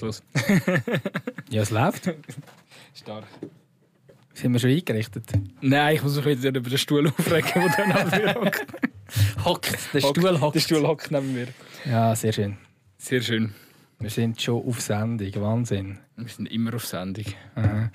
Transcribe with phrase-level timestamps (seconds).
[0.00, 0.22] los.
[1.50, 2.10] Ja, es läuft.
[2.94, 3.24] Stark.
[4.32, 5.24] Sind wir schon eingerichtet?
[5.60, 8.66] Nein, ich muss mich wieder über den Stuhl aufregen, der dann neben mir hockt.
[9.44, 10.54] Hockt, der Stuhl hockt.
[10.56, 11.48] Der Stuhl hockt neben mir.
[11.84, 12.56] Ja, sehr schön.
[12.98, 13.54] Sehr schön.
[14.00, 15.98] Wir sind schon auf Sendung, Wahnsinn.
[16.16, 17.26] Wir sind immer auf Sendung.
[17.54, 17.90] Aha.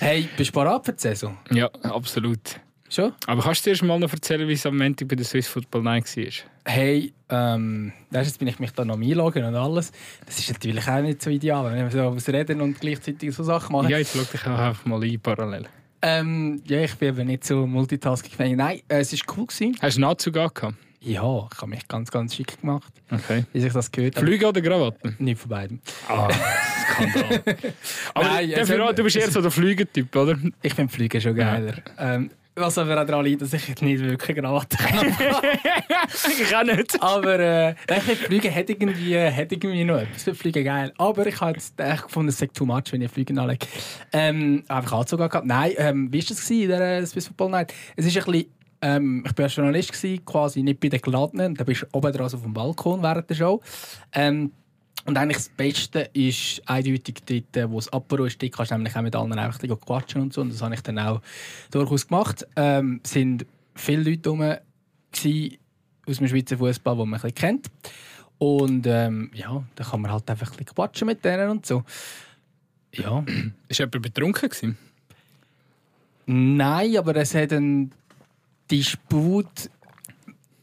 [0.00, 1.38] Hey, bist du bereit für die Saison?
[1.50, 2.58] Ja, absolut.
[2.90, 3.12] Schon?
[3.26, 5.48] Aber kannst du dir erst mal noch erzählen, wie es am Montag bei der Swiss
[5.48, 6.24] Football Night war?
[6.66, 9.90] Hey, ähm, jetzt bin ich mich da noch einloggen und alles.
[10.26, 13.42] Das ist natürlich auch nicht so ideal, wenn wir so was reden und gleichzeitig so
[13.42, 13.88] Sachen machen.
[13.88, 15.66] Ja, jetzt schau dich auch einfach mal ein, parallel.
[16.02, 18.56] Ähm, ja, ich bin eben nicht so multitasking.
[18.56, 19.46] Nein, äh, es war cool.
[19.46, 19.76] Gewesen.
[19.80, 20.74] Hast du einen Anzug angehabt?
[21.00, 23.44] Ja, ich habe mich ganz, ganz schick gemacht, Okay.
[23.52, 24.16] wie sich das gehört.
[24.16, 25.14] aber Flüge oder Krawatte?
[25.18, 25.80] Nicht von beiden.
[26.08, 26.28] Ah,
[26.82, 27.42] Skandal.
[28.14, 30.38] Aber Nein, Verrat, du bist eher so der Flügertyp, oder?
[30.62, 31.74] Ich finde Fliegen schon geiler.
[31.98, 35.06] Ähm, was aber auch daran liegt, dass ich nicht wirklich Krawatte kann.
[36.40, 37.02] ich auch nicht.
[37.02, 40.22] aber äh, ich Fliegen hat irgendwie, hat irgendwie noch etwas.
[40.22, 40.92] Finde Fliegen geil.
[40.98, 43.66] Aber ich habe jetzt echt gefunden, es sei too much, wenn ich Fliegen anlege.
[44.12, 45.46] Ähm, einfach Anzug gehabt.
[45.46, 47.74] Nein, ähm, wie war das in der äh, Swiss Football Night?
[47.96, 48.46] Es ist ein bisschen,
[48.82, 51.54] ähm, ich war Journalist, gewesen, quasi nicht bei den Geladenen.
[51.54, 53.60] Da bist du oben drauf auf dem Balkon während der Show.
[54.12, 54.52] Ähm,
[55.06, 58.42] und eigentlich das Beste ist eindeutig dort, äh, wo es Apero ist.
[58.42, 60.40] Dort kannst du nämlich auch mit anderen einfach ein quatschen und so.
[60.40, 61.20] Und das habe ich dann auch
[61.70, 62.46] durchaus gemacht.
[62.56, 63.44] Ähm, es sind
[63.74, 67.70] viele Leute rum aus dem Schweizer Fußball, die man ein bisschen kennt.
[68.38, 71.84] Und ähm, ja, da kann man halt einfach ein bisschen quatschen mit denen und so.
[72.92, 73.24] Ja,
[73.68, 74.78] Ist jemand betrunken gewesen?
[76.26, 77.92] nein, aber es hat einen
[78.70, 79.70] Disput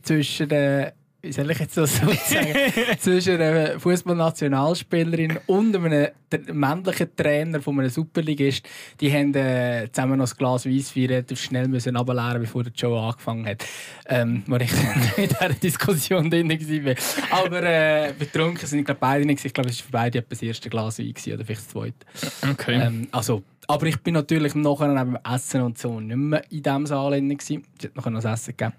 [0.02, 2.55] zwischen der wie soll ich jetzt das so sagen,
[3.00, 6.09] zwischen einer Fußballnationalspielerin und einem
[6.52, 8.67] männlichen Trainer von einem Superligist.
[9.00, 12.97] Die haben äh, zusammen noch ein Glas Weisswein relativ schnell müssen ableeren, bevor der Show
[12.97, 13.63] angefangen hat.
[14.08, 14.72] Ähm, wo ich
[15.17, 16.95] in dieser Diskussion drin war.
[17.30, 19.45] Aber äh, betrunken sind ich glaube beide nicht.
[19.45, 21.69] Ich glaube, es war für beide etwa das erste Glas Wein gewesen, oder vielleicht das
[21.69, 22.52] zweite.
[22.52, 22.81] Okay.
[22.81, 26.85] Ähm, also, aber ich bin natürlich nachher dem Essen und so nicht mehr in diesem
[26.88, 27.38] Saal drin.
[27.38, 28.73] Es hat nachher noch das Essen gegeben.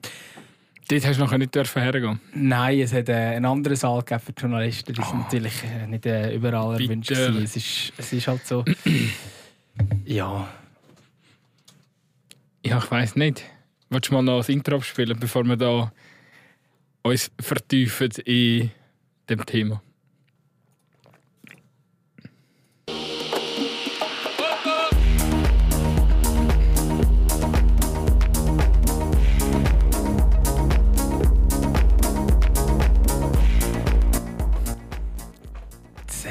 [0.89, 2.21] Dort hast du noch nicht dürfen hergehen.
[2.35, 4.93] Nein, es hat äh, einen anderen Saal gegeben für die Journalisten.
[4.93, 7.09] Die sind natürlich äh, nicht äh, überall erwünscht.
[7.09, 7.39] Bitte.
[7.43, 8.65] Es ist, es ist halt so.
[10.05, 10.49] ja.
[12.65, 13.45] Ja, ich weiß nicht.
[13.91, 15.93] Willst du mal noch das Intro abspielen, bevor wir da
[17.03, 18.71] uns vertiefen in
[19.29, 19.83] dem Thema?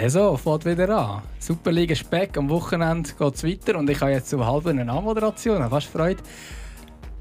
[0.10, 1.22] Saison fängt wieder an.
[1.40, 2.38] Superliga Speck.
[2.38, 3.78] Am Wochenende geht es weiter.
[3.78, 5.58] Und ich habe jetzt so halb eine Anmoderation.
[5.58, 6.22] Ich habe fast Freude.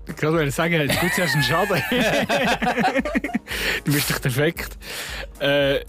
[0.08, 1.82] Ich gerade sagen, jetzt gut, hast einen Schaden.
[3.84, 4.78] du bist doch perfekt.
[5.40, 5.80] Äh,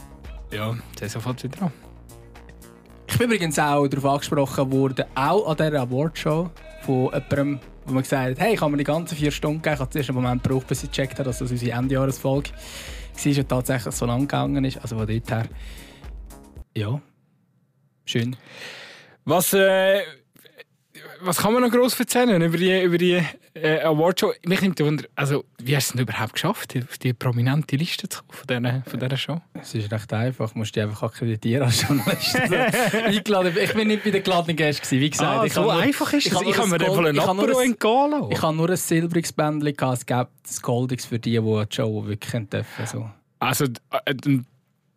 [0.51, 1.71] ja, der sofort wieder an.
[3.07, 6.49] Ich bin übrigens auch darauf angesprochen worden, auch an dieser Awardshow
[6.81, 9.73] von jemandem, wo man gesagt hat, hey, kann man die ganzen vier Stunden geben?
[9.73, 13.37] Ich habe zuerst einen Moment gebraucht, bis ich gecheckt habe, dass das unsere Endjahresfolge war
[13.37, 14.77] und tatsächlich so lang gegangen ist.
[14.77, 15.45] Also von dort her,
[16.75, 17.01] ja,
[18.05, 18.35] schön.
[19.25, 20.01] Was, äh,
[21.21, 23.21] was kann man noch gross erzählen über die, über die
[23.53, 24.33] äh, Awardshow?
[24.45, 28.09] Mich nimmt Wunder, also, wie hast du es denn überhaupt geschafft, auf die prominente Liste
[28.09, 29.41] zu kommen von dieser, von dieser Show?
[29.61, 32.35] Es ist recht einfach, du musst dich einfach akkreditieren als Journalist.
[32.35, 32.55] Also,
[33.05, 33.55] eingeladen.
[33.61, 35.39] Ich bin nicht bei den geladenen Gästen, wie gesagt.
[35.41, 37.35] Ah, ich so einfach ist habe Ich habe mir das einfach Gold- einen ich habe
[37.35, 38.31] nur Apero das- entgehen lassen.
[38.31, 39.75] Ich habe nur ein silbriges Bändchen.
[39.93, 42.85] Es gibt das Goldiges für die, die die Show wirklich dürfen.
[42.87, 43.09] So.
[43.39, 44.15] Also, äh,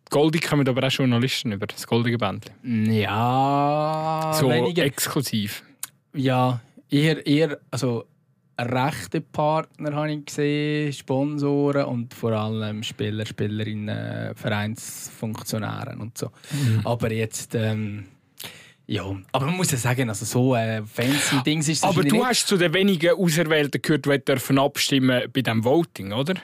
[0.09, 2.53] Goldig kommen aber auch Journalisten über, das goldige Bändchen.
[2.91, 4.83] Ja, So weniger.
[4.85, 5.63] exklusiv.
[6.13, 8.05] Ja, eher, eher also
[8.57, 16.31] rechte Partner habe ich gesehen, Sponsoren und vor allem Spieler, Spielerinnen, Vereinsfunktionäre und so.
[16.83, 18.05] Aber jetzt, ähm,
[18.87, 22.15] ja, aber man muss ja sagen, also so äh, fancy Dings ist es Aber du
[22.15, 22.25] nicht.
[22.25, 26.35] hast zu den wenigen Auserwählten gehört, die dürfen abstimmen bei diesem Voting, oder?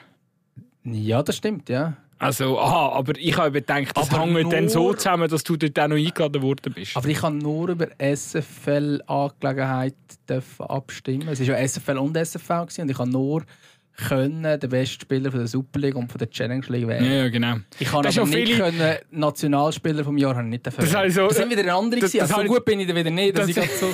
[0.83, 1.95] Ja, das stimmt, ja.
[2.21, 5.79] Also, aha, aber ich habe gedacht, das Aber hängt dann so zusammen, dass du dort
[5.79, 6.95] auch noch eingeladen worden bist.
[6.95, 9.95] Aber ich kann nur über SFL-Angelegenheit
[10.29, 11.27] dürfen abstimmen.
[11.29, 13.43] Es war ja SFL und SFV gewesen, und ich kann nur
[14.07, 17.03] können den besten Spieler von der Superliga und von der Challenge League wählen.
[17.05, 17.55] ja, ja, genau.
[17.79, 20.77] Ich kann Das aber auch nicht viele- können, Nationalspieler vom Jahr habe ich nicht dürfen
[20.81, 20.97] Das wählen.
[20.97, 22.95] habe ich so- das sind wieder andere das- das Also so gut bin ich dann
[22.95, 23.87] wieder nicht, dass Das- ich so...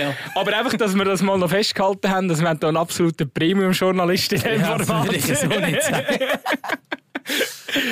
[0.00, 0.14] Ja.
[0.36, 4.32] Aber einfach, dass wir das mal noch festgehalten haben, dass wir hier einen absoluten Premium-Journalist
[4.34, 6.06] in diesem Ja, das Format würde ich so nicht sagen.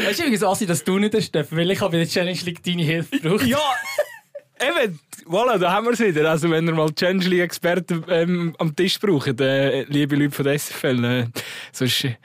[0.06, 2.62] Weißt du übrigens, Assi, dass du nicht dürfen, weil ich habe bei der Challenge League
[2.62, 3.46] deine Hilfe gebraucht.
[3.46, 3.60] Ja,
[4.60, 6.30] eben, voilà, da haben wir es wieder.
[6.30, 10.58] Also wenn ihr mal Change Experten ähm, am Tisch braucht, äh, liebe Leute von der
[10.58, 11.26] SFL, äh,
[11.72, 12.16] sonst, äh,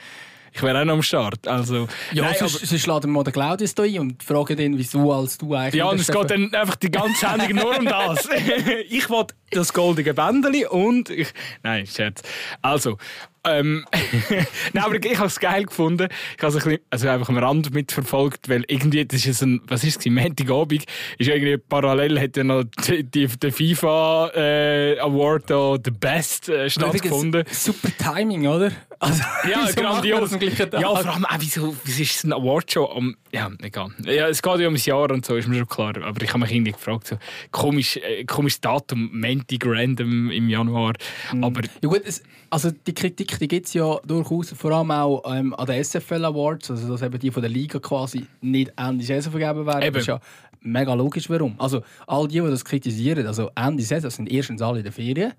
[0.55, 1.47] ich wäre auch noch am Start.
[1.47, 4.77] Also, Ja, nein, sonst, sonst laden wir mal den Claudius da ein und fragen ihn,
[4.77, 5.75] wieso als du eigentlich...
[5.75, 8.29] Ja, und es geht dann einfach die ganze Sendung nur um das.
[8.89, 11.29] ich wollte das goldige Bändeli und ich.
[11.63, 12.21] Nein, Scherz.
[12.61, 12.97] Also.
[13.45, 13.85] Ähm,
[14.73, 16.07] Nein, aber ich habe es geil gefunden.
[16.37, 19.61] Ich habe es ein bisschen, also einfach am Rand mitverfolgt, weil irgendwie, das ist ein,
[19.67, 20.85] was ist es, Montagabend,
[21.17, 26.49] ist irgendwie parallel hat ja noch die, die, der FIFA äh, Award da, The Best
[26.49, 27.43] äh, stattgefunden.
[27.51, 28.71] Super Timing, oder?
[28.99, 30.31] Also, Ja, grandios.
[30.31, 33.17] Ja, vor allem auch, wieso, wieso ist es ein Awardshow am...
[33.33, 33.89] Ja, egal.
[34.05, 35.93] Ja, es geht ja ums Jahr und so, ist mir schon klar.
[36.01, 37.17] Aber ich habe mich irgendwie gefragt, so,
[37.51, 40.93] komisch, äh, komisches Datum, Montag random im Januar.
[41.33, 41.43] Mhm.
[41.43, 45.23] Aber Ja gut, es, also die Kritik die gibt es ja durchaus, vor allem auch
[45.25, 49.03] ähm, an den SFL Awards, also dass eben die von der Liga quasi nicht Ende
[49.03, 49.83] Saison vergeben werden.
[49.83, 49.93] Eben.
[49.93, 50.19] Das ist ja
[50.61, 51.55] mega logisch, warum.
[51.59, 55.33] Also all die, die das kritisieren, also Ende Saison sind erstens alle in der Ferien,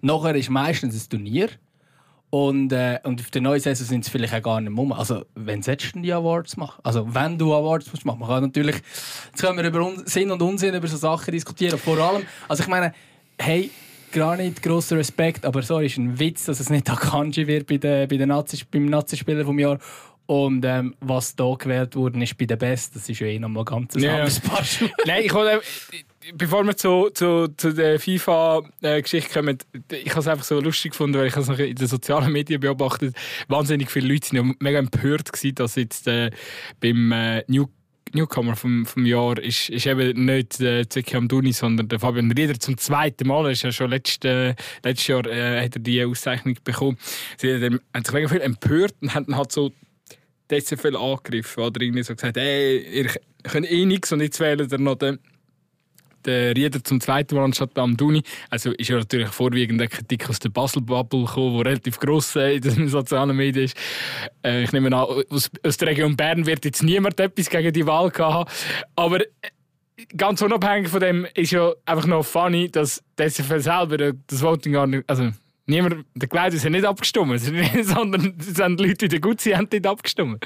[0.00, 1.48] nachher ist meistens ein Turnier
[2.30, 4.98] und, äh, und auf der neuen Saison sind es vielleicht auch gar nicht mehr.
[4.98, 6.80] Also wenn solltest du die Awards machen?
[6.84, 10.30] Also wenn du Awards musst machen, man kann natürlich, jetzt können wir über Un Sinn
[10.30, 11.78] und Unsinn über so Sachen diskutieren.
[11.78, 12.92] Vor allem, also ich meine,
[13.38, 13.70] hey,
[14.12, 17.76] gar nicht grosser Respekt, aber so ist ein Witz, dass es nicht Akanji wird bei
[17.78, 19.78] den, bei den Nazis, beim Nazi-Spieler vom Jahr.
[20.26, 22.94] Und ähm, was da gewählt wurde, ist bei den Best.
[22.94, 24.12] Das ist ja eh nochmal ganz ein Ja.
[24.16, 24.62] anderes Paar.
[25.06, 25.62] Nein, ich wollte,
[26.34, 29.56] bevor wir zu, zu, zu der FIFA-Geschichte kommen,
[29.90, 33.16] ich habe es einfach so lustig gefunden, weil ich es in den sozialen Medien beobachtet
[33.48, 36.30] Wahnsinnig viele Leute sind ja mega empört gewesen, dass jetzt äh,
[36.80, 37.66] beim äh, New
[38.14, 42.58] Newcomer vom, vom Jahr ist, ist eben nicht äh, Zeki Amdouni, sondern der Fabian Rieder
[42.58, 43.46] zum zweiten Mal.
[43.46, 46.98] Er ist ja schon letzte, letztes Jahr äh, hat er die Auszeichnung bekommen.
[47.36, 49.72] Sie haben sich mega viel empört und haben halt so
[50.50, 51.62] die SFL angegriffen.
[51.62, 53.10] Oder irgendwie so gesagt, hey, ihr
[53.42, 55.18] könnt eh nichts und jetzt wählen ihr noch den,
[56.26, 58.22] den Rieder zum zweiten Mal anstatt am Duni.
[58.50, 62.56] Also ist ja natürlich vorwiegend eine Kritik aus der Basel-Bubble gekommen, die relativ gross äh,
[62.56, 63.76] in den sozialen Medien ist.
[64.44, 68.12] Äh, ich nehme an, aus, der Region Bern wird jetzt niemand etwas gegen die Wahl
[68.18, 68.50] haben.
[68.96, 69.26] Aber äh,
[70.16, 74.72] ganz unabhängig von dem ist ja einfach noch funny, dass die SFL selber das Voting
[74.72, 75.04] gar nicht...
[75.08, 75.30] Also,
[75.70, 77.38] Niemand, der Gleiter sind nicht abgestimmt,
[77.82, 80.42] sondern es sind Leute, die gut sind, haben nicht abgestimmt.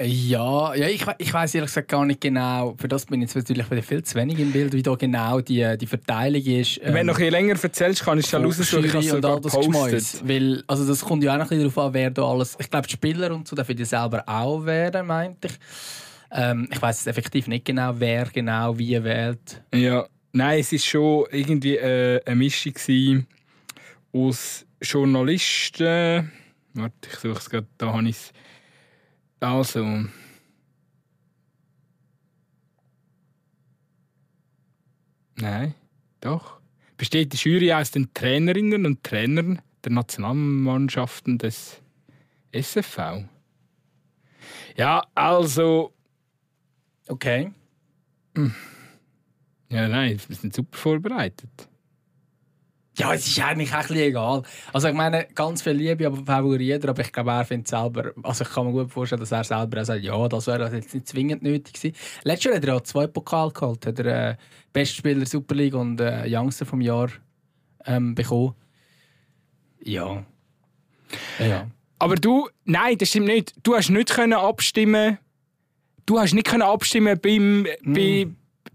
[0.00, 2.74] Ja, ja ich, ich weiß ehrlich gesagt gar nicht genau.
[2.78, 5.40] Für das bin ich jetzt natürlich wieder viel zu wenig im Bild, wie da genau
[5.40, 6.80] die, die Verteilung ist.
[6.82, 8.84] Wenn du noch ein länger erzählst, kann ich es dann raussuchen.
[8.84, 10.26] Ich habe es sogar gepostet.
[10.26, 12.56] Weil, also das kommt ja auch noch ein bisschen darauf an, wer da alles.
[12.58, 15.58] Ich glaube, die Spieler und so dürfen die selber auch wählen, meinte ich.
[16.30, 19.62] Ähm, ich weiß effektiv nicht genau, wer genau wie wählt.
[19.74, 23.26] Ja, nein, es war schon irgendwie äh, eine Mischung
[24.14, 26.32] aus Journalisten.
[26.72, 28.32] Warte, ich suche es gerade, da habe ich es.
[29.42, 30.04] Also.
[35.34, 35.74] Nein,
[36.20, 36.60] doch.
[36.96, 41.82] Besteht die Jury aus den Trainerinnen und Trainern der Nationalmannschaften des
[42.52, 43.24] SFV?
[44.76, 45.92] Ja, also.
[47.08, 47.52] Okay.
[49.68, 51.68] Ja, nein, wir sind super vorbereitet.
[52.98, 54.42] Ja, es ist eigentlich auch ein bisschen egal.
[54.72, 58.44] Also ich meine, ganz viel Liebe aber favorisiert, aber ich glaube, er findet selber, also
[58.44, 61.08] ich kann mir gut vorstellen, dass er selber auch sagt, ja, das wäre jetzt nicht
[61.08, 61.96] zwingend nötig gewesen.
[62.24, 64.36] Letztes Jahr hat er auch zwei Pokal geholt, hat er äh,
[64.74, 67.08] Bestspieler Super League und äh, Youngster vom Jahr
[67.86, 68.54] ähm, bekommen.
[69.82, 70.24] Ja.
[71.38, 71.70] Ja.
[71.98, 73.54] Aber du, nein, das stimmt nicht.
[73.62, 75.18] Du hast nicht können abstimmen.
[76.04, 78.26] Du hast nicht können abstimmen beim, bei,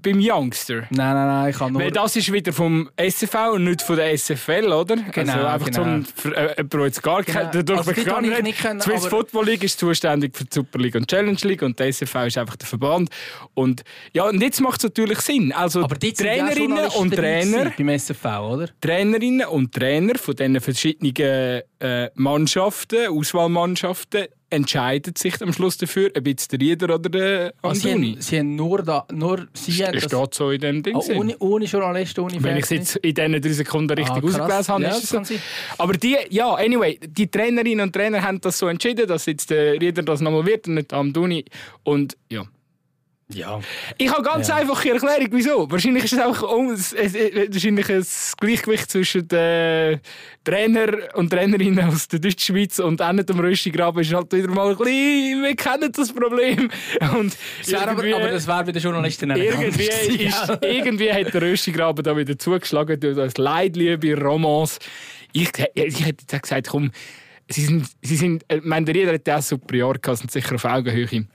[0.02, 0.82] beim Youngster.
[0.90, 1.82] Nein, nein, nein, ich kann nur...
[1.82, 4.96] Weil das ist wieder vom SFV und nicht von der SFL, oder?
[4.96, 6.06] Genau, also einfach genau.
[6.16, 7.38] zum, äh, der jetzt gar Genau.
[7.40, 8.44] kein, Also, dort gar nicht.
[8.44, 11.38] nicht können, Die Swiss aber- Football League ist zuständig für die Super League und Challenge
[11.44, 13.10] League und der SFV ist einfach der Verband.
[13.54, 13.84] Und
[14.14, 15.52] ja, und jetzt macht es natürlich Sinn.
[15.52, 18.70] Also aber ja auch Trainerinnen Journalisten und Trainer Beim SFV, oder?
[18.82, 26.26] Trainerinnen und Trainer von diesen verschiedenen äh, Mannschaften, Auswahlmannschaften, entscheiden sich am Schluss dafür, ob
[26.28, 28.12] jetzt der Rieder oder der Also sie, Anduni.
[28.14, 29.06] haben, sie haben nur da...
[29.12, 30.96] Nur, sie das, steht so in dem Ding.
[30.96, 34.26] Ah, ohne, ohne Journalisten, ohne Wenn ich es jetzt in diesen drei Sekunden richtig Ah,
[34.26, 35.36] ausgelesen habe, Ja, ist das es so.
[35.78, 39.74] Aber die, ja, anyway, die Trainerinnen und Trainer haben das so entschieden, dass jetzt der
[39.82, 41.44] Rieder das nochmal wird und nicht am Duni.
[41.84, 42.44] Und ja.
[43.34, 43.60] Ja.
[43.98, 44.56] Ich habe ganz Ja.
[44.56, 45.70] einfache Erklärung, wieso.
[45.70, 48.06] Wahrscheinlich ist es auch um, es, es, wahrscheinlich ein
[48.40, 50.00] Gleichgewicht zwischen den
[50.46, 54.70] Trainer und Trainerinnen aus der Deutschschweiz und auch nicht am Röstigraben ist halt wieder mal
[54.72, 56.70] ein bisschen, wir kennen das Problem.
[57.18, 59.84] Und Das wär aber, aber das wäre bei den Journalisten irgendwie,
[60.26, 60.60] ist, gell?
[60.62, 64.80] irgendwie hat der Röstigraben da wieder zugeschlagen durch das Leidliebe, Romance.
[65.34, 66.92] Ich, ich hätte gesagt, komm,
[67.50, 70.32] sie sind, sie sind, ich meine, der Rieder hat ja auch super Jahr gehabt, sind
[70.32, 71.26] sicher auf Augenhöhe.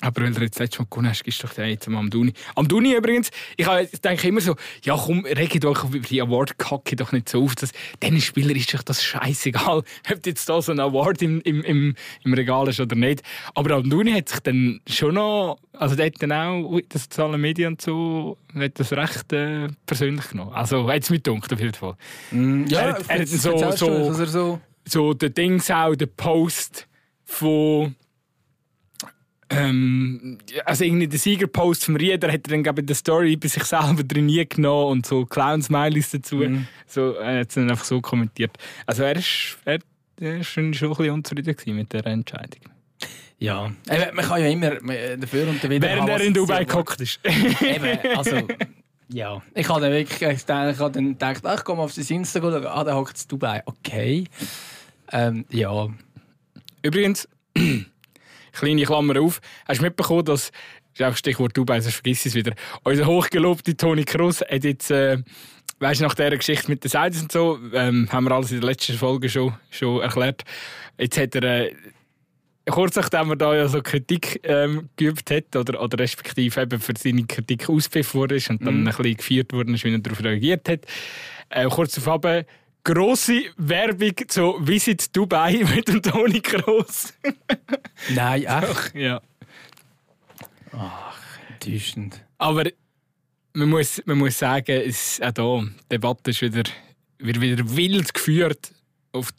[0.00, 2.32] Aber weil du jetzt letztes Mal gewonnen hast, gibst du doch den jetzt am Amduni.
[2.54, 3.66] Amduni übrigens, ich,
[4.00, 7.56] denke immer so, ja komm, regt euch über die Award-Kacke doch nicht so auf.
[7.56, 7.70] Das,
[8.02, 9.78] diesen Spieler ist doch das scheißegal,
[10.12, 13.22] ob du jetzt da so einen Award im, im, im, im Regal hast oder nicht.
[13.54, 17.72] Aber Amduni hat sich dann schon noch, also der hat dann auch den sozialen Medien
[17.72, 20.52] und so, hat das recht äh, persönlich genommen.
[20.52, 21.94] Also hat es mir gedacht, auf jeden Fall.
[22.68, 26.06] Ja, Er hat- er hat so- so- dass er so so der Dings auch, der
[26.06, 26.86] Post
[27.26, 27.94] von
[29.50, 33.36] ähm, also irgendwie der Siegerpost vom Rieder hat er dann glaub ich, in der Story
[33.36, 36.42] bei sich selber trainiert genommen und so Clown-Smileys dazu.
[36.86, 38.56] So, er hat es dann einfach so kommentiert.
[38.86, 39.78] Also er ist, er,
[40.20, 42.60] er ist schon ein bisschen unzufrieden mit der Entscheidung.
[43.38, 47.00] Ja, Eben, man kann ja immer äh, dafür und wieder Während er in Dubai gehockt
[47.00, 47.20] ist.
[47.24, 48.48] Eben, also,
[49.12, 49.40] ja.
[49.54, 52.18] Ich habe dann wirklich ich gedacht, ich habe dann gedacht, ach, ich komme auf sein
[52.18, 53.62] Insta schauen, ah, der hockt in Dubai.
[53.64, 54.24] Okay.
[55.12, 55.88] Ähm, ja.
[56.82, 57.28] Übrigens,
[58.52, 60.50] kleine Klammer auf, hast du mitbekommen, dass,
[60.96, 62.52] das ist auch Stichwort Dubai, sonst vergiss es wieder,
[62.84, 65.18] unser hochgelobter Toni Kroos hat jetzt, äh,
[65.80, 68.60] weißt du, nach dieser Geschichte mit den Saudis und so, ähm, haben wir alles in
[68.60, 70.42] der letzten Folge schon, schon erklärt,
[70.98, 71.74] jetzt hat er, äh,
[72.70, 76.94] kurz nachdem er da ja so Kritik ähm, geübt hat, oder, oder respektive eben für
[76.98, 80.80] seine Kritik auspfiffen wurde und dann ein bisschen gefeiert ist, wie er darauf reagiert hat,
[81.50, 82.44] äh, kurz darauf
[82.88, 87.12] grosse Werbung zu Visit Dubai mit dem Toni Kroos.
[88.08, 89.20] Nein, echt ja.
[91.50, 92.24] enttäuschend.
[92.38, 92.64] Aber
[93.52, 96.62] man muss, man muss sagen, es, auch da, die Debatte ist wieder,
[97.18, 98.72] wird wieder wild geführt
[99.12, 99.32] auf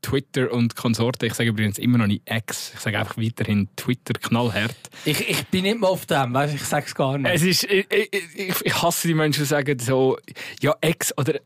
[0.00, 1.26] Twitter und Konsorten.
[1.26, 2.72] Ich sage übrigens immer noch nicht X.
[2.74, 4.76] Ich sage einfach weiterhin Twitter knallhart.
[5.04, 7.34] Ich, ich bin nicht mehr auf dem, weißt, ich sage es gar nicht.
[7.34, 10.16] Es ist, ich, ich, ich, ich hasse die Menschen, die sagen so,
[10.60, 11.40] ja, X oder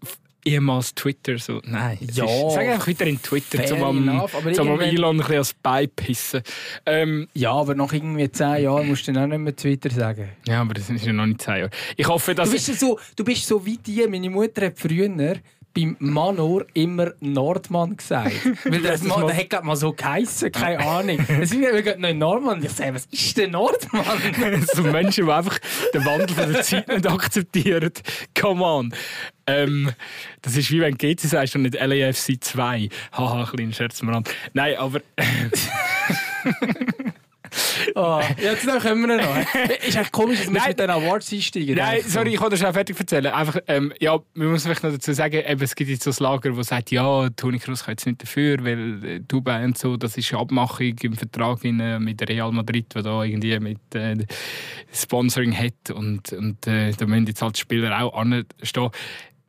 [0.49, 1.39] ehemals Twitter.
[1.39, 1.99] So, nein.
[2.01, 5.37] Ja, ist, ich sage einfach weiterhin Twitter, fair zum am, zum am Elon ein bisschen
[5.39, 6.43] als Bein pissen.
[6.87, 10.29] Ähm, ja, aber nach irgendwie 10 Jahren musst du dann auch nicht mehr Twitter sagen.
[10.47, 11.71] ja, aber das ist ja noch nicht zehn Jahre.
[11.97, 12.49] Ich hoffe, dass...
[12.49, 14.07] Du bist, ja so, du bist so wie die.
[14.09, 15.09] Meine Mutter hat früher
[15.79, 18.33] beim Manor immer Nordmann gesagt.
[18.65, 21.19] Weil der, das Mann, mal- der hat gerade mal so geheissen, keine Ahnung.
[21.29, 22.63] Deswegen haben wir gerade noch Nordmann.
[22.65, 24.05] Ich sage, was ist denn Nordmann?
[24.75, 25.59] so Menschen, die einfach
[25.95, 27.91] den Wandel von der Zeit nicht akzeptieren.
[28.39, 28.95] Come on.
[29.47, 29.91] Ähm,
[30.43, 32.89] das ist wie wenn du GC sagst und nicht LAFC 2.
[33.13, 34.31] Haha, kleiner Scherz am Rand.
[34.53, 35.01] Nein, aber
[37.95, 39.55] oh, jetzt noch können wir noch.
[39.87, 41.77] Ist echt komisch, dass wir mit den Awards einsteigen.
[41.77, 43.27] Nein, sorry, ich kann das schon fertig erzählen.
[43.27, 46.31] Einfach, ähm, ja, man muss vielleicht noch dazu sagen, eben, es gibt jetzt so ein
[46.31, 49.97] Lager, das sagt, ja, Toni Kroos kann jetzt nicht dafür, weil äh, Dubai und so,
[49.97, 53.95] das ist eine Abmachung im Vertrag in, äh, mit Real Madrid, der da irgendwie mit
[53.95, 54.17] äh,
[54.93, 58.91] Sponsoring hat und, und äh, da müssen jetzt halt die Spieler auch anstehen.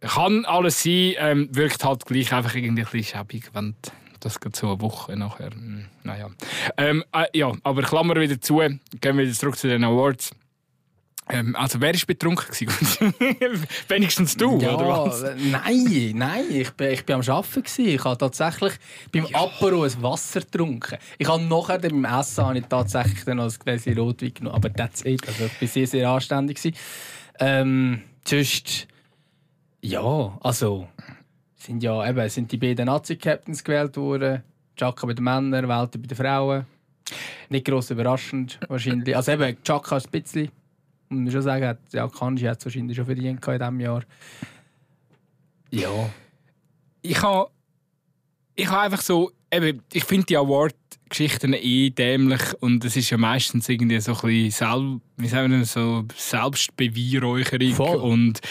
[0.02, 3.76] Kann alles sein, ähm, wirkt halt gleich einfach irgendwie ein bisschen schäbig, wenn
[4.20, 5.52] das geht so eine Woche nachher.
[5.52, 6.30] hm, Naja.
[6.78, 10.32] Ähm, äh, ja, aber Klammer wieder zu, gehen wir wieder zurück zu den Awards.
[11.32, 12.46] Ähm, also wer war betrunken?
[13.88, 15.22] Wenigstens du, ja, oder was?
[15.22, 17.62] äh, Nein, nein, ich bin, ich bin am Arbeiten.
[17.62, 17.86] Gewesen.
[17.88, 18.74] Ich habe tatsächlich
[19.12, 20.98] beim Apero ein Wasser getrunken.
[21.20, 24.56] Ich habe nachher beim Essen habe ich tatsächlich dann noch ein Gläschen Rotwein genommen.
[24.56, 25.28] Aber that's it.
[25.28, 26.58] Also ich war sehr, sehr anständig.
[26.58, 26.76] Gewesen.
[27.40, 28.88] Ähm, sonst,
[29.82, 30.88] ja, also
[31.60, 34.44] sind ja eben sind die beiden Nazi-Captains gewählt worden.
[34.76, 36.66] Chaka bei den Männern, Welter bei den Frauen.
[37.50, 39.16] Nicht gross überraschend wahrscheinlich.
[39.16, 40.52] Also eben, Chaka ist ein bisschen,
[41.10, 44.04] muss man schon sagen, hat, ja, Kanji hat es wahrscheinlich schon verdient in diesem Jahr.
[45.72, 46.10] Ja.
[47.02, 47.50] Ich habe
[48.60, 53.18] ich habe einfach so, eben, ich finde die Award-Geschichten eh dämlich und es ist ja
[53.18, 57.98] meistens irgendwie so ein bisschen Selb, wie sagen wir, das, so Selbstbeweihräucherung Voll.
[57.98, 58.42] und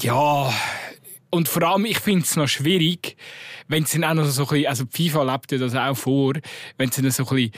[0.00, 0.50] ja,
[1.32, 3.16] und vor allem, ich finde es noch schwierig,
[3.66, 6.34] wenn es dann auch noch so ein bisschen, also FIFA lebt ja das auch vor,
[6.76, 7.52] wenn es dann so ein bisschen,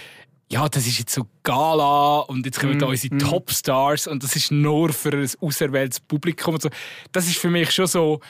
[0.50, 4.52] ja, das ist jetzt so Gala und jetzt kommen da unsere Topstars und das ist
[4.52, 6.70] nur für ein auserwähltes Publikum und so.
[7.10, 8.20] Das ist für mich schon so,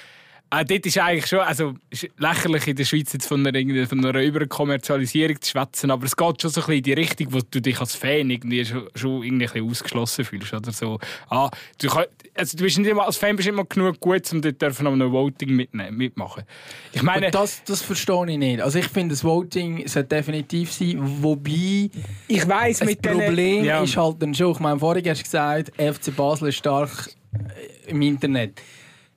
[0.50, 4.04] äh, dort ist eigentlich schon, also ist lächerlich in der Schweiz jetzt von einer, von
[4.04, 7.40] einer Überkommerzialisierung zu schwätzen, aber es geht schon so ein bisschen in die Richtung, wo
[7.40, 10.54] du dich als Fan irgendwie schon, schon irgendwie ein bisschen ausgeschlossen fühlst.
[10.54, 10.98] Oder so.
[11.28, 12.04] ah, du, kann,
[12.36, 14.86] also du bist nicht immer, als Fan bist du immer genug gut, um dort dürfen
[14.86, 16.42] an einem Voting mitnehmen, mitmachen.
[16.92, 18.60] Ich meine, Und das, das verstehe ich nicht.
[18.60, 21.90] Also ich finde, das Voting sollte definitiv sein, wobei
[22.28, 23.82] ich weiss das mit den- Problem ja.
[23.82, 27.10] ist halt dann schon, ich meine, vorhin hast du gesagt, FC Basel ist stark
[27.86, 28.60] äh, im Internet.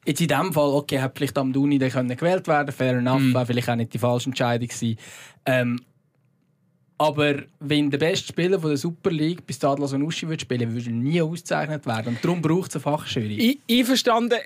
[0.06, 3.20] Jetzt in dem Fall, okay, hat vielleicht am Duni der können gewählt werden, fair enough,
[3.20, 3.34] Mhm.
[3.34, 4.98] war vielleicht auch nicht die falsche Entscheidung gewesen.
[5.46, 5.80] Ähm,
[6.98, 10.89] aber wenn der beste Spieler von der Super League bis Stadler Sonuschi würde spielen, würde
[10.89, 12.16] er nie ausgezeichnet werden.
[12.16, 13.60] Und darum braucht es eine Fachjury.
[13.70, 14.39] Einverstanden.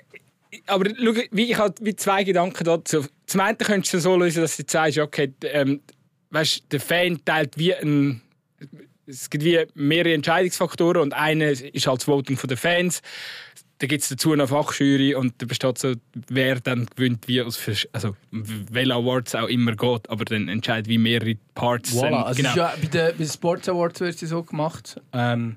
[0.66, 3.06] Aber schau, ich habe zwei Gedanken dazu.
[3.26, 5.80] Zum einen könntest du so lösen, dass du sagst, okay, ähm,
[6.30, 8.20] weißt, der Fan teilt wie ein
[9.06, 13.02] es gibt wie mehrere Entscheidungsfaktoren und einer ist halt das Voting der Fans.
[13.82, 15.94] Da gibt es dazu eine Fachjury und da besteht so,
[16.28, 17.58] wer dann gewinnt, wie aus,
[17.90, 21.92] also welche Awards auch immer geht, aber dann entscheidet wie mehrere Parts.
[21.92, 22.22] Voilà.
[22.22, 22.54] Also genau.
[22.54, 25.00] ja, bei den, bei den Sports Awards wird es so gemacht.
[25.12, 25.56] Ähm,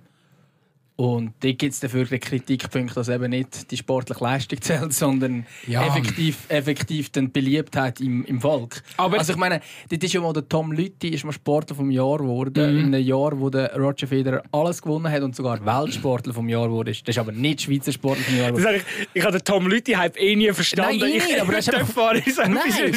[0.97, 5.45] und da gibt es dafür den Kritikpunkt, dass eben nicht die sportliche Leistung zählt, sondern
[5.67, 5.85] ja.
[5.85, 8.81] effektiv, effektiv die Beliebtheit im, im Volk.
[8.95, 9.59] Aber also ich meine,
[9.89, 12.79] das ist ja mal der Tom Lütti ist mal Sportler vom Jahr geworden, mhm.
[12.79, 16.71] in einem Jahr, wo der Roger Federer alles gewonnen hat und sogar Weltsportler vom Jahr
[16.71, 16.91] wurde.
[16.91, 18.51] Das ist aber nicht Schweizer Sportler vom Jahr.
[18.53, 18.83] Das ich,
[19.13, 20.99] ich habe den Tom Lütti halt eh nie verstanden.
[20.99, 22.13] Nein, ich, nicht, aber das ist einfach...
[22.13, 22.91] Nein,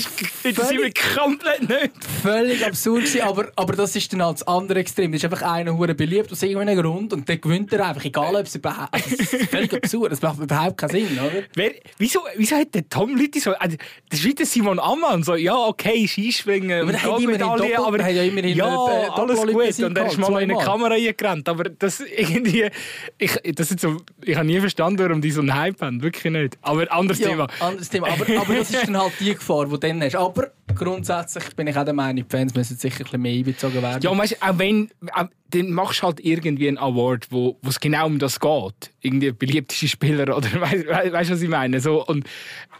[0.44, 2.04] das ist komplett nicht.
[2.22, 5.10] Völlig absurd gewesen, aber, aber das ist dann halt das andere Extrem.
[5.10, 8.34] Das ist einfach einer, der beliebt aus irgendeinem Grund und dann gewinnt er einfach, egal
[8.36, 8.88] ob es überhaupt.
[8.98, 11.42] Also, das ist völlig absurd, das macht überhaupt keinen Sinn, oder?
[11.54, 13.52] Wer, wieso, wieso hat der Tom Lütti so.
[13.52, 13.76] Also,
[14.08, 18.02] das ist wie der Simon Ammann, so, ja, okay, Skispringen, aber hat immerhin Doppel, aber
[18.02, 19.84] hat ja immerhin ja, äh, alles gut.
[19.84, 21.48] Und er ist mal in eine Kamera reingerannt.
[21.48, 22.68] Aber das irgendwie.
[23.18, 26.02] Ich, das ist so, ich habe nie verstanden, warum die so einen Hype haben.
[26.02, 26.58] Wirklich nicht.
[26.62, 27.46] Aber anderes ja, Thema.
[27.60, 28.08] Anderes Thema.
[28.08, 30.16] Aber, aber das ist dann halt die Gefahr, die du dann hast.
[30.16, 33.82] Aber grundsätzlich bin ich auch der Meinung, die Fans müssen sicher ein bisschen mehr einbezogen
[33.82, 34.02] werden.
[34.02, 38.06] Ja, weißt, auch wenn, auch, dann machst du halt irgendwie einen Award, wo es genau
[38.06, 38.90] um das geht.
[39.00, 41.80] Irgendwie beliebteste Spieler oder weißt du, was ich meine?
[41.80, 42.24] So, und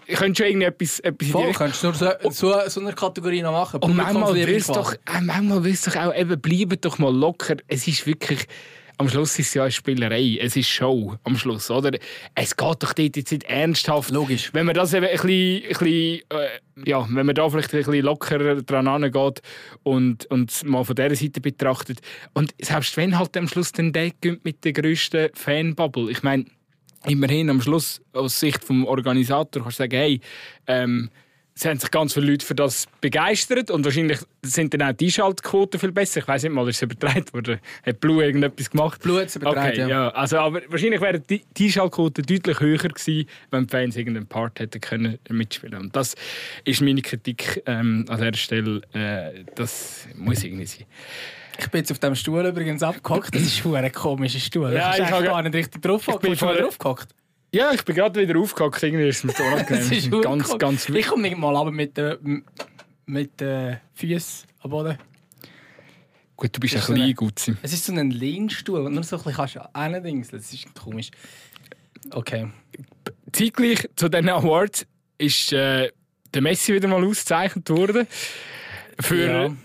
[0.06, 3.52] ich könnte schon irgendetwas etwas Voll, könntest du nur so, so, so eine Kategorie noch
[3.52, 3.80] machen.
[3.80, 7.56] Und manchmal willst doch, äh, manchmal willst doch auch eben, bleiben doch mal locker.
[7.66, 8.46] Es ist wirklich
[8.98, 10.38] am Schluss ist es ja eine Spielerei.
[10.40, 11.96] Es ist Show am Schluss, oder?
[12.34, 14.10] Es geht doch dort jetzt nicht ernsthaft.
[14.10, 14.52] Logisch.
[14.52, 17.78] Wenn man das eben ein bisschen, ein bisschen äh, ja, wenn man da vielleicht ein
[17.78, 19.42] bisschen lockerer dran angeht
[19.84, 22.00] und, und mal von dieser Seite betrachtet.
[22.34, 26.10] Und selbst wenn halt am Schluss den Deck mit der grössten Fanbubble.
[26.10, 26.46] Ich meine,
[27.06, 30.20] immerhin am Schluss aus Sicht vom Organisator kannst du sagen, hey,
[30.66, 31.10] ähm,
[31.58, 35.10] es haben sich ganz viele Leute für das begeistert und wahrscheinlich sind dann auch die
[35.10, 36.20] Schaltquoten viel besser.
[36.20, 37.58] Ich weiß nicht mal, ist es übertragen worden?
[37.84, 39.02] Hat Blue irgendetwas gemacht?
[39.02, 39.88] Blue hat es übertragen, okay, ja.
[39.88, 40.08] ja.
[40.10, 44.60] Also, aber wahrscheinlich wären die, die Schaltquoten deutlich höher gewesen, wenn die Fans irgendeinen Part
[44.60, 46.14] hätten können mitspielen Und das
[46.64, 48.82] ist meine Kritik ähm, an dieser Stelle.
[48.92, 50.86] Äh, das muss irgendwie sein.
[51.58, 53.34] Ich bin jetzt auf dem Stuhl übrigens abgehockt.
[53.34, 54.72] Das ist ein komischer Stuhl.
[54.72, 56.06] Ja, ich, ich habe gar nicht richtig drauf.
[56.06, 56.78] Ich bin schon drauf.
[57.52, 58.82] Ja, ich bin gerade wieder aufgehockt.
[58.82, 60.22] Irgendwie ist es mir so unangenehm.
[60.22, 62.44] ganz, ganz Ich komme mal aber mit den
[63.06, 64.98] mit den Füßen am Boden.
[66.36, 67.52] Gut, du bist ein klein gut.
[67.62, 70.28] Es ist so ein Lehnstuhl und nur so ein bisschen kannst du allerdings.
[70.28, 71.10] Das ist komisch.
[72.10, 72.48] Okay.
[73.32, 75.90] Zeitgleich zu diesen Awards ist äh,
[76.32, 78.06] der Messi wieder mal ausgezeichnet worden.
[79.00, 79.56] Für ja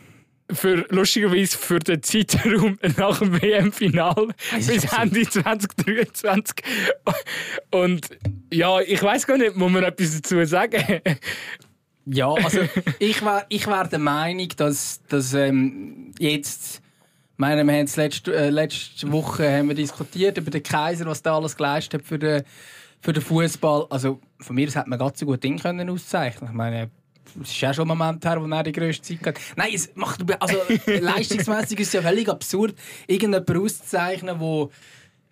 [0.51, 6.55] für, lustigerweise für den Zeitraum nach dem WM-Final bis Ende 2023.
[7.71, 8.09] Und
[8.51, 11.01] ja, ich weiß gar nicht, muss man etwas dazu sagen?
[12.05, 12.59] ja, also
[12.99, 16.81] ich war ich wär der Meinung, dass, dass ähm, jetzt
[17.37, 21.21] meine, wir haben es letzte, äh, letzte Woche haben wir diskutiert über den Kaiser, was
[21.21, 22.43] der alles geleistet hat für den,
[23.01, 23.87] für den Fußball.
[23.89, 26.51] Also von mir aus hätte man ganz so gut Ding können auszeichnen.
[26.51, 26.91] Ich meine,
[27.41, 29.39] es ist ja schon ein Moment her, wo er die grösste Zeit hat.
[29.55, 32.75] Nein, es macht, also, leistungsmäßig ist es ja völlig absurd,
[33.07, 34.69] irgendjemanden auszuzeichnen, der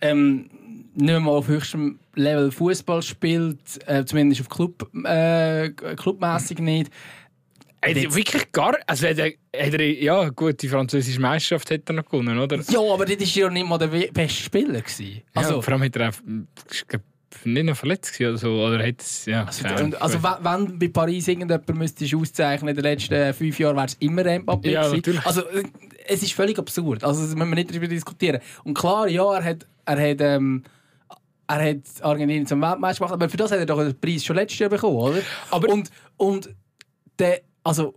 [0.01, 0.49] ähm,
[0.93, 6.91] nicht mehr auf höchstem Level Fußball spielt, äh, zumindest auf Club, äh, clubmäßig nicht.
[7.83, 8.77] Hat er wirklich gar.
[8.85, 12.59] Also hat er, hat er, ja, gut, die französische Meisterschaft hat er noch gewonnen, oder?
[12.69, 14.83] Ja, aber das war ja nicht mal der beste Spieler.
[15.33, 16.99] Also, ja, vor allem hat er auch,
[17.45, 18.49] nicht noch verletzt oder so?
[18.49, 23.59] Oder hat's, ja, also, also wenn, bei Paris irgendjemand müsste auszeichnen in den letzten fünf
[23.59, 25.25] Jahren, wäre es immer Mbappé ja, natürlich.
[25.25, 25.63] Also äh,
[26.07, 27.03] es ist völlig absurd.
[27.03, 28.41] Also das müssen wir nicht darüber diskutieren.
[28.63, 30.63] Und klar, ja, er hat, er hat, ähm,
[31.47, 34.35] er hat Argentinien zum Weltmeister gemacht, aber für das hat er doch den Preis schon
[34.35, 35.21] letztes Jahr bekommen, oder?
[35.49, 36.49] Aber und, und
[37.19, 37.95] der, also...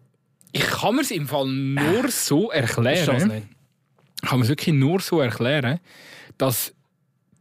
[0.52, 3.48] Ich kann mir es im Fall nur so erklären.
[4.22, 5.80] Ich kann mir es wirklich nur so erklären,
[6.38, 6.72] dass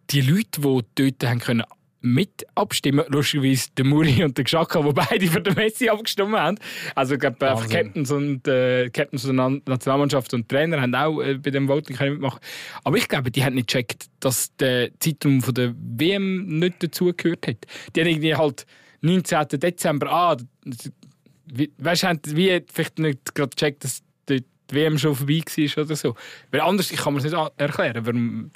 [0.10, 1.64] die Leute, die dort haben können
[2.04, 3.06] mit abstimmen.
[3.08, 6.60] Lustigerweise der Muri und der Xhaka, die beide für den Messi abgestimmt haben.
[6.96, 11.36] Also ich glaube, äh, Captains und äh, Captains der Nationalmannschaft und Trainer haben auch äh,
[11.36, 12.42] bei dem Voting mitmachen
[12.84, 17.48] Aber ich glaube, die haben nicht gecheckt, dass der Zeitraum von der WM nicht dazugehört
[17.48, 17.58] hat.
[17.96, 18.66] Die haben irgendwie halt
[19.00, 19.48] 19.
[19.54, 20.38] Dezember, ah,
[21.78, 25.96] weißt du, haben wie vielleicht nicht gerade gecheckt, dass die WM schon vorbei war oder
[25.96, 26.16] so.
[26.52, 28.52] Weil anders, ich kann mir das nicht erklären, warum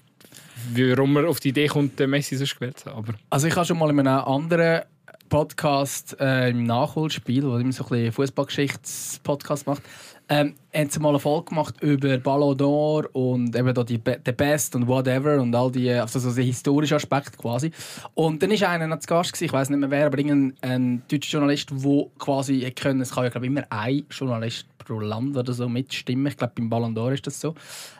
[0.76, 3.16] warum er auf die Idee kommt, den Messi so gewählt zu haben.
[3.30, 4.84] Also ich habe schon mal in einem anderen
[5.30, 9.84] Podcast äh, im Nachholspiel, wo immer so ein bisschen Fußballgeschichts-Podcast macht,
[10.30, 14.20] ähm, haben sie mal eine Folge gemacht über Ballon d'Or und eben da die Be
[14.26, 17.72] The Best und Whatever und all die, also so der historische Aspekt quasi.
[18.14, 21.40] Und dann ist einer zu Gast gewesen, ich weiß nicht mehr wer, aber ein deutscher
[21.40, 25.70] Journalist, der quasi können, es kann ja glaube immer ein Journalist pro Land oder so
[25.70, 26.28] mitstimmen.
[26.28, 27.56] Ich glaube beim Ballon d'Or ist das so.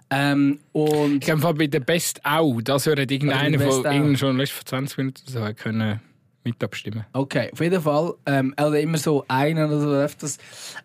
[0.10, 4.66] Ähm, und ich glaube bei The Best auch, das hört irgendeiner von irgendeinem Journalist von
[4.66, 6.02] 20 Minuten so können
[6.48, 7.06] mit abstimmen.
[7.14, 8.14] Okay, auf jeden Fall.
[8.26, 10.38] Ähm, hat immer so einen oder so öfters.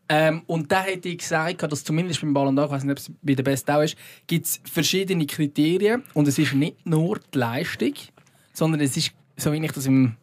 [0.09, 2.99] Ähm, und da hätte ich gesagt, dass zumindest beim Ballon d'Or, ich weiß nicht, ob
[2.99, 3.97] es bei der Best auch ist,
[4.27, 6.03] gibt es verschiedene Kriterien.
[6.15, 7.95] Und es ist nicht nur die Leistung,
[8.53, 10.17] sondern es ist, so wie ich das im,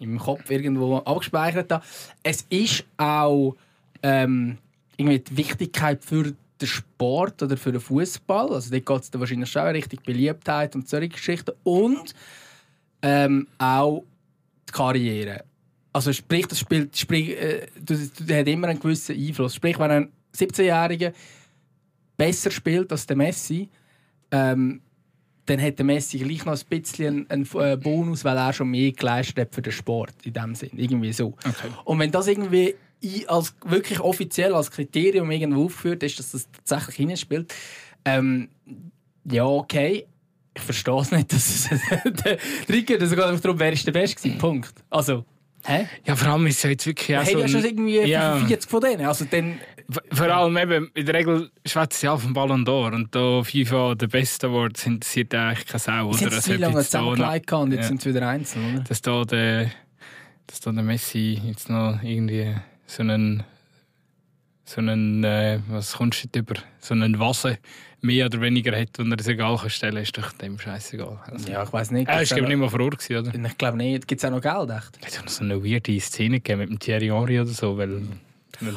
[0.00, 1.84] im Kopf irgendwo abgespeichert habe,
[2.22, 3.56] es ist auch
[4.02, 4.58] ähm,
[4.96, 8.52] irgendwie die Wichtigkeit für den Sport oder für den Fußball.
[8.52, 11.52] Also dort geht es wahrscheinlich schon richtig Beliebtheit und solche Geschichten.
[11.64, 12.14] Und
[13.02, 14.04] ähm, auch
[14.68, 15.44] die Karriere.
[15.92, 19.54] Also sprich, das spielt, sprich, äh, das, das hat immer einen gewissen Einfluss.
[19.54, 21.12] Sprich, wenn ein 17-Jähriger
[22.16, 23.68] besser spielt als der Messi,
[24.30, 24.80] ähm,
[25.46, 28.70] dann hat der Messi gleich noch ein bisschen einen, einen äh, Bonus, weil er schon
[28.70, 31.28] mehr geleistet hat für den Sport in dem Sinn, irgendwie so.
[31.28, 31.68] Okay.
[31.84, 32.74] Und wenn das irgendwie
[33.26, 37.54] als wirklich offiziell als Kriterium irgendwo aufgeführt ist, dass das tatsächlich hinspielt,
[38.04, 38.48] ähm,
[39.24, 40.06] ja okay,
[40.58, 41.68] ich verstehe es nicht, dass es
[42.24, 44.74] der Trigger, dass es geht darum, wer ist der Beste Punkt.
[44.90, 45.24] Also,
[45.64, 45.86] hä?
[46.04, 47.38] Ja, vor allem ist es jetzt wirklich auch so...
[47.38, 48.32] ja schon irgendwie ja.
[48.34, 49.58] 45 von denen, also dann...
[50.12, 54.08] Vor allem eben, in der Regel schwätzt ja vom Ballon d'Or und da FIFA der
[54.08, 56.08] Best Award interessiert eigentlich keine Sau.
[56.08, 56.18] Oder?
[56.18, 57.88] Sind sie lange zusammengelegt und jetzt ja.
[57.88, 58.84] sind sie wieder einzeln, oder?
[58.84, 59.70] Dass da der,
[60.46, 62.54] dass da der Messi jetzt noch irgendwie
[62.86, 63.44] so einen
[64.68, 67.58] so einen, äh, was kommst du über, so einen Vase
[68.02, 71.18] mehr oder weniger hat und er es egal kann stellen, ist doch dem scheißegal.
[71.24, 72.08] Also, ja, ich weiß nicht.
[72.08, 73.34] Er war nicht mal vor Ort, oder?
[73.34, 74.06] Ich glaube nicht.
[74.06, 74.98] Gibt es auch noch Geld, echt?
[75.06, 78.02] Es hat noch so eine weirde Szene gegeben mit dem Thierry Henry oder so, weil...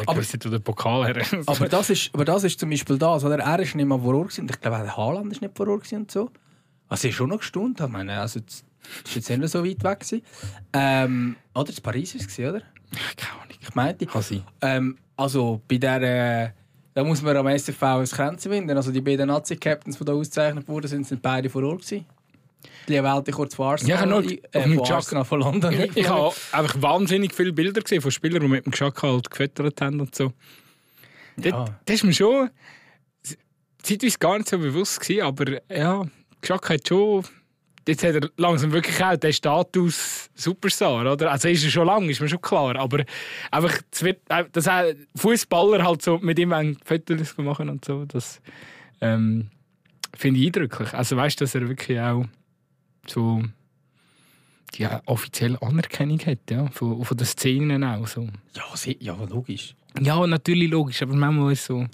[0.06, 1.25] Aber, wo der Pokal her.
[1.47, 3.39] aber, das ist, aber das ist zum Beispiel das, oder?
[3.39, 4.38] Er ist nicht mal vor Ort.
[4.38, 6.30] Ich glaube, auch der Haaland ist nicht vor Ort und so.
[6.88, 7.80] Also, ich schon noch gestaunt.
[7.80, 8.63] Ich meine, also, das
[9.06, 10.23] ist jetzt nicht so weit weg.
[10.73, 11.65] Ähm, oder?
[11.65, 12.62] Das Paris war es, oder?
[13.17, 13.58] Keine Ahnung.
[13.60, 14.08] Ich meinte.
[14.62, 16.49] Ähm, also bei der, äh,
[16.93, 18.75] da muss man am SFV ein Kränzchen winden.
[18.75, 22.05] Also die beiden Nazi-Captains, die da ausgezeichnet wurden, sind, sind beide vor Ort gewesen.
[22.88, 25.73] Die wählte kurz vor Arsenal, ja, nur, äh, von Arsenal von London.
[25.73, 29.29] Ich, ich habe einfach wahnsinnig viele Bilder gesehen von Spielern, die mit dem Geschack halt
[29.29, 30.34] gefüttert haben und so.
[31.38, 31.65] Ja.
[31.65, 32.49] Das, das ist mir schon
[33.81, 36.03] zeitweise gar nicht so bewusst gewesen, aber ja,
[36.41, 37.23] Geschack hat schon
[37.88, 41.32] jetzt hat er langsam wirklich auch den Status Superstar, oder?
[41.32, 42.76] Also ist er schon lange, ist mir schon klar.
[42.76, 43.04] Aber
[43.50, 48.41] einfach, wird, dass auch Fußballer halt so mit ihm Fotos machen und so, das
[49.02, 49.50] ähm,
[50.15, 50.94] finde ich eindrücklich.
[50.94, 52.26] Also weißt du, dass er wirklich auch
[53.08, 53.44] so
[54.76, 58.28] die offizielle Anerkennung hat, ja, von, von den Szenen auch so.
[58.56, 58.63] Ja,
[59.00, 59.76] ja, logisch.
[60.00, 61.86] Ja, natürlich logisch, aber manchmal ist so.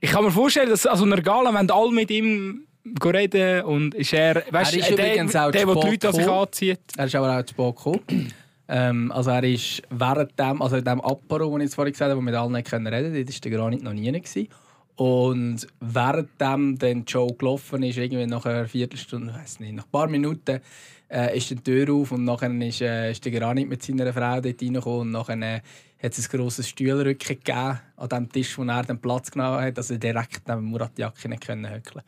[0.00, 2.67] Ich kann mir vorstellen, dass also einer Gala, wenn alle mit ihm
[3.04, 6.28] reden und ist er, weißt, er ist der, der, der, der die Leute an sich
[6.28, 6.80] anzieht.
[6.96, 8.32] Er ist aber auch zu spät gekommen.
[8.68, 12.20] ähm, also er ist während dem, also in dem Apero, den ich vorhin gesagt habe,
[12.20, 14.12] wo wir mit allen nicht reden dort war der Granit noch nie.
[14.12, 14.48] Gewesen.
[14.96, 19.90] Und während dem dann Show gelaufen ist, irgendwie nach einer Viertelstunde, weiß nicht, nach ein
[19.90, 20.60] paar Minuten,
[21.08, 24.40] äh, ist die Tür auf und nachher ist, äh, ist der Granit mit seiner Frau
[24.40, 25.60] dort reingekommen und nachher äh,
[26.02, 29.78] hat es ein grosses Stuhlrücken gegeben an dem Tisch, wo er den Platz genommen hat,
[29.78, 32.02] also direkt neben Murat Yakin können höckeln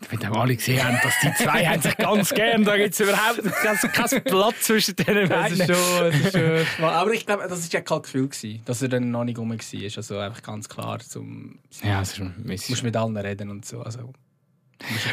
[0.00, 3.00] damit auch alle gesehen haben, dass die zwei haben sich ganz gern, da gibt es
[3.00, 5.58] überhaupt keinen kein Platz zwischen denen beiden.
[5.58, 8.62] Das ist schon, das ist schon Aber ich glaube, das war ja kein Gefühl, gewesen,
[8.64, 9.96] dass er dann noch nicht rum war.
[9.96, 13.80] Also einfach ganz klar, zum, ja, das ist musst mit allen reden und so.
[13.82, 14.12] Also,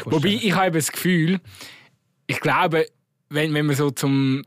[0.04, 1.40] Wobei, ich habe das Gefühl,
[2.26, 2.86] ich glaube,
[3.28, 4.44] wenn, wenn man so zum...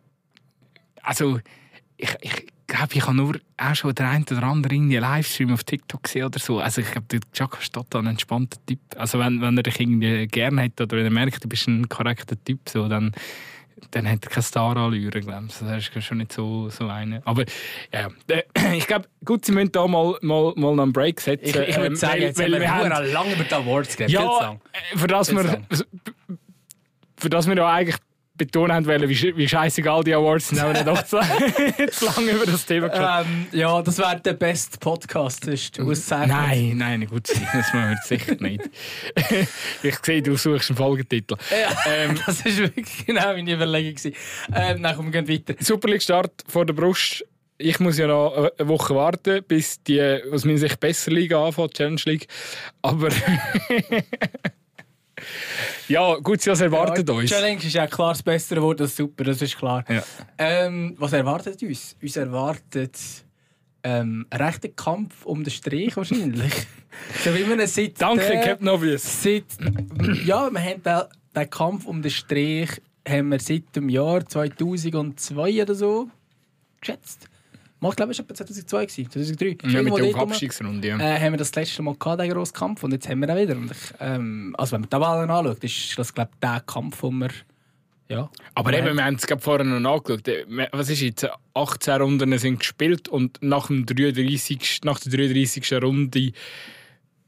[1.02, 1.40] Also,
[1.98, 6.04] ich, ich, glaube, ich habe nur auch schon den einen oder anderen Livestream auf TikTok
[6.04, 6.60] gesehen oder so.
[6.60, 8.80] Also ich glaube, der Jacques Stadt ein entspannter Typ.
[8.96, 11.88] Also wenn, wenn er dich irgendwie gerne hat oder wenn er merkt, du bist ein
[11.90, 13.12] korrekter Typ, so, dann,
[13.92, 15.58] dann hat er keine Star-Allüre, glaube ich.
[15.60, 17.22] Das ist schon nicht so, so eine.
[17.26, 17.44] Aber
[17.92, 18.10] ja,
[18.74, 21.46] ich glaube, gut, sie müssen da mal, mal, mal einen Break setzen.
[21.46, 24.14] Ich, ich würde ähm, sagen, jetzt weil, weil wir haben lange über die Awards geredet.
[24.14, 24.58] Ja,
[24.96, 25.62] für das, wir,
[27.18, 27.98] für das wir ja eigentlich
[28.36, 31.20] betonen wollen, wie, wie scheißegal die Awards sind, haben wir doch zu,
[31.92, 33.48] zu lange über das Thema gesprochen.
[33.52, 36.38] Ähm, ja, das wäre der beste Podcast, ist Auszeichnung.
[36.38, 38.70] Nein, nein, gut, das machen wir sicher nicht.
[39.84, 41.36] ich sehe, du suchst einen Folgetitel.
[41.52, 44.14] Ja, ähm, das war wirklich genau meine Überlegung.
[44.54, 45.54] Ähm, dann kommen wir weiter.
[45.60, 47.24] Super League-Start vor der Brust.
[47.60, 51.76] Ich muss ja noch eine Woche warten, bis die, aus meiner Sicht, besser Liga anfängt,
[51.76, 52.28] Challenge League.
[52.82, 53.10] Aber...
[55.88, 57.30] Ja, gut, was erwartet ja, uns?
[57.30, 59.84] Challenge ist ja klar das bessere Wort, ist super, das ist klar.
[59.90, 60.04] Ja.
[60.38, 61.96] Ähm, was erwartet uns?
[62.02, 62.98] Uns erwartet
[63.84, 66.54] ähm, ein rechter Kampf um den Strich wahrscheinlich.
[67.24, 69.24] so wie man seit Danke, der- Captain Obvious.
[69.24, 69.46] Seit,
[70.26, 71.02] ja, wir haben den,
[71.36, 76.10] den Kampf um den Strich haben wir seit dem Jahr 2002 oder so
[76.80, 77.28] geschätzt.
[77.84, 79.70] Mal, Ich glaube, es war etwa 2002, gewesen, 2003.
[79.70, 80.88] Ja, mit der Abstiegsrunde.
[80.88, 80.98] Ja.
[81.00, 83.38] äh, haben wir das letzte Mal gehabt, den grossen Kampf, und jetzt haben wir ihn
[83.50, 83.56] wieder.
[83.58, 87.04] Und ich, ähm, also wenn man die Tabellen anschaut, ist das, glaube ich, der Kampf,
[87.04, 87.30] wo wir...
[88.10, 88.30] Ja.
[88.56, 90.28] Aber wir eben, haben- wir haben es gerade vorher noch angeschaut.
[90.28, 91.28] Äh, Was ist jetzt?
[91.54, 95.74] 18 Runden sind gespielt und nach, dem 33, nach der 33.
[95.82, 96.32] Runde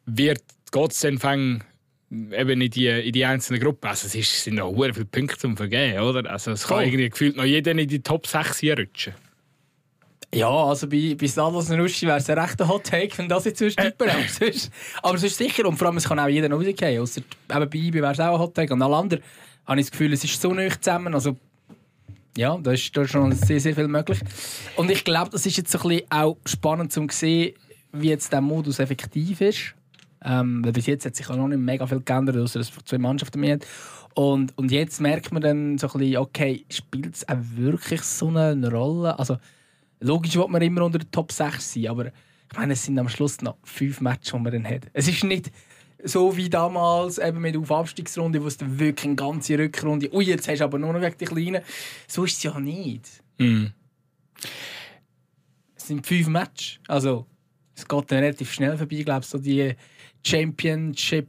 [0.05, 0.41] wird
[0.89, 1.63] es dann fang
[2.11, 3.87] eben in die, in die einzelnen Gruppen.
[3.89, 6.29] Also es ist, sind noch sehr viele Punkte zum Vergeben, oder?
[6.29, 6.85] Also es kann Voll.
[6.85, 9.13] irgendwie gefühlt noch jeder in die Top 6 hier rutschen.
[10.33, 13.59] Ja, also bei, bei Stados Nuschi wäre es ein rechter Hot Take, wenn das jetzt
[13.59, 13.91] sonst Äh.
[13.91, 14.09] tippen.
[14.09, 14.19] aber,
[15.03, 15.65] aber sonst sicher.
[15.67, 17.01] Und vor allem, es kann auch jeder noch rausgehen.
[17.01, 18.73] Ausser eben bei IB wäre es auch ein Hot Take.
[18.73, 19.23] Und alle anderen
[19.65, 21.13] habe ich das Gefühl, es ist so nah zusammen.
[21.13, 21.37] Also,
[22.37, 24.19] ja, da ist, da ist schon sehr, sehr viel möglich.
[24.75, 27.53] Und ich glaube, das ist jetzt so ein bisschen auch spannend zu sehen,
[27.93, 29.73] wie jetzt der Modus effektiv ist.
[30.23, 32.85] Ähm, weil bis jetzt hat sich auch noch nicht mega viel geändert, außer dass es
[32.85, 33.65] zwei Mannschaften mehr hat.
[34.15, 38.29] Und, und jetzt merkt man dann so ein bisschen, okay, spielt es auch wirklich so
[38.29, 39.17] eine Rolle?
[39.19, 39.37] Also,
[39.99, 43.09] logisch wird man immer unter der Top 6 sein, aber ich meine, es sind am
[43.09, 44.87] Schluss noch fünf Matches, die man dann hat.
[44.93, 45.51] Es ist nicht
[46.03, 50.23] so wie damals eben mit auf Abstiegsrunde, wo es dann wirklich eine ganze Rückrunde, ui,
[50.23, 51.63] jetzt hast du aber nur noch wegen die Kleinen.
[52.07, 53.23] So ist es ja nicht.
[53.37, 53.71] Mhm.
[55.75, 56.79] Es sind fünf Matches.
[56.87, 57.25] Also,
[57.75, 59.73] es geht dann relativ schnell vorbei, glaube ich, so die
[60.23, 61.27] Championship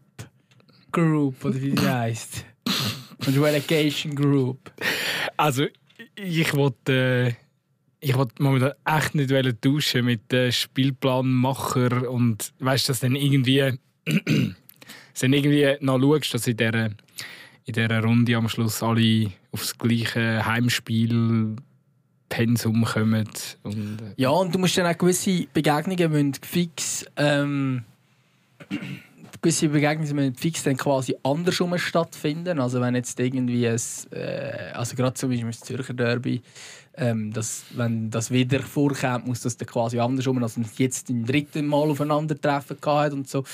[0.92, 2.44] Group, oder wie die heisst.
[3.26, 4.72] Und Relegation Group.
[5.36, 5.66] Also
[6.14, 7.34] ich wollte...
[7.38, 7.45] Äh
[8.06, 13.58] ich wollte momentan echt nicht tauschen mit den Spielplanmacher und weißt dass dann irgendwie
[14.04, 16.86] dass dann irgendwie noch schaust, dass in dieser,
[17.64, 21.56] in dieser Runde am Schluss alle aufs gleiche Heimspiel
[22.28, 23.28] Pensum kommen.
[23.64, 27.04] Und, äh, Ja, und du musst dann auch gewisse Begegnungen müssen fix.
[27.16, 27.82] Ähm,
[29.42, 32.60] gewisse Begegnungen müssen fix dann quasi andersrum stattfinden.
[32.60, 33.80] Also wenn jetzt irgendwie ein,
[34.12, 36.40] äh, also gerade zum Beispiel das Zürcher Derby,
[36.96, 41.24] ähm, dass, wenn das wieder vorkommt, muss das dann quasi andersrum, als man jetzt im
[41.24, 43.44] dritten Mal aufeinandertreffen hat und so.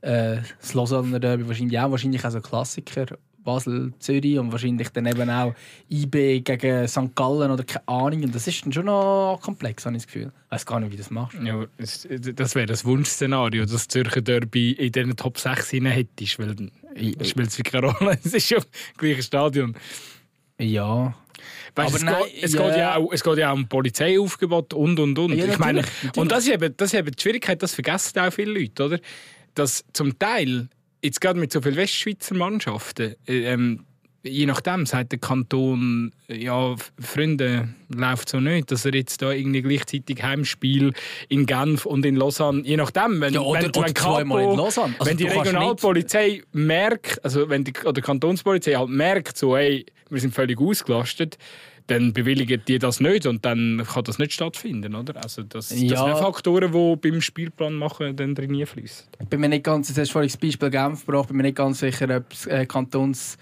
[0.00, 3.06] Äh, das Lausanne Derby wahrscheinlich auch, wahrscheinlich auch so Klassiker.
[3.42, 5.54] Basel, Zürich und wahrscheinlich dann eben auch
[5.90, 7.14] IB gegen St.
[7.14, 8.24] Gallen oder keine Ahnung.
[8.24, 10.32] Und das ist dann schon noch komplex, habe ich das Gefühl.
[10.46, 11.38] Ich weiß gar nicht, wie du das machst.
[11.42, 16.38] ja, das wäre das Wunschszenario, dass das Zürcher Derby in diesen Top 6 hinein hättest,
[16.38, 16.70] weil dann
[17.24, 18.18] spielt es keine Rolle.
[18.24, 19.74] Es ist ja das gleiche Stadion.
[20.62, 21.14] Ja.
[21.74, 22.68] Weißt, Aber es, nein, geht, es, ja.
[22.68, 25.32] geht ja auch, es geht ja auch um Polizeiaufgebot und und und.
[25.34, 28.18] Ja, ich meine, natürlich, und das ist, eben, das ist eben die Schwierigkeit, das vergessen
[28.18, 28.98] auch viele Leute, oder?
[29.54, 30.68] Dass zum Teil,
[31.02, 33.84] jetzt gerade mit so vielen Westschweizer Mannschaften, äh, ähm,
[34.22, 39.62] je nachdem sagt der Kanton, ja, Freunde, läuft so nicht, dass er jetzt da irgendwie
[39.62, 40.92] gleichzeitig Heimspiel
[41.28, 44.56] in Genf und in Lausanne, je nachdem, wenn, Ja, oder- wenn, oder wenn zweimal in
[44.56, 44.94] Lausanne.
[44.98, 49.84] Also wenn die Regionalpolizei merkt, also wenn die oder die Kantonspolizei halt merkt, so, hey,
[50.12, 51.38] wir sind völlig ausgelastet,
[51.88, 55.16] dann bewilligen die das nicht und dann kann das nicht stattfinden, oder?
[55.22, 56.04] Also das, das Ja.
[56.04, 59.06] sind Faktoren, die beim Spielplan machen dann drin fließen.
[59.20, 61.42] Ich bin mir nicht ganz, jetzt hast du vorhin das Beispiel Genf gebracht, bin mir
[61.44, 63.36] nicht ganz sicher, ob es äh, Kantons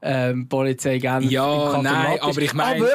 [0.00, 2.88] ähm, Polizei Ja, nein, aber ich meine-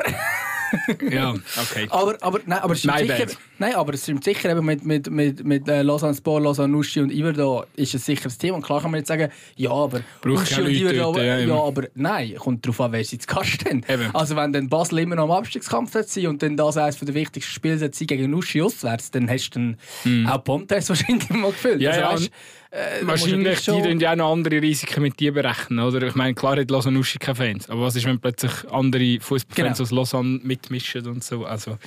[1.11, 1.87] Ja, okay.
[1.89, 3.37] aber, aber, nein, aber es stimmt My sicher, bad.
[3.59, 6.99] nein, aber es stimmt sicher eben mit, mit, mit, mit äh, Lausanne Sport, Lausanne Uschi
[7.01, 8.57] und Iverdo ist es sicher das Thema.
[8.57, 11.55] Und klar kann man jetzt sagen, ja, aber Braucht Uschi und Iverdo, dort, ja, ja,
[11.55, 13.83] aber nein, kommt darauf an, wer sie zu Gast haben.
[13.87, 14.13] Eben.
[14.13, 17.51] Also wenn dann Basel immer noch im Abstiegskampf sein und dann das eines der wichtigsten
[17.51, 21.81] Spiele sein gegen Uschi auswärts, dann hast du dann auch Pontes wahrscheinlich mal gefüllt.
[21.81, 22.31] Ja, also, ja, weißt,
[22.77, 26.05] äh, Wahrscheinlich, die tun ja auch noch andere Risiken mit dir berechnen, oder?
[26.07, 29.77] Ich meine, klar hat Lausanne Uschi keine Fans, aber was ist, wenn plötzlich andere Fußballfans
[29.77, 29.83] Genau.
[29.83, 31.45] aus Lausanne mitmischen und so?
[31.45, 31.77] Also,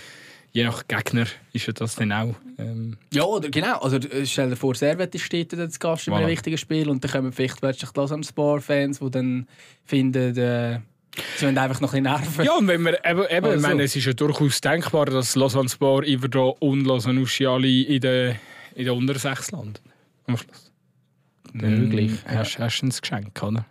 [0.52, 2.34] je nach Gegner ist ja das dann auch...
[2.58, 3.78] Ähm, Ja, oder genau.
[3.78, 7.04] Also, äh, stell dir vor, Servet steht dort zu Gast in einem wichtigen Spiel und
[7.04, 9.46] dann kommen vielleicht plötzlich Lausanne Sport-Fans, die dann
[9.84, 10.80] finden, äh,
[11.36, 12.44] sie wollen einfach noch ein bisschen nerven.
[12.44, 13.66] Ja, und wenn wir eben, eben ich Also.
[13.68, 18.00] meine, es ist ja durchaus denkbar, dass Lausanne Sport, Iverdro und Lausanne Uschi alle in
[18.00, 18.36] den,
[18.74, 19.74] in sechs landen.
[20.26, 20.69] Am Schluss.
[21.52, 23.66] Möglich, Dann Hast, hast du ein Geschenk, oder?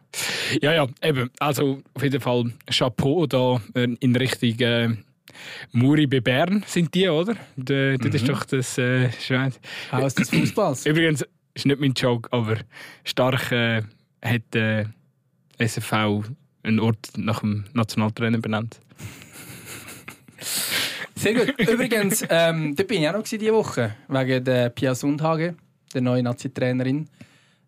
[0.61, 1.29] Ja, ja, eben.
[1.39, 4.89] Also auf jeden Fall Chapeau da äh, in Richtung äh,
[5.71, 7.35] Muri bei Bern sind die, oder?
[7.55, 9.59] Da- Das ist doch das äh, Schweiz.
[9.91, 10.85] Haus des Fußballs.
[10.85, 12.57] Übrigens, ist nicht mein Joke, aber
[13.03, 13.83] stark äh,
[14.21, 14.85] hat äh,
[15.57, 16.23] SFV
[16.63, 18.79] einen Ort nach dem Nationaltrainer benannt.
[21.15, 21.53] Sehr gut.
[21.59, 25.55] Übrigens, ähm, da bin ich auch noch diese Woche, wegen der Pia Sundhage,
[25.93, 27.09] der neuen Nazi-Trainerin.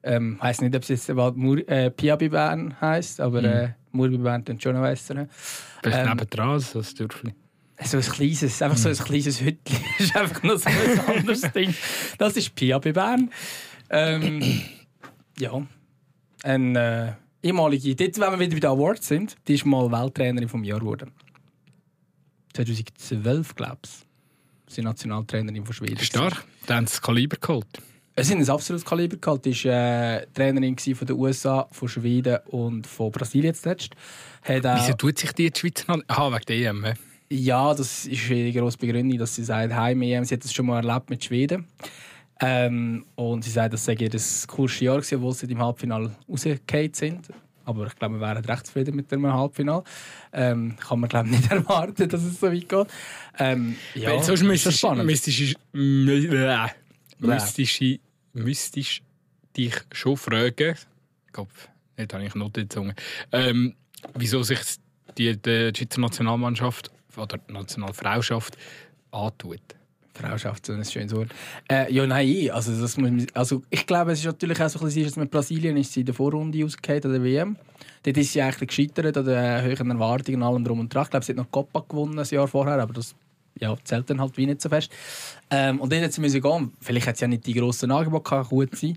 [0.04, 3.70] Ähm, ich weiss nicht, ob es jetzt bald Mur äh, Piabi Bern heisst, aber äh,
[3.92, 5.28] Murbi Bern dann schon noch besser.
[5.82, 7.34] Bist Ähm, nebendran, so ein Dörfli.
[7.84, 9.78] So ein kleines, einfach so ein kleines Hütchen.
[9.98, 11.74] Das ist einfach noch so ein anderes Ding.
[12.18, 13.32] Das ist Piabi Bern.
[13.90, 14.62] Ähm,
[15.40, 15.62] ja.
[16.44, 20.50] Ein äh, ehemalige, dort, wenn wir wieder bei den Awards sind, die ist mal Welttrainerin
[20.50, 21.12] vom Jahr geworden.
[22.54, 23.92] 2012, glaube ich.
[24.68, 26.00] Sie Nationaltrainerin von Schweden.
[26.00, 26.46] Stark.
[26.66, 27.82] Dann haben sie das Kaliber geholt.
[28.16, 29.46] Es sind ein absolutes Kaliber gehabt.
[29.46, 33.92] Sie war äh, Trainerin von den USA, von Schweden und von Brasilien zuletzt.
[34.44, 36.00] Hat auch, Wieso tut sich die in die Schweiz noch?
[36.08, 36.86] Aha, wegen der EM.
[37.30, 40.66] Ja, das ist ihre grosse Begründung, dass sie sagt, heim EM, sie hat das schon
[40.66, 41.66] mal erlebt mit Schweden.
[42.42, 46.12] Ähm, und sie sagt, das sei ihr das coolste Jahr gewesen, obwohl sie im Halbfinale
[46.28, 47.30] rausgefallen sind.
[47.64, 49.84] Aber ich glaube, wir wären recht zufrieden mit dem Halbfinale.
[50.34, 52.88] Ähm, kann man glaube ich nicht erwarten, dass es so weit geht.
[53.38, 55.06] Ähm, ja, Weil sonst ist müsstest spannend.
[55.06, 55.54] müsstest du
[57.22, 57.82] müsstest,
[58.34, 59.02] müsstest
[59.56, 60.76] dich schon fragen,
[61.28, 61.52] ich glaube,
[61.98, 62.96] nicht habe ich noch die Zunge,
[63.32, 63.76] ähm,
[64.16, 64.60] wieso sich
[65.18, 68.58] die, die Schweizer Nationalmannschaft oder die Nationalfrauschaft
[69.12, 69.62] antut.
[70.14, 71.30] Frauschaft, so ein schönes Wort.
[71.70, 74.86] Äh, ja, nein, also, das muss, also ich glaube, es ist natürlich auch so ein
[74.86, 77.58] bisschen, dass mit Brasilien ist sie in der Vorrunde ausgefallen an der WM.
[78.04, 81.04] Dort ist sie eigentlich gescheitert an den höheren Erwartungen und allem drum und dran.
[81.04, 83.16] Ich glaube, sie hat noch Copa gewonnen ein Jahr vorher, aber das
[83.60, 84.92] ja, zählt dann halt wie nicht so fest.
[85.50, 86.74] Ähm, und dann hat sie gehen.
[86.80, 88.96] Vielleicht hat sie ja nicht die grossen Angebote gehabt, gut sein.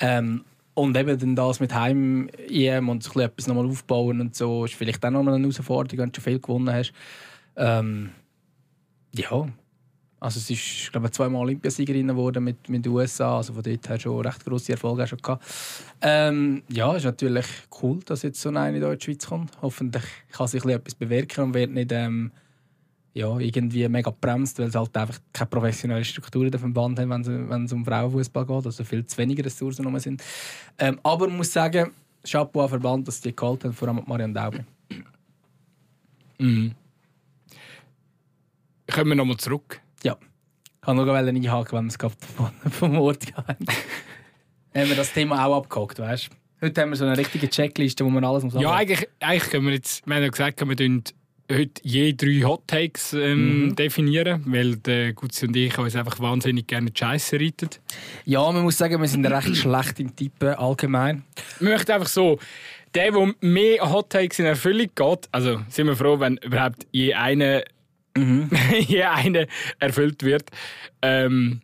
[0.00, 4.74] Ähm, und eben dann das mit Heim-EM und so etwas nochmal aufbauen und so, ist
[4.74, 6.92] vielleicht auch nochmal eine Herausforderung, wenn du schon viel gewonnen hast.
[7.56, 8.10] Ähm,
[9.14, 9.48] ja,
[10.18, 13.88] also sie ist, ich glaube zweimal Olympiasiegerin geworden mit, mit den USA, also von dort
[13.88, 15.44] her schon recht grosse Erfolge schon gehabt.
[16.00, 17.46] Ähm, ja, ist natürlich
[17.82, 19.52] cool, dass jetzt so eine in die Schweiz kommt.
[19.62, 22.32] Hoffentlich kann bisschen etwas bewirken und wird nicht ähm,
[23.14, 27.24] ja, irgendwie mega bremst, weil es halt einfach keine professionelle Struktur in dem Verband haben,
[27.24, 30.22] wenn es, um Frauenfußball geht, also viel zu wenige Ressourcen rum sind.
[30.78, 31.92] Ähm, aber man muss sagen,
[32.28, 34.64] Chapeau an Verband, dass die gehalten haben, vor allem Marianne Daube.
[36.38, 36.72] Mhm.
[38.92, 39.80] Kommen wir nochmal zurück.
[40.02, 40.16] Ja.
[40.82, 43.34] Ich wollte nur einhaken, wenn wir es gerade vom, vom Ort gehen.
[44.74, 46.66] haben wir das Thema auch abgehakt, weißt du?
[46.66, 48.80] Heute haben wir so eine richtige Checkliste, wo man alles muss Ja, abhaken.
[48.80, 51.04] eigentlich, eigentlich können wir jetzt, wir haben ja gesagt, wir tun
[51.50, 56.66] heute je drei Hot Takes ähm, definieren, weil der Gutzi und ich uns einfach wahnsinnig
[56.66, 57.70] gerne die Scheiße reiten.
[58.24, 61.24] ja, man muss sagen, wir sind recht schlecht im Tippen allgemein.
[61.58, 62.38] Wir möchten einfach so,
[62.94, 67.14] der, der mehr Hot Takes in Erfüllung geht, also sind wir froh, wenn überhaupt je
[67.14, 67.64] eine,
[68.86, 69.46] je eine
[69.78, 70.50] erfüllt wird,
[71.02, 71.60] ähm,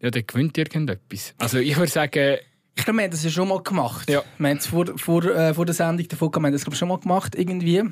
[0.00, 1.34] ja, der gewinnt irgendetwas.
[1.38, 2.38] Also ich würde sagen,
[2.74, 4.08] Ich glaube, wir haben das ja schon mal gemacht.
[4.10, 4.22] Ja.
[4.38, 6.72] Wir haben es vor, vor, äh, vor der Sendung davon gehabt, wir haben das glaub
[6.72, 7.82] ich, schon mal gemacht, irgendwie.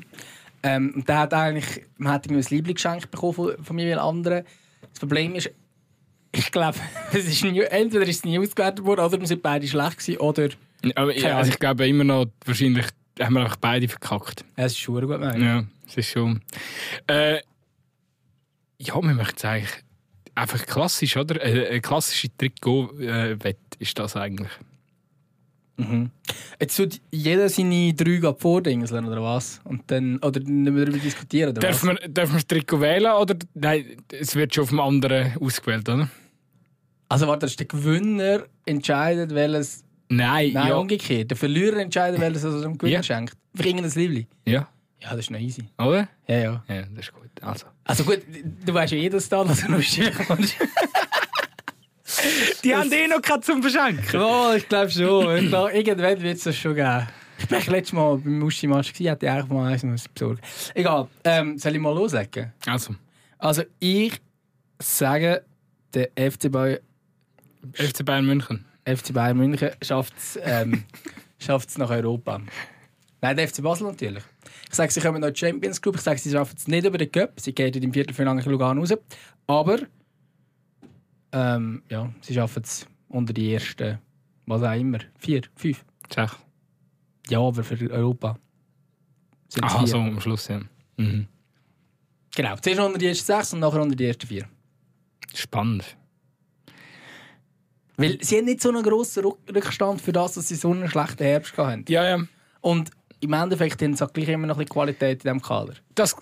[0.63, 4.03] Ähm, und der hat eigentlich, man hat irgendwie ein Lieblingsgeschenk bekommen von, von mir oder
[4.03, 4.43] anderen.
[4.81, 5.51] Das Problem ist,
[6.31, 6.77] ich glaube,
[7.11, 10.19] es ist nie, entweder ist es nie ausgewertet worden oder wir sind beide schlecht gewesen,
[10.19, 10.49] oder
[10.95, 12.87] aber, ja, also ich glaube immer noch, wahrscheinlich
[13.19, 14.43] haben wir einfach beide verkackt.
[14.55, 15.19] es ist schon gut.
[15.19, 15.43] meine ich.
[15.43, 16.41] Ja, es ist schon.
[17.07, 17.39] Äh,
[18.79, 19.83] ja, wir möchten es eigentlich
[20.33, 21.39] einfach klassisch, oder?
[21.41, 24.51] Eine, eine klassische Trikot-Wette ist das eigentlich.
[26.59, 29.59] Jetzt tut jeder seine drei gerade vordingseln, oder was?
[29.63, 32.01] Und dann, oder nicht mehr darüber diskutieren, oder Dürfen was?
[32.01, 33.35] wir, dürfen wir das Trikot wählen oder?
[33.53, 36.09] Nein, es wird schon auf dem anderen ausgewählt, oder?
[37.09, 39.83] Also warte, der Gewinner entscheidet, welches...
[40.09, 40.75] Nein, Nein, ja.
[40.77, 41.29] umgekehrt.
[41.31, 43.03] Der Verlierer entscheidet, welches er dem Gewinner Ja.
[43.03, 43.33] schenkt.
[43.55, 44.27] Für irgendein Liebling.
[44.45, 44.67] Ja,
[45.01, 45.63] Ja, das ist noch easy.
[45.77, 46.07] oder?
[46.27, 46.63] Ja, ja.
[46.67, 47.29] Ja, das ist gut.
[47.41, 47.65] Also.
[47.85, 48.19] Also gut,
[48.65, 50.55] du weißt ja eh, dass da was lustig kommt.
[52.63, 54.19] Die haben eh noch keinen zum Verschenken.
[54.21, 55.37] oh, ich glaube schon.
[55.37, 57.07] Ich glaub, irgendwann wird es das schon geben.
[57.39, 60.39] Ich bin letztes Mal beim Muschi-Match, gewesen, hätte ich eigentlich mal eins müssen besorgen
[60.75, 62.53] Egal, ähm, soll ich mal loslegen?
[62.67, 62.93] Also,
[63.39, 64.21] Also ich
[64.79, 65.43] sage,
[65.93, 66.79] der FC Bayern
[67.73, 68.65] FC Bayern München.
[68.85, 70.83] FC Bayern München schafft es ähm,
[71.39, 72.39] schafft's nach Europa.
[73.21, 74.23] Nein, der FC Basel natürlich.
[74.69, 75.95] Ich sage, sie kommen noch in die Champions Group.
[75.95, 77.39] Ich sage, sie schaffen es nicht über den Cup.
[77.39, 78.93] Sie gehen im Viertelfinale gegen Lugano raus.
[79.47, 79.77] Aber
[81.31, 83.99] ähm, ja, sie schaffen es unter die ersten,
[84.45, 85.83] was auch immer, vier, fünf.
[86.13, 86.31] Sech.
[87.29, 88.37] Ja, aber für Europa.
[89.61, 89.87] Aha, vier.
[89.87, 90.61] so am Schluss, ja.
[90.97, 91.27] Mhm.
[92.35, 94.47] Genau, zuerst unter die ersten sechs und nachher unter die ersten vier.
[95.33, 95.97] Spannend.
[97.97, 101.23] Weil sie haben nicht so einen grossen Rückstand für das, dass sie so einen schlechten
[101.23, 101.85] Herbst gehabt haben.
[101.87, 102.25] Ja, ja.
[102.61, 102.89] Und
[103.19, 105.73] im Endeffekt haben sie auch gleich immer noch ein bisschen Qualität in diesem Kader.
[105.93, 106.15] Das,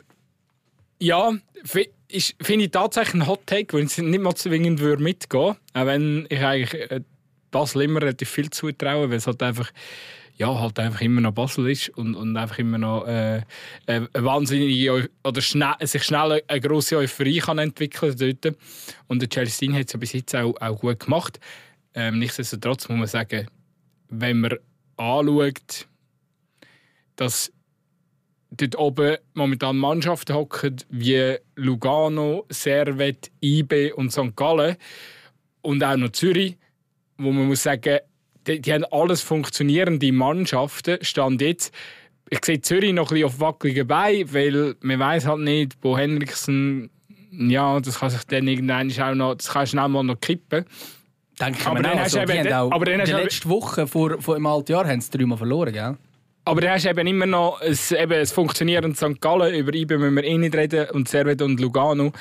[0.99, 1.33] ja,
[1.63, 6.27] finde ich tatsächlich ein Hot Take, weil ich nicht mal zwingend würde mitgehen Auch wenn
[6.29, 7.01] ich eigentlich äh,
[7.51, 9.71] Basel immer relativ viel zutraue, weil es halt einfach,
[10.35, 13.41] ja, halt einfach immer noch Basel ist und, und einfach immer noch äh, äh,
[13.85, 18.55] eine wahnsinnige oder schnell, sich schnell eine grosse Euphorie kann entwickeln dort.
[19.07, 21.39] Und der Chelsea hat es ja bis jetzt auch, auch gut gemacht.
[21.93, 23.47] Ähm, nichtsdestotrotz muss man sagen,
[24.10, 24.58] wenn man
[24.97, 25.87] anschaut,
[27.15, 27.52] dass
[28.52, 34.35] dort oben momentan Mannschaften hocken wie Lugano, Servet, IB und St.
[34.35, 34.75] Gallen
[35.62, 36.58] und auch noch Zürich,
[37.17, 38.00] wo man muss sagen,
[38.47, 41.73] die, die haben alles funktionierende Mannschaften, stand jetzt.
[42.29, 45.97] Ich sehe Zürich noch ein bisschen auf wackeligen Beinen, weil man weiß halt nicht, Bo
[45.97, 46.89] Henriksen,
[47.31, 50.65] ja, das kann sich dann irgendwann auch noch, das kann schnell mal noch kippen.
[51.39, 53.23] Denke Aber dann auch, hast also, du eben- auch aber dann in hast der du
[53.23, 55.97] letzten Woche vor, vor im alten Jahr haben sie dreimal verloren, gell?
[56.50, 59.21] Aber du hast eben immer noch ein, eben ein funktionierendes St.
[59.21, 62.12] Gallen, über IBE müssen wir eh nicht reden, und Servet und Lugano.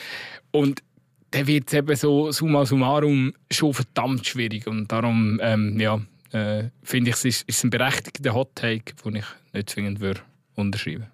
[0.50, 0.82] Und
[1.30, 4.66] dann wird es eben so summa summarum schon verdammt schwierig.
[4.66, 6.02] Und darum ähm, ja,
[6.32, 9.24] äh, finde ich, es ist, ist ein berechtigter Hot-Take, den ich
[9.54, 10.20] nicht zwingend würde
[10.56, 11.06] unterschreiben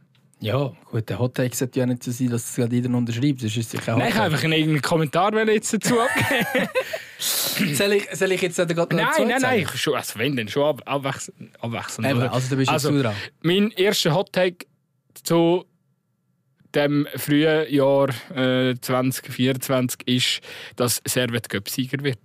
[0.45, 3.43] Ja, gut, der Hottake sollte ja nicht so sein, dass es gerade jeder unterschreibt.
[3.43, 6.69] Das ist sicher Nein, ich wollte einfach einen Kommentar jetzt dazu abgeben.
[7.75, 10.47] soll, ich, soll ich jetzt gerade noch nein, nein, nein, ich schon, also wenn, dann
[10.49, 11.51] schon ab, abwechseln.
[11.61, 12.33] abwechseln Eben, oder?
[12.35, 13.15] also da bist Also, du dran.
[13.41, 14.67] Mein erster Hottake
[15.15, 15.65] zu
[16.75, 20.41] dem frühen Jahr äh, 2024 ist,
[20.77, 22.19] dass Servet Cup-Sieger wird.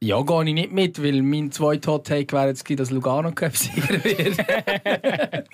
[0.00, 4.38] Ja, gehe ich nicht mit, weil mein zweiter Hottake wäre jetzt dass Lugano Cup-Sieger wird.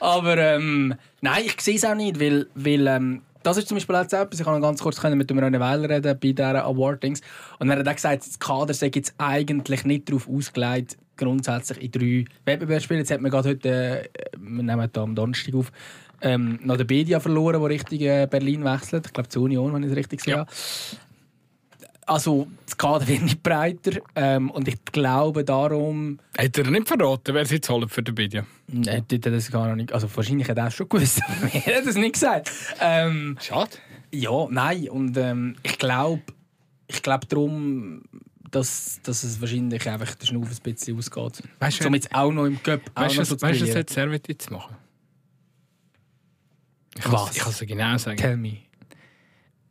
[0.00, 3.96] Aber ähm, nein, ich sehe es auch nicht, weil, weil ähm, das ist zum Beispiel
[3.96, 7.22] jetzt etwas, ich kann noch ganz kurz mit dem René Weiler reden bei dieser Awardings
[7.58, 11.90] und er hat auch gesagt, das Kader sei jetzt eigentlich nicht darauf ausgelegt, grundsätzlich in
[11.90, 13.00] drei Wettbewerbe zu spielen.
[13.00, 15.72] Jetzt hat man gerade heute, äh, wir nehmen hier am Donnerstag auf,
[16.20, 19.06] ähm, noch den Bedia verloren, der Richtung äh, Berlin wechselt.
[19.06, 20.34] Ich glaube, zur Union, wenn ich es richtig sehe.
[20.34, 20.46] Ja.
[22.08, 24.00] Also, das Kader wird nicht breiter.
[24.16, 26.18] Ähm, und ich glaube darum.
[26.38, 28.44] Hat er nicht verraten, wer es jetzt holt für den Bidia?
[28.66, 29.92] Nein, hat er das gar noch nicht.
[29.92, 32.50] Also, wahrscheinlich hat er es schon gewusst, aber mir hat er das nicht gesagt.
[32.80, 33.70] Ähm, Schade.
[34.12, 34.88] ja, nein.
[34.88, 36.22] Und ähm, ich glaube
[36.90, 38.02] ich glaub darum,
[38.50, 41.42] dass, dass es wahrscheinlich einfach der Schnuff ein bisschen ausgeht.
[41.58, 44.26] Weißt du, Um jetzt auch noch im Cup weißt, du, was- weißt was jetzt Servet
[44.28, 44.74] jetzt machen?
[46.96, 47.12] Ich Was?
[47.24, 48.16] kann's- Ich kann es genau sagen.
[48.16, 48.56] Tell me.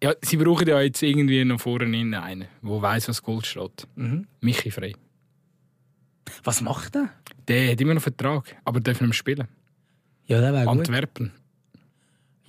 [0.04, 3.88] Ja, sie brauchen ja jetzt irgendwie noch vorne einen, der weiß, was Gold steht.
[3.96, 4.28] Mhm.
[4.42, 4.96] Michi Frey.
[6.44, 7.10] Was macht er?
[7.48, 9.48] Der hat immer noch Vertrag, aber darf nicht mehr spielen.
[10.28, 10.80] Ja, der wäre gut.
[10.80, 11.32] Antwerpen.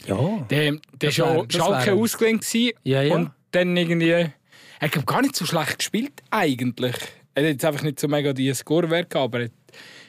[0.06, 0.46] Ja.
[0.50, 3.14] Der, der Das war wär- schon Schalke gewesen Ja, ja.
[3.14, 4.10] und dann irgendwie...
[4.10, 4.32] Er
[4.80, 6.94] hat gar nicht so schlecht gespielt, eigentlich.
[7.34, 9.52] Er hat jetzt einfach nicht so mega die Scorewerk gehabt, aber er hat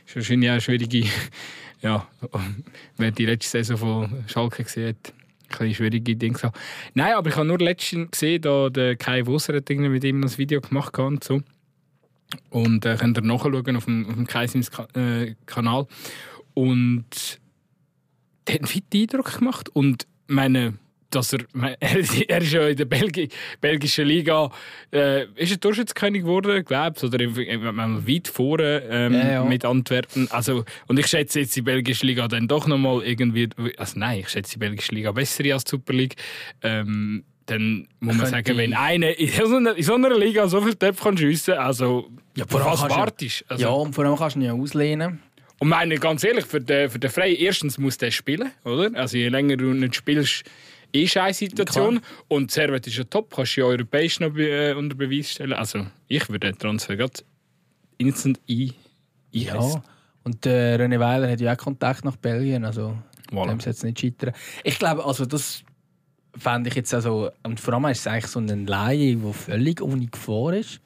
[0.06, 1.08] ist wahrscheinlich auch eine schwierige...
[1.82, 2.06] Ja,
[2.98, 5.14] wer die letzte Saison von Schalke gesehen hat,
[5.50, 6.58] bisschen schwierige Dinge gehabt.
[6.94, 10.38] Nein, aber ich habe nur letztens gesehen, da der Kai Wusser hat mit ihm ein
[10.38, 11.42] Video gemacht und so.
[12.50, 15.88] Und äh, könnt ihr nachschauen auf dem, auf dem Kai Sims äh, Kanal.
[16.54, 17.40] Und
[18.48, 19.70] der hat einen fitten Eindruck gemacht.
[19.70, 20.76] Und meine,
[21.12, 21.98] dass er, er
[22.42, 23.30] ist ja in der Belgi
[23.62, 24.52] belgischen Liga
[24.92, 29.44] äh, ist er Durchschnittskönig geworden, glaube ich, oder weit vorne ähm, Ja, ja.
[29.44, 30.30] mit Antwerpen.
[30.32, 34.20] Also, und ich schätze jetzt die belgische Liga dann doch noch mal irgendwie, also nein,
[34.20, 36.16] ich schätze die belgische Liga besser als die Super League.
[36.62, 40.62] Ähm, dann muss man sagen, wenn einer in so einer, in so einer Liga so
[40.62, 44.36] viel Töpfe kann schiessen, also Ja, vor was wartest also, Ja, und vor allem kannst
[44.36, 45.20] du ihn ja auslehnen.
[45.60, 48.92] und meine, ganz ehrlich, für den, für den Frey, erstens muss der spielen, oder?
[48.94, 50.44] Also je länger du nicht spielst,
[50.94, 52.02] eh scheiß Situation.
[52.28, 55.54] Und Servet ist ja top, kannst du ja europäisch noch be äh, unter Beweis stellen.
[55.54, 57.22] Also ich würde den Transfer gerade
[57.98, 58.74] instant ein.
[59.32, 59.82] Ja.
[60.24, 62.98] Und äh, René Weiler hat ja auch Kontakt nach Belgien, also
[63.32, 63.50] Voilà.
[63.50, 64.34] dem es nicht scheitern.
[64.64, 65.64] Ich glaube, also das
[66.36, 69.82] fände ich jetzt also, und vor allem ist es eigentlich so eine Laie, die völlig
[69.82, 70.82] ohne Gefahr ist.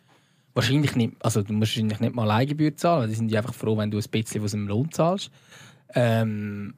[0.54, 3.78] Wahrscheinlich nicht, also du musst wahrscheinlich nicht mal Leihgebühr zahlen, die sind ja einfach froh,
[3.78, 5.32] wenn du ein bisschen aus dem Lohn zahlst.
[5.95, 6.76] Ähm,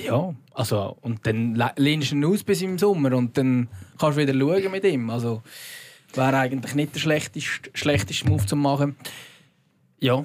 [0.00, 3.68] ja, also, und dann le- lehnst du ihn aus bis im Sommer und dann
[3.98, 5.10] kannst du wieder schauen mit ihm.
[5.10, 5.42] Also,
[6.14, 8.96] wäre eigentlich nicht der schlechteste, schlechteste Move zu machen.
[10.00, 10.24] Ja,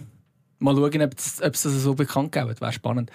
[0.59, 2.61] mal schauen, ob es, ob es das so bekannt gibt.
[2.61, 3.11] Wäre spannend.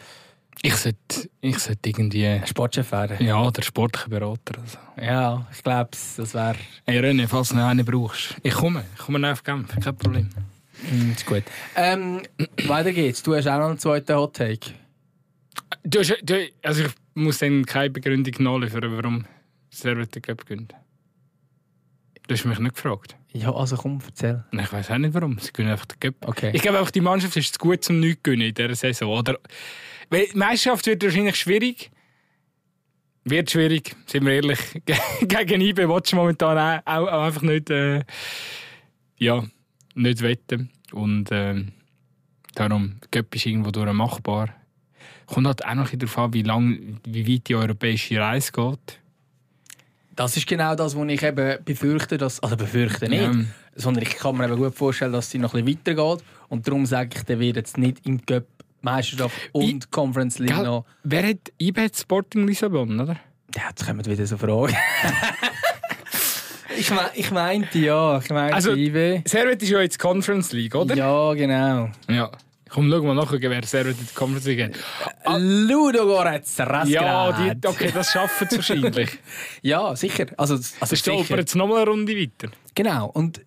[0.60, 2.40] Ich sollte, ich sollte irgendwie...
[2.44, 3.24] Sportchef werden.
[3.26, 4.60] Ja, der sportliche Berater.
[4.60, 4.78] Also.
[5.00, 6.54] Ja, ich glaube, das wäre
[6.86, 8.36] Hey René, falls du noch einen brauchst.
[8.42, 10.28] Ich komme, ich komme nach Genf, kein Problem.
[10.90, 11.42] mm, ist gut.
[11.74, 12.20] Ähm,
[12.66, 13.22] weiter geht's.
[13.22, 14.70] Du hast auch noch einen zweiten Hot Take.
[15.84, 19.26] Du hast, du, also ich muss dann keine Begründung nachliefern, warum
[19.70, 20.74] Servet den Cup gönnt.
[22.26, 23.16] Du hast mich nicht gefragt.
[23.32, 24.44] Ja, also komm, erzähl.
[24.52, 25.38] Nein, Ich weiß auch nicht warum.
[25.38, 26.28] Sie gönnen einfach den Cup.
[26.28, 26.50] Okay.
[26.54, 29.18] Ich glaube einfach, die Mannschaft ist zu gut zum nichts gönnen in dieser Saison.
[29.18, 29.38] Oder?
[30.10, 31.90] Weil die Meisterschaft wird wahrscheinlich schwierig.
[33.24, 34.58] Wird schwierig, sind wir ehrlich.
[35.22, 38.02] Gegen IBE willst du momentan auch, auch, auch einfach nicht, äh,
[39.16, 39.44] ja,
[39.94, 40.70] nicht wetten.
[40.92, 41.72] Und ähm,
[42.54, 44.54] darum, Cup ist irgendwo durch machbar.
[45.32, 48.98] Kommt halt auch noch darauf an, wie, lang, wie weit die europäische Reise geht.
[50.14, 53.32] Das ist genau das, was ich eben befürchte, dass, also befürchte nicht, Ja.
[53.74, 56.24] sondern ich kann mir eben gut vorstellen, dass sie noch ein bisschen weitergeht.
[56.48, 58.44] Und darum sage ich, der wird jetzt nicht im Cup
[58.82, 60.64] Meisterschaft und Conference League Gell?
[60.64, 60.84] noch.
[61.04, 63.16] Wer hat IB hat Sporting Lissabon, oder?
[63.56, 64.76] Ja, jetzt kommen wieder so Fragen.
[66.78, 69.22] ich, mein, ich meinte ja, ich meinte Also- IB.
[69.26, 70.94] Servet ist ja jetzt Conference League, oder?
[70.94, 71.90] Ja, genau.
[72.10, 72.30] Ja.
[72.72, 75.38] Komm, schau mal nachher, wer Servet in die Conference League hat.
[75.38, 76.84] Ludo Goretz, Ah.
[76.88, 79.10] Ja, die, okay, das schaffen sie wahrscheinlich.
[79.62, 80.26] Ja, sicher.
[80.38, 82.48] Also, also stolpern jetzt nochmal eine Runde weiter.
[82.74, 83.08] Genau.
[83.12, 83.42] Und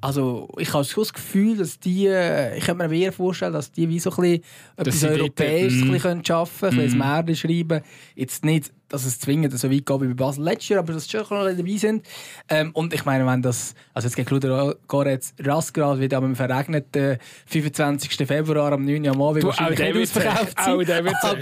[0.00, 3.88] also, ich habe das Gefühl, dass die, äh, ich könnte mir eher vorstellen, dass die
[3.88, 4.42] wie so ein bisschen
[4.76, 5.84] etwas dort, Europäisches mm.
[5.84, 7.80] ein bisschen schaffen können, ein bisschen Märchen schreiben.
[8.14, 11.04] Jetzt nicht, dass es zwingend so weit geht wie bei Basel letztes Jahr, aber dass
[11.04, 12.06] sie schon dabei sind.
[12.48, 17.18] Ähm, und ich meine, wenn das, also jetzt gegen Ludo Goretz Rasgrad wird am verregneten
[17.46, 18.26] 25.
[18.26, 19.04] Februar am 9.
[19.04, 20.74] Uhr am Abend Du, auch der wird ausverkauft sein.
[20.74, 21.32] auch der wird sich-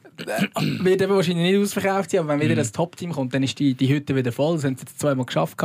[0.25, 3.73] wird eben wahrscheinlich nicht ausverkauft sein, aber wenn wieder das Top-Team kommt, dann ist die,
[3.73, 4.55] die Hütte wieder voll.
[4.55, 5.57] Das haben sie jetzt zweimal geschafft.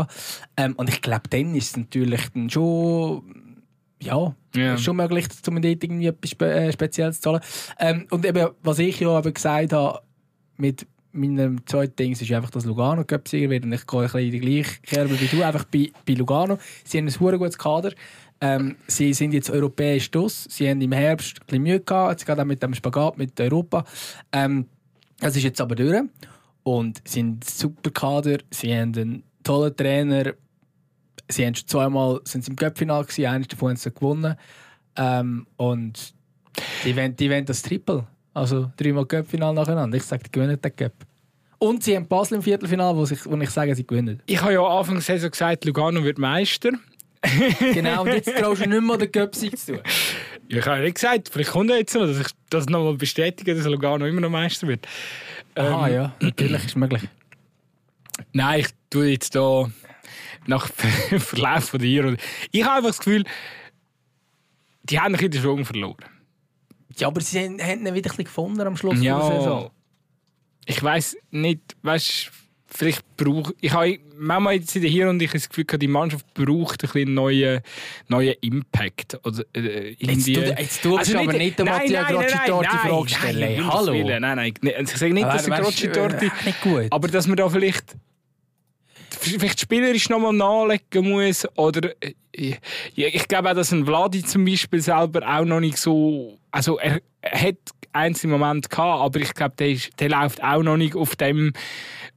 [0.56, 3.22] Ähm, und ich glaube, dann ist es natürlich dann schon.
[4.02, 7.40] Ja, ist schon möglich, um dort irgendwie etwas Spe äh, Spezielles zu zahlen.
[7.78, 10.00] Ähm, und eben, was ich ja eben gesagt habe,
[10.58, 10.86] mit
[11.16, 13.64] meinem zweiten Ding ist einfach, dass Lugano Cup-Sieger wird.
[13.64, 16.58] Und ich gehe ein bisschen in die gleiche Kerbe wie du, einfach bei, bei Lugano.
[16.84, 17.92] Sie haben ein sehr gutes Kader.
[18.40, 20.44] Ähm, sie sind jetzt europäisch dus.
[20.50, 23.40] Sie haben im Herbst ein bisschen Mühe gehabt, jetzt gerade auch mit dem Spagat mit
[23.40, 23.84] Europa.
[24.32, 24.66] Ähm,
[25.20, 26.02] das ist jetzt aber durch.
[26.62, 28.38] Und sie sind super Kader.
[28.50, 30.34] Sie haben einen tollen Trainer.
[31.28, 34.36] Sie haben schon zweimal sind sie im Cup-Final eines davon haben sie gewonnen.
[34.96, 36.14] Ähm, und
[36.84, 38.06] die wollen, die wollen das Triple.
[38.34, 39.96] Also dreimal Cup-Final nacheinander.
[39.96, 40.92] Ich sage, die gewinnen den Cup.
[41.58, 44.22] Und sie haben Basel im Viertelfinale, wo ich, wo ich sage, sie gewinnen.
[44.26, 46.72] Ich habe ja Anfang der Saison gesagt, Lugano wird Meister.
[47.72, 49.82] Genau, und jetzt traust du nicht mehr den Cup-Sieg zu tun.
[50.48, 52.94] Ja, Ich habe ja nicht gesagt, vielleicht kommt er jetzt noch, dass ich das nochmal
[52.94, 54.86] bestätige, dass Lugano immer noch Meister wird.
[55.56, 57.02] Ähm, ja, natürlich ist möglich.
[58.32, 59.70] Nein, ich tue jetzt hier
[60.46, 60.68] nach
[61.18, 62.16] Verlauf von Runde.
[62.52, 63.24] Ich habe einfach das Gefühl,
[64.84, 65.96] die haben ein bisschen den Schwung verloren.
[66.96, 69.18] Ja, aber sie haben, ihn wieder ein bisschen gefunden am Schluss Ja.
[69.28, 69.70] der Saison.
[70.64, 72.30] Ich weiß nicht, weißt
[72.68, 76.90] vielleicht brauche ich habe manchmal jetzt der Hinrunde ich das Gefühl, die Mannschaft braucht ein
[76.90, 77.60] bisschen neuen,
[78.08, 79.18] neuen Impact.
[79.24, 82.36] Oder, äh, Jetzt, tu, jetzt tust du aber nicht den Nein, Matteo nein, nein, Grocci
[82.46, 83.56] dort die nein, Frage stellen.
[83.56, 83.92] nein, hallo.
[83.92, 86.86] Nein, nein, nein, ich sage nicht, dass Aber Grocci weißt, dort äh, nicht gut.
[86.90, 87.96] Aber dass man da vielleicht
[89.18, 92.58] vielleicht spielerisch noch mal nachlegen muss oder äh, ich,
[92.94, 97.00] ich glaube auch, dass ein Vladi zum Beispiel selber auch noch nicht so also er,
[97.20, 97.56] er hat
[97.92, 101.52] einzelne Momente gehabt, aber ich glaube, der, ist, der läuft auch noch nicht auf dem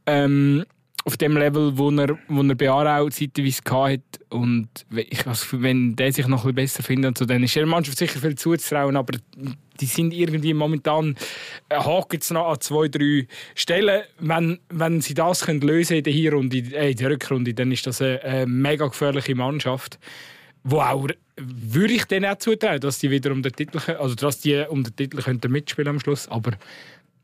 [0.09, 0.65] ähm,
[1.05, 4.19] auf dem Level, wo er, wo er bei Aarau zeitweise gehabt hat.
[4.29, 7.65] Und ich, also, wenn der sich noch ein bisschen besser findet, so, dann ist der
[7.65, 9.17] Mannschaft sicher viel zuzutrauen, aber
[9.79, 11.15] die sind irgendwie momentan
[11.69, 14.03] äh, haken es noch an zwei, drei Stellen.
[14.19, 17.87] Wenn, wenn sie das können lösen in der Hinrunde, äh, in der Rückrunde, dann ist
[17.87, 19.99] das eine, eine mega gefährliche Mannschaft.
[20.63, 21.07] Wo auch,
[21.37, 24.83] würde ich denen auch zutrauen, dass die wieder um den Titel, also dass die um
[24.83, 26.27] den Titel mitspielen am Schluss.
[26.27, 26.51] Aber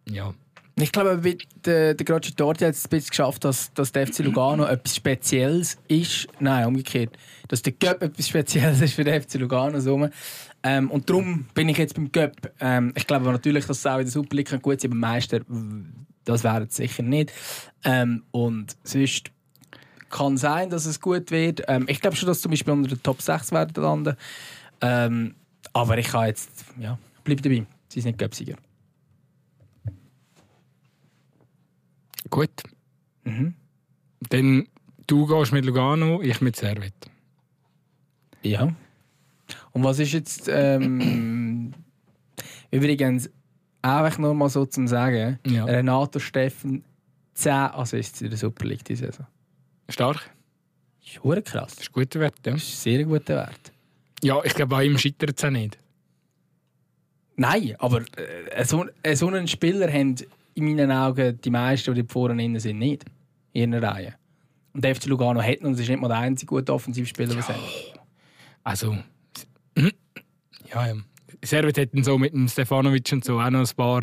[0.10, 0.34] ja.
[0.78, 1.18] Ich glaube,
[1.64, 4.98] der, der Grocci dort hat es ein bisschen geschafft, dass, dass der FC Lugano etwas
[4.98, 6.28] Spezielles ist.
[6.40, 7.18] Nein, umgekehrt.
[7.48, 9.80] Dass der Cup etwas Spezielles ist für den FC Lugano.
[9.80, 10.10] So.
[10.64, 12.52] Ähm, und darum bin ich jetzt beim Cup.
[12.60, 15.14] Ähm, ich glaube natürlich, dass es auch in der Super League gut sein kann, aber
[15.14, 15.40] Meister,
[16.26, 17.32] das wäre es sicher nicht.
[17.86, 19.32] Ähm, und sonst
[20.10, 21.64] kann sein, dass es gut wird.
[21.70, 24.18] Ähm, ich glaube schon, dass zum Beispiel unter den Top 6 werden landen.
[24.82, 25.36] Ähm,
[25.72, 27.66] aber ich kann jetzt, ja, bleib dabei.
[27.88, 28.56] Sie sind nicht Cup-Sieger.
[32.30, 32.64] Gut.
[33.24, 33.56] Mhm.
[34.30, 34.68] Dann
[35.08, 36.94] du gehst mit Lugano, ich mit Servet.
[38.44, 38.74] Ja.
[39.72, 41.74] Und was ist jetzt ähm,
[42.72, 43.30] übrigens
[43.82, 45.66] einfach nur mal so zum Sagen: Ja.
[45.66, 46.84] Renato Steffen
[47.36, 49.28] 10 Assists in der Super League diese Saison.
[49.90, 50.32] Stark.
[51.02, 51.76] Das ist krass.
[51.76, 52.54] Das ist ein guter Wert, ja.
[52.54, 53.72] Das ist ein sehr guter Wert.
[54.24, 55.78] Ja, ich glaube, an ihm scheitert es auch nicht.
[57.36, 60.16] Nein, aber äh, so, äh, so einen Spieler haben
[60.56, 63.06] in meinen Augen die meisten, die vorne innen sind, nicht.
[63.54, 64.16] In ihren Reihen.
[64.74, 67.42] Und der FC Lugano hat und es ist nicht mal der einzige gute Offensivspieler, den
[67.42, 67.64] sie haben.
[68.64, 68.98] Also,
[69.78, 70.94] ja, ja.
[71.44, 74.02] Servet hat dann so mit dem Stefanovic und so auch noch ein paar.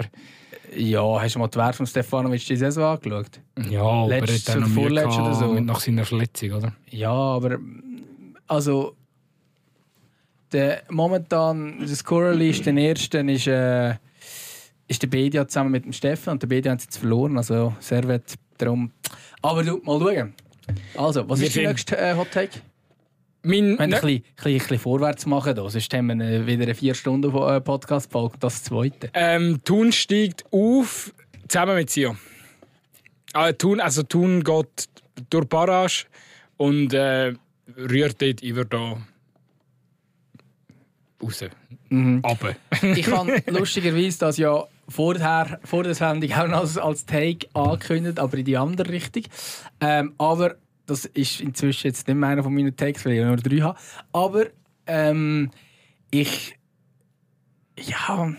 [0.74, 3.40] Ja, hast du mal die Werte von Stefanovic die Saison angeschaut?
[3.68, 5.54] Ja, aber er hat noch oder so.
[5.60, 6.74] nach seiner Verletzung, oder?
[6.88, 7.58] Ja, aber
[8.46, 8.96] also
[10.52, 13.94] der momentan der Scorerlist, den ersten ist, äh,
[14.92, 17.74] ist der Bedia zusammen mit dem Steffen und der Bedia haben sie jetzt verloren, also
[17.80, 18.92] Servet darum.
[19.40, 20.34] Aber du, mal schauen.
[20.96, 22.60] Also, was Wir ist der nächste äh, Hot Take?
[23.42, 26.62] Mein, Wenn ne, ein, bisschen, ein, bisschen, vorwärts machen, da, sonst haben wir äh, wieder
[26.62, 29.10] eine 4-Stunden-Podcast-Folge, das zweite.
[29.14, 31.12] ähm, Thun steigt auf,
[31.48, 32.16] zusammen mit Sion.
[33.32, 34.88] Ah, Thun, also Thun geht
[35.30, 36.04] durch Barrage
[36.56, 37.34] und äh,
[37.76, 38.98] rührt dort über da
[41.20, 41.44] raus.
[41.88, 42.20] Mhm.
[42.22, 42.54] Aber.
[42.94, 48.18] Ich habe lustigerweise das ja vorher, vor der Sendung auch noch als, als Take angekündigt,
[48.18, 49.24] aber in die andere Richtung.
[49.80, 50.56] Ähm, aber
[50.86, 53.78] das ist inzwischen jetzt nicht mehr einer von meinen Takes, weil ich nur drei habe.
[54.12, 54.46] Aber
[54.86, 55.50] ähm,
[56.10, 56.58] ich.
[57.78, 58.32] Ja.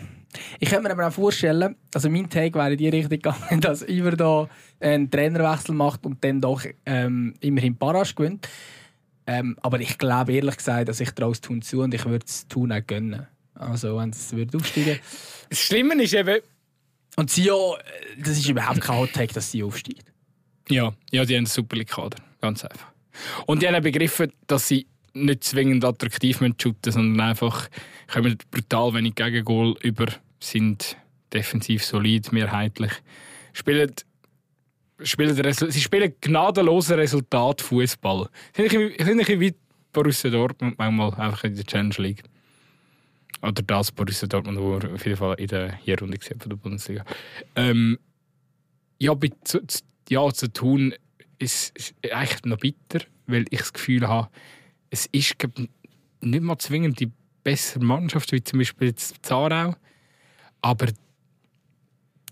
[0.58, 3.86] Ich könnte mir aber auch vorstellen, also mein Take wäre in die Richtung gegangen, dass
[3.88, 4.48] Iver da
[4.80, 8.48] einen Trainerwechsel macht und dann doch ähm, immerhin Parasch gewinnt.
[9.26, 12.48] Ähm, aber ich glaube ehrlich gesagt, dass ich daraus tun zu und ich würde es
[12.48, 13.26] tun auch gönnen.
[13.54, 14.98] Also wenn es würde aufsteigen.
[15.50, 16.40] Das Schlimme ist eben.
[17.16, 17.54] Und sie ja,
[18.18, 20.12] das ist überhaupt kein Hot Take, dass sie aufsteigt.
[20.68, 22.16] Ja, ja, die haben einen super Kader.
[22.40, 22.92] Ganz einfach.
[23.46, 27.68] Und die haben begriffen, dass sie nicht zwingend attraktiv shooten sondern einfach
[28.12, 30.06] kommen brutal wenig Gegengol über,
[30.40, 30.96] sind
[31.32, 32.92] defensiv solid, mehrheitlich.
[33.52, 33.92] Spielen,
[35.02, 38.28] spielen, sie spielen gnadenlosen Resultat Fußball.
[38.56, 39.54] Sind ein bisschen wie
[39.92, 42.22] Borussia Dortmund manchmal einfach in der Challenge League.
[43.42, 47.04] Oder das Borussia Dortmund, wo auf jeden Fall in der Hinrunde gesehen von der Bundesliga.
[47.56, 47.98] Ähm,
[48.98, 49.60] ja, bei, zu,
[50.08, 50.94] ja, zu tun
[51.38, 54.28] ist, ist eigentlich noch bitter, weil ich das Gefühl habe,
[54.90, 55.52] es ist glaub,
[56.20, 57.10] nicht mal zwingend die
[57.42, 59.76] bessere Mannschaft, wie zum Beispiel jetzt Zarau.
[60.62, 60.86] Aber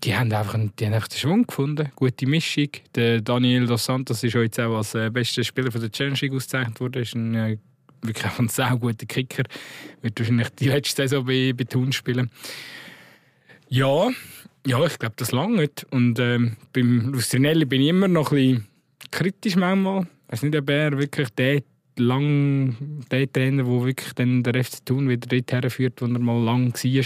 [0.03, 1.91] die haben einfach, die haben einfach den Schwung gefunden.
[1.95, 2.69] Gute Mischung.
[2.95, 6.79] Der Daniel Dos Santos ist jetzt auch als äh, bester Spieler der Challenge League ausgezeichnet
[6.79, 7.03] worden.
[7.03, 7.57] Ist ein äh,
[8.03, 9.43] wirklich ein sehr guter Kicker.
[10.01, 12.29] Wird wahrscheinlich die letzte Saison bei, bei Thun spielen.
[13.69, 14.09] Ja,
[14.65, 15.85] ja, ich glaube, das langt.
[15.91, 18.67] Und ähm, beim Lustrinelli bin ich immer noch ein bisschen
[19.11, 20.07] kritisch manchmal.
[20.27, 21.63] Ich weiß nicht, ob er wirklich der
[21.97, 22.75] lang
[23.11, 26.73] der Trainer, der wirklich dann der FC Thun wieder dort herführt, wo er mal lang
[26.73, 27.05] war.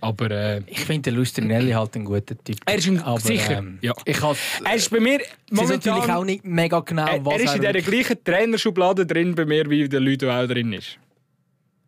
[0.00, 2.58] Aber, äh, ich finde Lustrinelli halt ein guter Typ.
[2.64, 3.58] Er ist ein, Aber, sicher.
[3.58, 3.94] Ähm, ja.
[4.04, 5.20] ich has, er ist bei mir
[5.50, 9.34] momentan natürlich auch nicht mega genau, er, was er ist in dieser gleichen Trainerschublade drin
[9.34, 10.98] bei mir, wie der Ludo auch drin ist.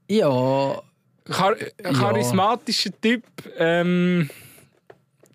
[0.08, 0.82] Ja.
[1.30, 3.24] Char charismatischer Typ.
[3.58, 4.30] Ähm,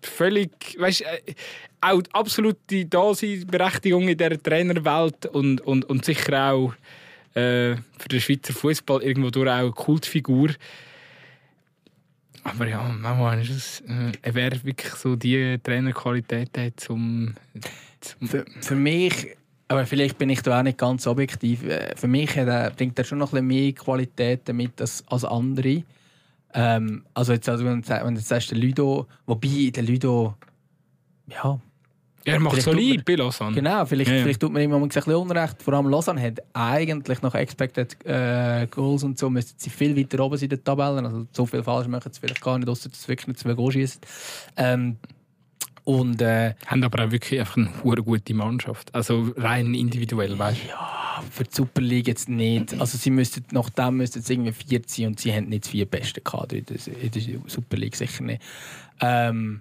[0.02, 1.34] völlig, weißt, äh,
[1.80, 6.72] auch absolute Daseinsberechtigung in dieser Trainerwelt und, und, und sicher auch
[7.34, 10.50] äh, für den Schweizer Fußball irgendwo durch auch eine Kultfigur.
[12.44, 17.34] Aber ja, manchmal ist es, äh, er wäre wirklich so die Trainerqualität hat, zum,
[18.00, 19.34] zum für, für, mich,
[19.66, 23.04] aber vielleicht bin ich da auch nicht ganz objektiv, äh, für mich hat bringt er
[23.04, 25.82] schon noch ein bisschen mehr Qualität mit als, als andere.
[26.52, 30.36] Ähm, also jetzt, also wenn, wenn du sagst, der Ludo, wobei der Ludo,
[31.28, 31.58] ja,
[32.24, 33.54] er macht solid bei Lausanne.
[33.54, 34.22] Genau, vielleicht, ja, ja.
[34.22, 35.62] vielleicht tut man ihm ein bisschen Unrecht.
[35.62, 40.24] Vor allem Lausanne hat eigentlich nach Expected äh, Goals und so müssten sie viel weiter
[40.24, 41.04] oben sein in den Tabellen.
[41.04, 43.52] Also so viel falsch machen sie vielleicht gar nicht, außer dass sie wirklich nicht zwei
[43.52, 44.00] Goals schießen.
[44.56, 44.96] Ähm,
[45.84, 48.94] und, äh, haben aber auch wirklich einfach eine gute Mannschaft.
[48.94, 50.68] Also rein individuell, weißt du?
[50.68, 52.80] Ja, für die Super League jetzt nicht.
[52.80, 55.84] Also sie müssten, nach dem müssten sie irgendwie vier sein und sie haben nicht vier
[55.84, 58.40] beste Kader in der, in der Super League, sicher nicht.
[59.00, 59.60] Ähm,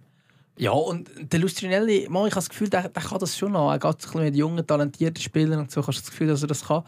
[0.58, 3.72] ja, und der Lustrinelli, man, ich habe das Gefühl, der, der kann das schon noch.
[3.72, 5.86] Er geht bisschen mit jungen, talentierten Spielern und so.
[5.86, 6.84] Hast du das Gefühl, dass er das kann?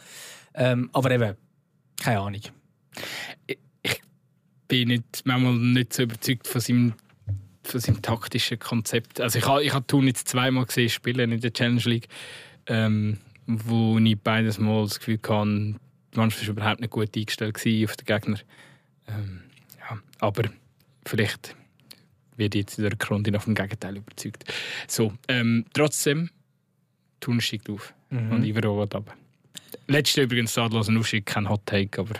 [0.53, 1.36] Ähm, aber eben,
[1.99, 2.41] keine Ahnung.
[3.47, 4.01] Ich, ich
[4.68, 6.93] bin nicht, manchmal nicht so überzeugt von seinem,
[7.63, 9.20] von seinem taktischen Konzept.
[9.20, 12.07] Also ich habe ich hab Thun jetzt zweimal gesehen spielen in der Challenge League,
[12.68, 15.76] ähm, wo ich beides Mal das Gefühl hatte,
[16.13, 17.63] die Mannschaft war überhaupt nicht gut eingestellt auf
[17.95, 18.39] den Gegner.
[19.07, 19.41] Ähm,
[19.80, 20.49] ja, aber
[21.03, 21.55] vielleicht
[22.38, 24.45] wird jetzt in der Grunde auf dem Gegenteil überzeugt.
[24.88, 26.29] So, ähm, trotzdem,
[27.19, 28.31] Thun steigt auf mhm.
[28.31, 29.15] und Ivero wird ab.
[29.88, 32.15] Letzte übrigens Sadlosen Aufstieg, kein Hot Take, aber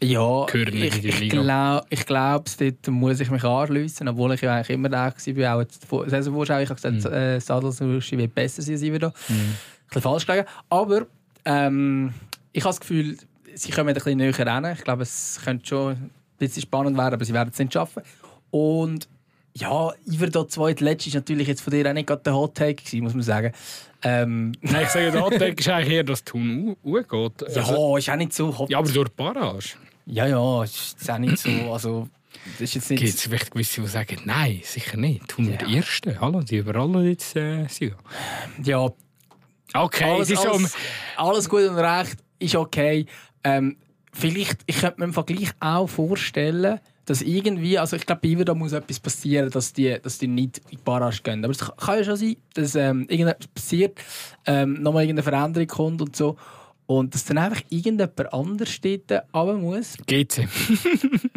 [0.00, 4.70] ja, ich, ich glaube, ich glaub, dort muss ich mich anschliessen, obwohl ich ja eigentlich
[4.70, 7.12] immer da war, auch jetzt Saisonvorschau, ich habe gesagt, mhm.
[7.12, 9.08] äh, Sadlosen wird besser sein als Ivero.
[9.08, 9.34] Mhm.
[9.34, 9.56] Ein
[9.88, 11.06] bisschen falsch gelegen, aber
[11.44, 12.14] ähm,
[12.52, 13.16] ich habe das Gefühl,
[13.54, 14.72] sie kommen ein bisschen näher ran.
[14.72, 18.02] Ich glaube, es könnte schon ein bisschen spannend werden, aber sie werden es nicht schaffen.
[18.50, 19.08] Und
[19.58, 22.54] ja, Iver da zweit letztes ist natürlich jetzt von dir auch nicht gerade der Hot
[22.54, 23.52] Take gewesen, muss man sagen.
[24.02, 27.10] Ähm, Nein, ich sage, der Hot Take ist eigentlich eher, dass Thun geht.
[27.10, 28.70] Ja, also, ist auch nicht so hot.
[28.70, 29.74] Ja, aber durch Barrage.
[30.06, 31.50] Ja, ja, ist auch nicht so.
[31.72, 32.08] Also.
[32.58, 35.36] Gibt es vielleicht gewisse, die sagen, nein, sicher nicht.
[35.36, 35.56] Wir ja.
[35.56, 36.20] die Ersten.
[36.20, 37.94] Hallo, die überall jetzt äh, sind.
[38.62, 38.88] Ja.
[39.74, 40.74] Okay, alles, ist alles,
[41.16, 43.04] alles gut und recht, ist okay.
[43.44, 43.76] Ähm,
[44.12, 48.54] vielleicht, ich könnte mir im Vergleich auch vorstellen, dass irgendwie, also ich glaube, bei da
[48.54, 51.42] muss etwas passieren, dass die, dass die nicht in die Barrage gehen.
[51.42, 53.98] Aber es kann ja schon sein, dass ähm, irgendetwas passiert,
[54.44, 56.36] ähm, nochmal irgendeine Veränderung kommt und so.
[56.84, 59.96] Und dass dann einfach irgendjemand anders steht, aber muss.
[60.06, 60.48] GC.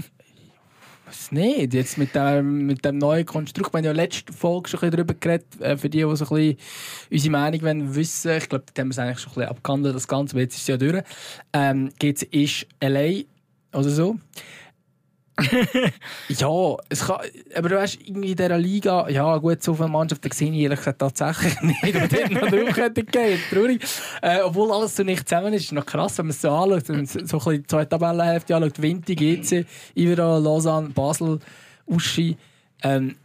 [1.06, 1.74] Was nicht?
[1.74, 3.74] Jetzt mit dem, mit dem neuen Konstrukt.
[3.74, 6.10] Wir haben ja letzte Folge schon ein bisschen darüber geredet, äh, für die, die so
[6.10, 6.58] ein bisschen
[7.12, 9.96] unsere Meinung wollen wissen Ich glaube, da haben wir es eigentlich schon ein bisschen abgehandelt,
[9.96, 11.02] das Ganze, aber jetzt ist es ja durch.
[11.54, 13.24] Ähm, GC ist LA
[13.74, 14.18] oder so.
[16.30, 17.18] Ja, es kann,
[17.56, 20.80] aber du weißt, irgendwie in dieser Liga, ja gut, so viele Mannschaften gesehen ich ehrlich
[20.80, 23.82] gesagt tatsächlich nicht, die dort noch drauf hätten gehen, traurig.
[24.22, 26.88] Äh, obwohl alles so nicht zusammen ist, ist noch krass, wenn man es so anschaut,
[26.90, 29.66] wenn man so ein bisschen zwei Tabellenhälfte anschaut, Vinti, GC,
[29.96, 31.40] Ivera, Lausanne, Basel,
[31.86, 32.38] Uschi.
[32.84, 33.16] Ähm,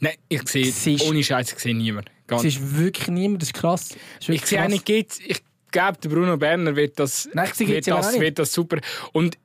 [0.00, 2.10] Nein, ich sehe, Siehst- ohne Scheiß, ich sehe niemand.
[2.26, 3.88] Gar es ist wirklich niemand, das ist krass.
[4.18, 7.98] Das ist Ich sehe eigentlich, geht's, ich glaube, Bruno Berner wird das, Nein, wird aber
[7.98, 8.20] auch das, nicht.
[8.20, 8.78] wird das super.
[9.12, 9.38] Und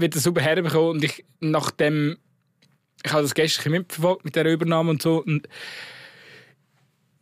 [0.00, 0.90] wird das super herbekommen.
[0.90, 2.16] Und ich, nachdem,
[3.04, 5.22] ich habe das gestern mitverfolgt mit der Übernahme und so.
[5.22, 5.48] Und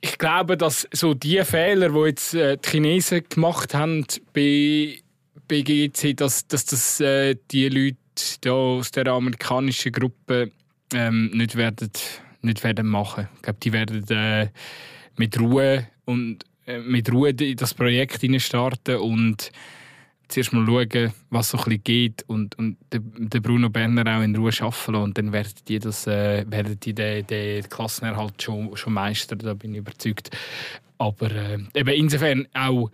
[0.00, 5.00] ich glaube, dass so die Fehler, die jetzt äh, die Chinesen gemacht haben bei,
[5.48, 7.96] bei GC, dass, dass das äh, die Leute
[8.40, 10.52] da aus der amerikanischen Gruppe
[10.92, 11.90] ähm, nicht werden
[12.40, 13.28] nicht werden machen.
[13.36, 14.48] Ich glaube, die werden äh,
[15.16, 19.50] mit Ruhe und äh, mit Ruhe in das Projekt starten und
[20.28, 24.36] zuerst mal schauen, was so ein bisschen geht und, und den, Bruno Berner auch in
[24.36, 24.94] Ruhe arbeiten lassen.
[24.94, 29.54] und dann werden die, das, äh, werden die den, den Klassenerhalt schon, schon meistern, da
[29.54, 30.30] bin ich überzeugt.
[30.98, 32.90] Aber äh, eben insofern auch,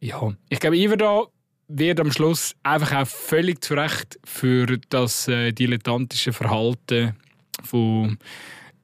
[0.00, 1.26] ja, ich glaube, Iverdon
[1.68, 7.16] wird am Schluss einfach auch völlig zu Recht für das äh, dilettantische Verhalten
[7.62, 8.18] von,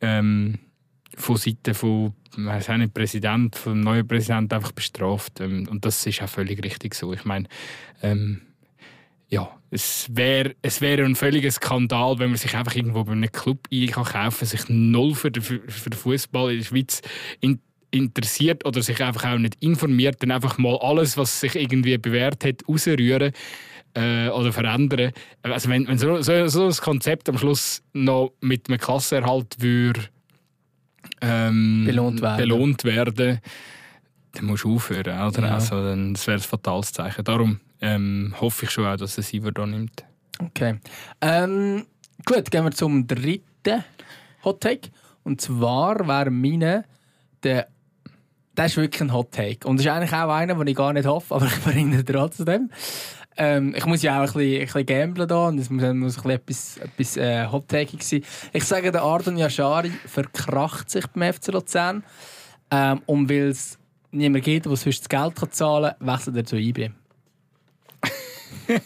[0.00, 0.58] ähm,
[1.16, 5.40] von Seiten von weiß auch nicht, Präsident, vom neuen Präsident einfach bestraft.
[5.40, 7.12] Ähm, und das ist auch völlig richtig so.
[7.12, 7.46] Ich meine,
[8.02, 8.42] ähm,
[9.28, 13.30] ja, es wäre es wär ein völliger Skandal, wenn man sich einfach irgendwo bei einem
[13.30, 17.00] Club ein kann sich null für den, für den Fußball in der Schweiz
[17.40, 17.60] in,
[17.92, 22.44] interessiert oder sich einfach auch nicht informiert, dann einfach mal alles, was sich irgendwie bewährt
[22.44, 23.32] hat, rausrühren
[23.94, 25.12] äh, oder verändern.
[25.42, 30.08] Also wenn, wenn so, so, so ein Konzept am Schluss noch mit einem Klassenerhalt würde
[31.20, 32.36] ähm, Belohnt werden.
[32.38, 33.40] belohnt werden,
[34.32, 35.00] dann musst du aufhören.
[35.28, 35.42] Oder?
[35.42, 35.54] Ja.
[35.54, 37.24] Also, dann, das wäre ein fatales Zeichen.
[37.24, 40.04] Darum ähm, hoffe ich schon auch, dass es Iver da nimmt.
[40.38, 40.78] Okay.
[41.20, 41.86] Ähm,
[42.24, 43.84] gut, gehen wir zum dritten
[44.44, 44.90] Hot Take.
[45.24, 46.84] Und zwar wäre meine
[47.42, 47.68] der
[48.54, 49.66] das ist wirklich ein Hot Take.
[49.66, 52.04] Und das ist eigentlich auch einer, den ich gar nicht hoffe, aber ich bringe ihn
[52.04, 52.70] trotzdem.
[53.42, 56.18] Ähm, ich muss ja auch ein bisschen, ein bisschen gamblen da und es muss, muss
[56.18, 58.22] ein bisschen etwas, etwas äh, Hot Take sein.
[58.52, 62.04] Ich sage, der Ardon Yashari verkracht sich beim FC Luzern.
[62.70, 63.78] Ähm, und weil es
[64.10, 66.90] niemand gibt, der sonst das Geld kann zahlen kann, wechselt er zu IB.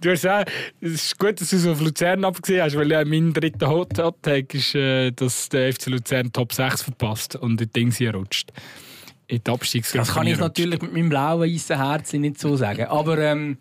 [0.00, 0.44] Du hast auch,
[0.80, 3.94] es ist gut, dass du es auf Luzern abgesehen hast, weil ja mein dritter Hot
[4.22, 8.52] Take ist, äh, dass der FC Luzern Top 6 verpasst und in hier rutscht.
[9.26, 12.84] In die Abstiegsgruppe Das kann ich natürlich mit meinem blauen, weißen Herzen nicht so sagen.
[12.86, 13.58] Aber ähm,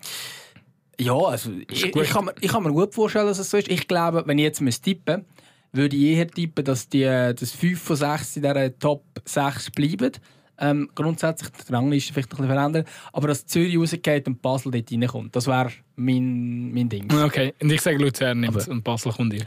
[1.00, 3.70] ja, also, ich, ich, kann mir, ich kann mir gut vorstellen, dass es so ist.
[3.70, 5.26] Ich glaube, wenn ich jetzt müsste tippen
[5.74, 10.12] würde ich eher tippen, dass die, dass 5 von 6 in dieser Top 6 bleiben.
[10.60, 12.86] Ähm, grundsätzlich die Rangliste vielleicht ein bisschen verändern.
[13.12, 17.12] Aber dass Zürich rausgeht und Basel dort reinkommt, das wäre mein, mein Ding.
[17.12, 19.46] Okay, und ich sage Luzern nimmt und Basel kommt hier.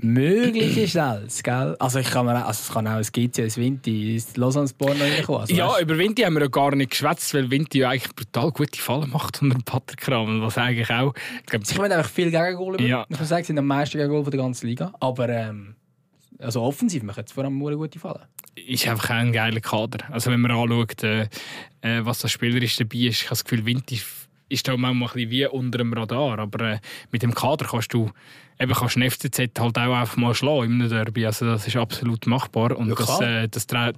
[0.00, 1.74] Möglich ist alles, gell?
[1.80, 4.96] Also, ich kann mir auch, also es kann auch ein GC, ein Vinti, ein Lausanne-Sport
[4.98, 5.40] noch reinkommen.
[5.40, 8.14] Also, Ja, weißt- über Vinti haben wir ja gar nicht geschwätzt, weil Vinti ja eigentlich
[8.14, 10.06] brutal gute Fallen macht unter dem Patrick.
[10.08, 11.14] Was eigentlich auch.
[11.40, 12.80] Ich glaub, Sie kommen einfach viel Gegengol.
[12.80, 13.06] Ja.
[13.08, 14.92] Muss man sagen, sie sind am meisten Gegengol der ganzen Liga.
[15.00, 15.74] Aber ähm,
[16.38, 18.22] also offensiv machen sie vor allem eine gute Fallen.
[18.54, 20.04] ist einfach ein geiler Kader.
[20.12, 21.22] Also wenn man anschaut, äh,
[21.80, 24.00] äh, was das spielerisch dabei ist, ich habe das Gefühl, Vinti
[24.48, 26.38] ist da manchmal ein bisschen wie unter dem Radar.
[26.38, 26.78] Aber äh,
[27.10, 28.10] mit dem Kader kannst du
[28.58, 31.26] eben kannst du FCZ halt auch einfach mal schlagen in einem Derby.
[31.26, 32.76] Also das ist absolut machbar.
[32.76, 33.96] Und Ja, das, äh, das dreht,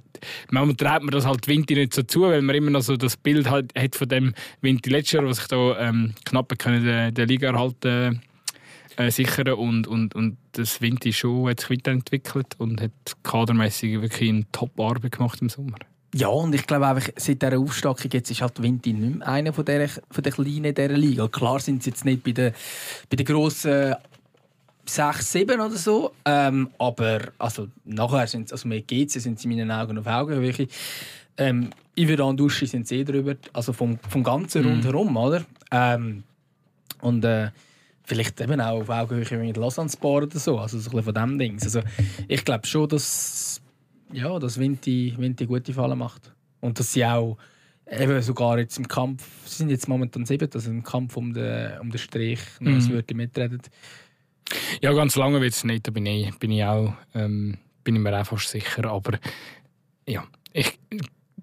[0.49, 3.17] manchmal dreht man das halt Vinti nicht so zu, weil man immer noch so das
[3.17, 7.11] Bild halt hat von dem Vinti letztes Jahr, was sich da ähm, knapp können der,
[7.11, 8.21] der Liga erhalten
[8.97, 12.91] äh, sichern und, und, und das Vinti schon hat sich weiterentwickelt und hat
[13.23, 15.77] kadermäßig wirklich eine Top-Arbeit gemacht im Sommer.
[16.13, 19.53] Ja, und ich glaube einfach, seit dieser Aufstockung jetzt ist halt Vinti nicht mehr einer
[19.53, 21.27] von der, von der Kleinen in dieser Liga.
[21.29, 22.53] Klar sind sie jetzt nicht bei den,
[23.09, 23.95] bei den grossen
[24.95, 26.11] 6, 7 oder so.
[26.25, 30.07] Ähm, aber also, nachher sind sie, also mit GC sind sie in meinen Augen auf
[30.07, 30.67] Augenhöhe.
[31.37, 33.35] Ähm, Iver und Duschi sind sie eh drüber.
[33.53, 35.43] Also vom, vom ganzen rundherum, oder?
[35.71, 36.23] Ähm,
[37.01, 37.49] und äh,
[38.03, 40.59] vielleicht eben auch auf Augenhöhe mit Lausanne Sport oder so.
[40.59, 41.57] Also so ein bisschen von dem Ding.
[41.61, 41.81] Also
[42.27, 43.61] ich glaube schon, dass,
[44.11, 46.31] ja, dass Vinti, Vinti gute Fallen macht.
[46.59, 47.37] Und dass sie auch
[47.89, 51.79] eben sogar jetzt im Kampf, sie sind jetzt momentan sieben, also im Kampf um den,
[51.79, 52.67] um den Strich Mhm.
[52.75, 53.61] ein Wörtchen mitreden.
[54.81, 58.01] Ja, ganz lange wird es nicht, da bin ich, bin ich auch ähm, bin ich
[58.01, 58.85] mir auch fast sicher.
[58.85, 59.17] Aber
[60.07, 60.79] ja, ich,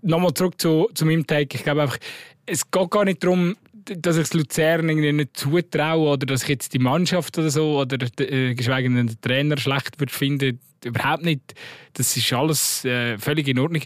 [0.03, 1.57] nochmal zurück zu, zu meinem Take.
[1.57, 1.99] Ich glaube einfach,
[2.47, 6.51] es geht gar nicht darum, dass ich es Luzern irgendwie nicht zutraue oder dass ich
[6.51, 10.61] jetzt die Mannschaft oder so oder äh, geschweige denn den Trainer schlecht würde finden.
[10.85, 11.55] Überhaupt nicht.
[11.95, 13.83] Das ist alles äh, völlig in Ordnung.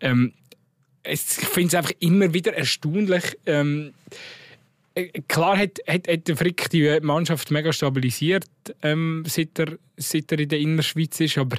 [0.00, 0.32] Ähm,
[1.02, 3.36] es, ich finde es einfach immer wieder erstaunlich.
[3.46, 4.14] Ähm, äh,
[5.28, 8.46] klar hat, hat, hat der Frick die Mannschaft mega stabilisiert,
[8.82, 11.58] ähm, seit, er, seit er in der Innerschweiz ist, aber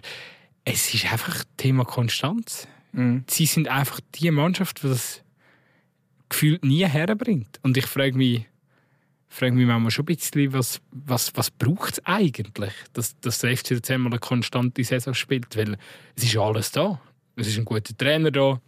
[0.65, 2.67] es ist einfach Thema Konstanz.
[2.91, 3.23] Mhm.
[3.29, 5.21] Sie sind einfach die Mannschaft, die das
[6.29, 7.59] gefühlt nie herbringt.
[7.63, 8.45] Und ich frage mich,
[9.29, 13.55] frage mich manchmal schon ein bisschen, was, was, was braucht es eigentlich, dass, dass der
[13.55, 15.55] FC einmal eine konstante Saison spielt?
[15.55, 15.77] Weil
[16.15, 16.99] es ist alles da.
[17.35, 18.59] Es ist ein guter Trainer da,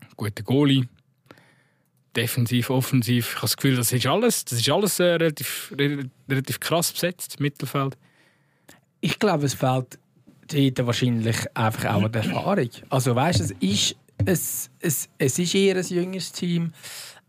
[0.00, 0.88] ein guter Goalie,
[2.16, 3.28] defensiv, offensiv.
[3.28, 5.74] Ich habe das Gefühl, das ist alles, das ist alles äh, relativ,
[6.28, 7.96] relativ krass besetzt, Mittelfeld.
[9.00, 9.98] Ich glaube, es fehlt
[10.48, 12.70] dort wahrscheinlich einfach auch die Erfahrung.
[12.88, 16.72] Also weißt, es ist es, es, es ist eher ein jüngeres Team.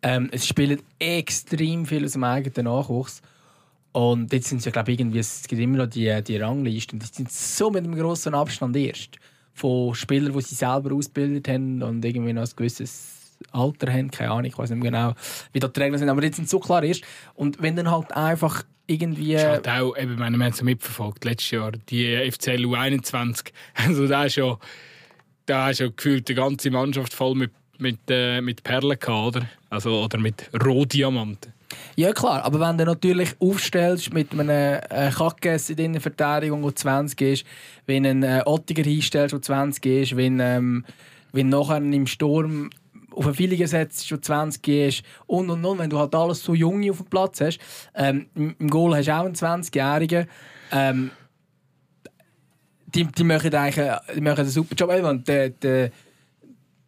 [0.02, 3.22] Ähm, es spielt extrem viel aus dem eigenen Nachwuchs.
[3.92, 6.96] Und jetzt sind sie, glaube ich, irgendwie, es gibt immer noch die, die Rangliste.
[6.96, 9.18] Und die sind so mit einem grossen Abstand erst.
[9.54, 13.15] Von Spielern, die sie selber ausgebildet haben und irgendwie noch ein gewisses
[13.52, 14.12] Alter haben.
[14.12, 15.14] Keine Ahnung, ich weiß nicht mehr genau,
[15.54, 16.10] wie da die Regeln sind.
[16.10, 17.04] Aber jetzt sind so klar erst.
[17.34, 19.34] Und wenn dann halt einfach irgendwie.
[19.34, 23.52] Das ist halt auch, eben, wir haben es mitverfolgt, letztes Jahr, die FCL U21.
[23.76, 24.58] Also da ist schon
[25.46, 29.46] da hast du gefühlt die ganze Mannschaft voll mit, mit, äh, mit Perlen gehabt, oder?
[29.70, 31.54] Also, oder mit Rohdiamanten.
[31.96, 36.76] Ja klar, aber wenn du natürlich aufstellst mit einem äh, Kackes in deiner Verteidigung, der
[36.76, 37.46] 20 ist,
[37.86, 40.86] wenn du einen äh, Ottiger hinstellst, der 20 ist, wenn, ähm,
[41.34, 42.70] wenn nachher im Sturm
[43.16, 46.54] auf einen Villigen setzt, schon 20 ist und und und, wenn du halt alles so
[46.54, 47.60] junge auf dem Platz hast,
[47.96, 50.28] ähm, im Goal hast du auch einen 20-Jährigen,
[50.72, 51.12] ähm,
[52.88, 54.90] die, die machen eigentlich die machen einen super Job.
[55.04, 55.92] Und der, der,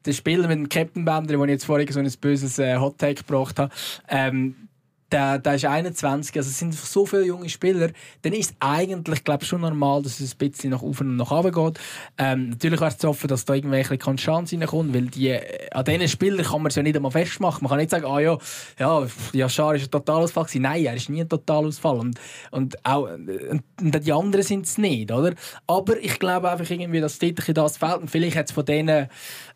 [0.05, 2.97] der Spieler mit dem Captain Bender, den ich jetzt vorhin so ein böses äh, Hot
[2.97, 3.73] Take gebracht habe,
[4.07, 4.66] ähm,
[5.11, 7.89] der, der ist 21, also es sind so viele junge Spieler,
[8.23, 11.51] dann ist eigentlich glaub, schon normal, dass es ein bisschen nach oben und nach unten
[11.51, 11.79] geht.
[12.17, 15.85] Ähm, natürlich wäre es zu hoffen, dass da irgendwelche Konstanz reinkommt, weil die, äh, an
[15.85, 17.63] diesen Spielern kann man es ja nicht einmal festmachen.
[17.63, 18.37] Man kann nicht sagen, ah ja,
[18.79, 20.61] ja, Yashar ist ein Totalausfall gewesen.
[20.63, 21.97] Nein, er ist nie ein Totalausfall.
[21.97, 22.19] Und,
[22.51, 25.33] und, auch, und die anderen sind es nicht, oder?
[25.67, 28.01] Aber ich glaube einfach irgendwie, dass dort das fehlt.
[28.01, 29.07] Und vielleicht hat es von diesen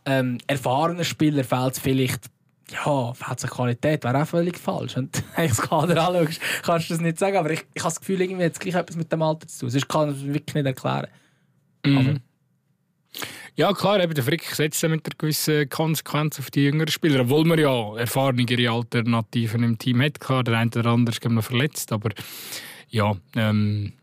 [0.06, 2.30] ähm, erfahrenen Spielern fehlt vielleicht
[2.70, 4.96] ja, fehlt Qualität, wäre auch völlig falsch.
[4.96, 7.38] Wenn du das Kader anschaust, kannst du das nicht sagen.
[7.38, 9.62] Aber ich, ich habe das Gefühl, irgendwie hat es gleich etwas mit dem Alter zu
[9.62, 9.70] tun.
[9.70, 11.08] Sonst kann ich es wirklich nicht erklären.
[11.86, 12.20] Mhm.
[13.56, 17.22] Ja, klar, eben der Frick setzt mit einer gewissen Konsequenz auf die jüngeren Spieler.
[17.22, 20.20] Obwohl man ja erfahrenere Alternativen im Team hat.
[20.20, 22.12] Klar, der eine oder andere ist noch verletzt, aber
[22.90, 23.94] ja, ähm,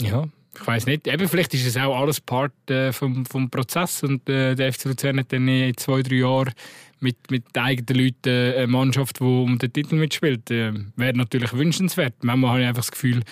[0.00, 0.28] ja,
[0.60, 4.28] ich weiß nicht, eben, vielleicht ist es auch alles Part äh, vom, vom Prozess und
[4.28, 6.52] äh, der FC Luzern hat dann in zwei, drei Jahren
[7.00, 10.50] mit, mit eigenen Leuten eine Mannschaft, die um den Titel mitspielt.
[10.50, 12.14] Äh, Wäre natürlich wünschenswert.
[12.22, 13.22] Manchmal habe ich einfach das Gefühl,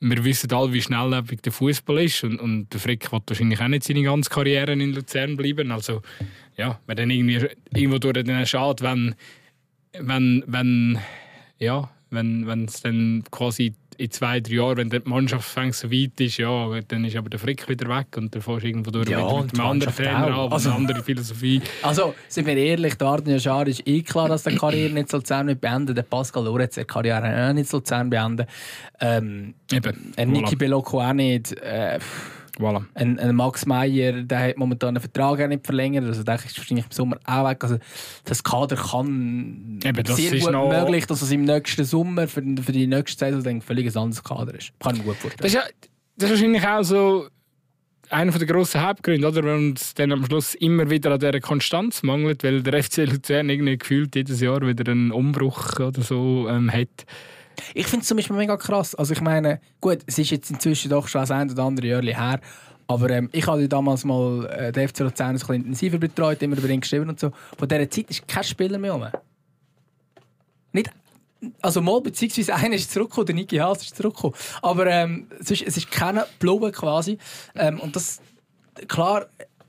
[0.00, 3.68] wir wissen alle, wie schnelllebig der Fußball ist und, und der Frick wird wahrscheinlich auch
[3.68, 5.70] nicht seine ganze Karriere in Luzern bleiben.
[5.70, 6.02] Also
[6.56, 9.14] ja, wäre dann irgendwie irgendwo durch den schade, wenn,
[9.98, 10.98] wenn, wenn
[11.58, 16.38] ja, wenn es dann quasi in zwei, drei Jahren, wenn die Mannschaft so weit ist,
[16.38, 19.18] ja, dann ist aber der Frick wieder weg und dann fährst du irgendwo durch ja,
[19.18, 21.60] mit, mit einem anderen Trainer an, also, eine andere Philosophie.
[21.82, 25.18] Also, sind wir ehrlich, der Arden Schar ist eh klar, dass der Karriere nicht so
[25.18, 28.46] Luzern nicht beenden Der Pascal Lorenz der Karriere auch nicht so Luzern beenden.
[29.00, 30.12] Ähm, Eben.
[30.16, 30.56] Äh, Niki.
[30.56, 31.52] Belocco auch nicht.
[31.58, 31.98] Äh,
[32.58, 32.84] Voilà.
[32.94, 36.56] Ein, ein, Max Meyer, der hat momentan einen Vertrag auch nicht verlängert, also der ist
[36.56, 37.64] wahrscheinlich im Sommer auch weg.
[37.64, 37.78] Also
[38.24, 42.72] das Kader kann Eben, das sehr gut möglich, dass es im nächsten Sommer für, für
[42.72, 44.72] die nächste Saison ein völlig anderes Kader ist.
[44.78, 45.42] Kann ich mir gut vorstellen.
[45.42, 45.62] Das ist, ja,
[46.16, 47.28] das ist wahrscheinlich auch so
[48.10, 49.42] einer der grossen Hauptgründe, oder?
[49.42, 53.48] wenn uns dann am Schluss immer wieder an dieser Konstanz mangelt, weil der FC Luzern
[53.48, 57.06] irgendwie gefühlt jedes Jahr wieder einen Umbruch oder so ähm, hat.
[57.74, 58.94] Ich finde es zum Beispiel mega krass.
[58.94, 62.40] Also ich meine, gut, es ist jetzt inzwischen doch schon ein oder andere Jahr her,
[62.86, 66.58] aber ähm, ich habe damals mal äh, den FC Luzern ein bisschen intensiver betreut, immer
[66.58, 67.30] über ihn geschrieben und so.
[67.58, 69.06] Von dieser Zeit ist kein Spieler mehr um.
[70.72, 70.90] Nicht
[71.60, 74.34] also mal, beziehungsweise einer ist zurückgekommen, der Niki Haas ist zurückgekommen.
[74.62, 77.18] Aber ähm, es, ist, es ist keine Blume quasi.
[77.54, 78.20] Ähm, und das,
[78.88, 79.26] klar,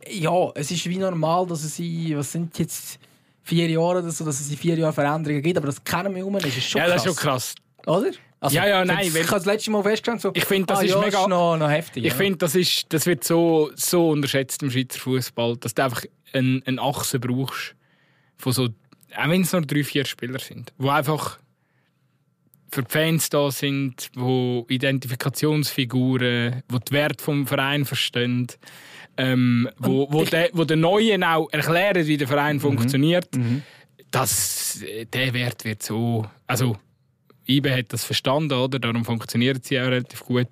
[0.08, 3.00] ja, es ist wie normal, dass es in, was sind jetzt,
[3.46, 6.26] vier Jahre oder so, dass es in vier Jahren Veränderungen gibt, aber das kennen wir
[6.26, 6.88] um, ist, schon krass.
[6.88, 7.56] Ja, das ist schon krass.
[7.86, 8.12] Oder?
[8.40, 9.08] Also, ja, ja, nein.
[9.08, 11.28] Ich habe das letzte Mal festgestellt, so, ich finde, das ah, ist ja, mega ist
[11.28, 12.06] noch, noch heftig.
[12.06, 12.18] Ich ja.
[12.18, 12.54] finde, das,
[12.90, 17.76] das wird so, so unterschätzt im Schweizer Fußball, dass du einfach eine, eine Achse brauchst,
[18.38, 21.40] von so, auch wenn es nur drei, vier Spieler sind, wo einfach
[22.72, 28.48] für die Fans da sind, wo Identifikationsfiguren, wo die Werte vom Verein verstehen,
[29.18, 32.62] ähm, wo, wo, de, wo den Neuen auch erklären, wie der Verein mhm.
[32.62, 33.34] funktioniert.
[33.36, 33.64] Mhm
[34.16, 34.80] das,
[35.14, 36.26] der Wert wird so.
[36.48, 36.78] Also,
[37.48, 38.80] IBE hat das verstanden, oder?
[38.80, 40.48] Darum funktioniert sie auch relativ gut.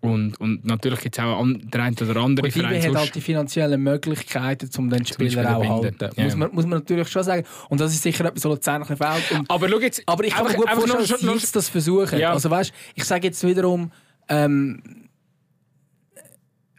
[0.00, 2.82] Und, und natürlich gibt es auch der eine oder andere Und IBE Verein.
[2.82, 6.10] hat halt die finanziellen Möglichkeiten, um den Spieler auch zu halten.
[6.16, 6.24] Ja.
[6.24, 7.46] Muss, man, muss man natürlich schon sagen.
[7.70, 9.30] Und das ist sicher etwas, was Luzern ein fehlt.
[9.32, 10.02] Und aber schau jetzt.
[10.04, 12.18] Aber ich kann mir einfach- gut einfach vorstellen, dass sie das versuchen.
[12.18, 12.32] Ja.
[12.32, 13.90] Also weißt, ich sage jetzt wiederum,
[14.28, 14.82] ähm,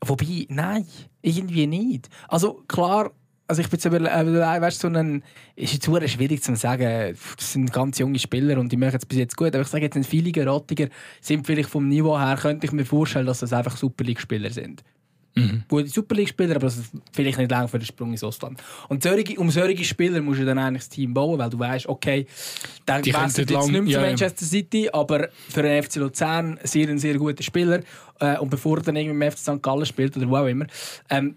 [0.01, 0.85] wobei, nein,
[1.21, 2.09] irgendwie nicht.
[2.27, 3.11] Also klar,
[3.47, 5.23] also ich bin jetzt äh, weißt, so ein,
[5.55, 9.19] ist jetzt schwierig zu sagen, das sind ganz junge Spieler und die machen es bis
[9.19, 10.87] jetzt gut, aber ich sage jetzt, ein Filiger, Rottiger
[11.21, 14.83] sind vielleicht vom Niveau her, könnte ich mir vorstellen, dass das einfach Super League-Spieler sind.
[15.37, 15.63] Mhm.
[15.67, 16.71] Gute Super League-Spieler, aber
[17.11, 18.63] vielleicht nicht lang für den Sprung ins Ausland.
[18.87, 21.87] Und solche, um solche Spieler musst du dann eigentlich das Team bauen, weil du weißt,
[21.87, 22.25] okay,
[22.87, 24.07] der Die wechselt jetzt lang- nicht mehr zu ja, ja.
[24.07, 27.81] Manchester City, aber für den FC Luzern sehr ein sehr guter Spieler.
[28.21, 29.61] Äh, und bevor er dann irgendwie im FC St.
[29.61, 30.67] Gallen spielt oder wo auch immer.
[31.09, 31.35] Ähm,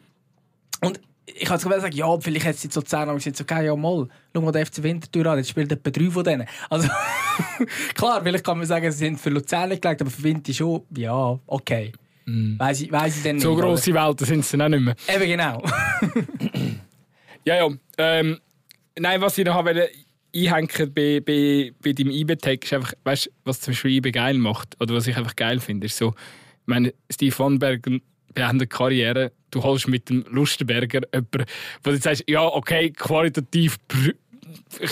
[0.80, 1.00] und
[1.34, 4.08] ich kann sogar sagen, ja, vielleicht hat es jetzt Luzern aber gesagt, okay, ja mal,
[4.34, 6.46] schau mal den FC Winterthur an, jetzt spielt etwa drei von denen.
[6.70, 6.88] Also,
[7.94, 11.38] klar, vielleicht kann man sagen, sie sind für Luzern gelegt, aber für Winter schon, ja,
[11.46, 11.92] okay.
[12.58, 13.40] Weiss ich, weiss ich dann.
[13.40, 13.68] So nicht, oder?
[13.68, 15.16] grosse Welten sind sie dann auch nicht mehr.
[15.16, 15.62] Eben genau.
[17.44, 17.68] Ja, ja.
[17.96, 18.38] Ähm,
[18.98, 19.88] nein, was ich noch wollte
[20.34, 24.36] einhängen bei, bei, bei deinem IB-Tag ist einfach, weißt du, was zum Beispiel IB geil
[24.36, 27.88] macht, oder was ich einfach geil finde, ist so, ich meine, Steve Vanberg
[28.34, 31.44] beendet die Karriere, du holst mit dem Lustenberger jemanden,
[31.82, 33.78] wo du sagst, ja, okay, qualitativ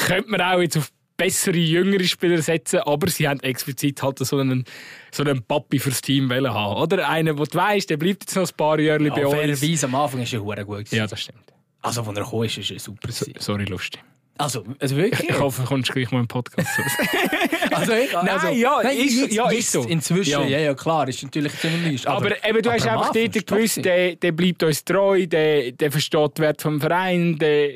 [0.07, 4.39] könnte man auch jetzt auf bessere, jüngere Spieler setzen, aber sie haben explizit halt so
[4.39, 4.65] einen,
[5.11, 6.77] so einen Papi fürs Team wollen haben.
[6.81, 9.35] Oder einen, wo du weißt, der bleibt jetzt noch ein paar Jahre bei Ja, uns.
[9.35, 10.91] fairerweise, am Anfang ist er gut.
[10.93, 11.41] Ja, das stimmt.
[11.81, 13.11] Also, als er gekommen ist, ist er super.
[13.11, 14.03] So, sorry, lustig.
[14.39, 15.31] Also, also wirklich.
[15.31, 16.93] Ich hoffe, du kommst gleich mal im Podcast raus.
[17.77, 19.83] Also, ich, also, Nein, ja, ist- jetzt- ja, ist so.
[19.85, 20.43] Inzwischen, Ja.
[20.45, 24.17] ja, ja, klar, ist natürlich ziemlich Aber, eben, du aber hast einfach dort gewusst, der,
[24.17, 27.39] der bleibt uns treu, der, der versteht den Wert vom Verein.
[27.39, 27.71] Der,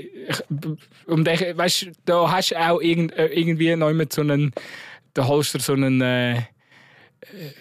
[1.06, 4.52] und der, weißt, da hast du auch irgend, äh, irgendwie noch immer so einen,
[5.14, 6.42] da holst du so einen, äh,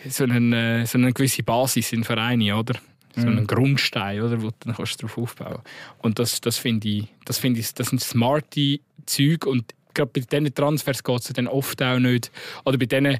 [0.07, 2.75] so einen, äh, so eine gewisse Basis in Vereine, oder?
[3.15, 5.59] So einen Grundstein, oder, wo du dann kannst du drauf aufbauen.
[5.97, 10.21] Und das, das finde ich, das finde ich, das sind smarte Züge und gerade bei
[10.21, 12.31] diesen Transfers geht es dann oft auch nicht,
[12.65, 13.19] oder bei diesen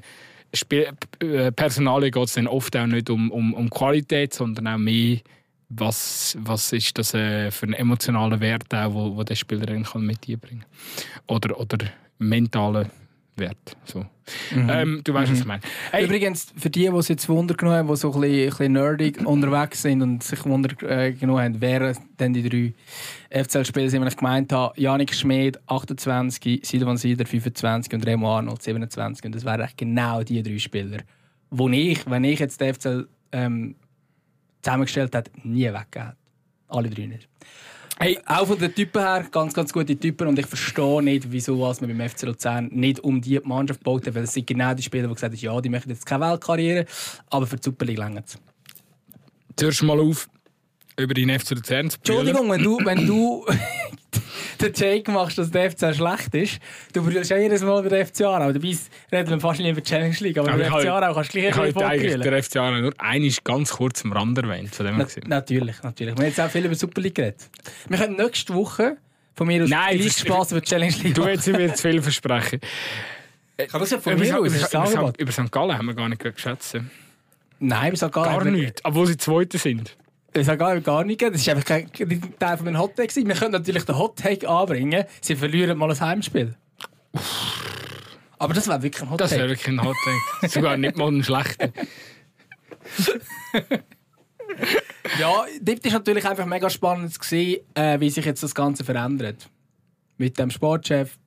[0.70, 5.18] äh, Personalien geht es dann oft auch nicht um, um, um Qualität, sondern auch mehr,
[5.68, 10.28] was, was ist das äh, für einen emotionalen Wert, auch, wo, wo der Spieler mit
[10.28, 10.64] einbringen kann.
[11.28, 11.78] Oder, oder
[12.18, 12.90] mentalen
[13.40, 13.76] Wert.
[13.84, 14.06] So.
[14.54, 15.62] Ähm, du weißt, was ich meine.
[15.90, 18.48] Hey, Übrigens, für die, die es jetzt Wunder genommen haben, die so ein bisschen, ein
[18.50, 23.90] bisschen nerdig unterwegs sind und sich Wunder äh, genommen haben, wer denn die drei FCL-Spieler
[23.90, 29.24] sind, die ich gemeint habe, Janik Schmid, 28, Silvan Sieder, 25 und Remo Arnold, 27.
[29.24, 30.98] Und das wären echt genau die drei Spieler,
[31.50, 33.74] wo ich, wenn ich jetzt den FCL ähm,
[34.62, 36.12] zusammengestellt hätte, nie weggegeben.
[36.68, 37.28] Alle drei nicht.
[38.02, 38.18] Hey.
[38.24, 40.26] Auch von den Typen her, ganz, ganz gute Typen.
[40.26, 44.06] Und ich verstehe nicht, wieso was man beim FC Luzern nicht um die Mannschaft baut,
[44.14, 46.86] weil es sind genau die Spieler, die gesagt haben, ja, die machen jetzt keine Weltkarriere,
[47.28, 48.38] aber für die Super League länger es.
[49.60, 50.30] hörst mal auf,
[50.96, 51.98] über deinen FC Luzern zu.
[51.98, 53.44] Entschuldigung, wenn du, wenn du
[54.60, 56.58] den Take machst, dass der FC schlecht ist,
[56.92, 58.52] du brüllst ja jedes Mal über den FC Aarau.
[58.52, 58.76] Dabei
[59.12, 61.34] reden wir fast nicht über die Challenge League, aber, Aber über den FC Aarau kannst
[61.34, 64.12] du Ich gleich ein heute eigentlich bisschen der FC Aarau nur einmal ganz kurz am
[64.12, 64.74] Rand erwähnt.
[64.74, 66.14] Von dem Na, natürlich, natürlich.
[66.14, 67.48] Wir haben jetzt auch viel über die Super League geredet.
[67.88, 68.96] Wir können nächste Woche
[69.34, 72.02] von mir aus Nein, gleich Spaß über die Challenge League Du willst mir jetzt viel
[72.02, 72.60] versprechen.
[73.68, 75.52] Kann das ja von Über, mir aus, über, über, über, über St.
[75.52, 76.78] Gallen haben wir gar nicht geschätzt.
[77.58, 78.80] Nein, wir sagen gar, Gar nicht.
[78.84, 79.96] Obwohl sie Zweite sind.
[80.32, 81.20] Ich sage gar, gar nicht.
[81.22, 81.90] Das war einfach kein
[82.38, 83.14] Teil von meinem Hot Take.
[83.14, 85.04] Wir können natürlich den Hot Take anbringen.
[85.20, 86.54] Sie verlieren mal ein Heimspiel.
[88.38, 89.96] Aber das wäre wirklich ein Hot Das wäre wirklich ein Hot
[90.40, 90.48] Take.
[90.52, 91.70] Sogar nicht mal ein schlechter.
[95.18, 98.84] Ja, dort ist natürlich einfach mega spannend zu sehen, äh, wie sich jetzt das Ganze
[98.84, 99.48] verändert.
[100.18, 101.18] Mit dem Sportchef,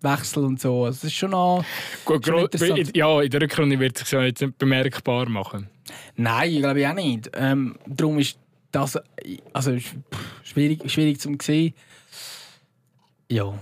[0.00, 0.84] Wechsel und so.
[0.84, 1.64] Also, Das ist schon noch...
[2.04, 2.48] Gut, Schon
[2.94, 5.68] ja, in der Rückrunde wird es sich ja jetzt nicht bemerkbar machen.
[6.16, 7.30] Nein, ich glaube ich auch nicht.
[7.34, 8.38] Ähm, darum ist
[8.76, 8.98] das
[9.52, 9.76] also,
[10.42, 11.74] schwierig, schwierig zu sehen.
[13.30, 13.58] Ja.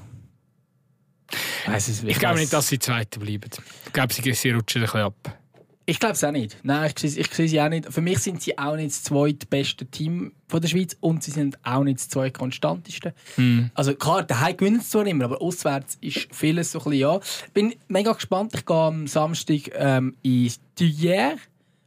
[1.66, 3.50] Weiss es, Ich glaube nicht, dass sie Zweite bleiben.
[3.86, 5.38] Ich glaube, sie, sie rutschen ein bisschen ab.
[5.86, 6.56] Ich glaube es auch nicht.
[6.62, 7.92] Nein, ich sehe, ich sehe sie auch nicht.
[7.92, 11.58] Für mich sind sie auch nicht das zweitbeste Team von der Schweiz und sie sind
[11.62, 13.14] auch nicht das zweitkonstanteste.
[13.34, 13.70] Hm.
[13.74, 17.20] Also klar, daheim gewinnen sie zwar immer, aber auswärts ist vieles so ein bisschen ja.
[17.52, 18.52] Bin mega gespannt.
[18.54, 21.36] Ich gehe am Samstag ähm, in Tuyère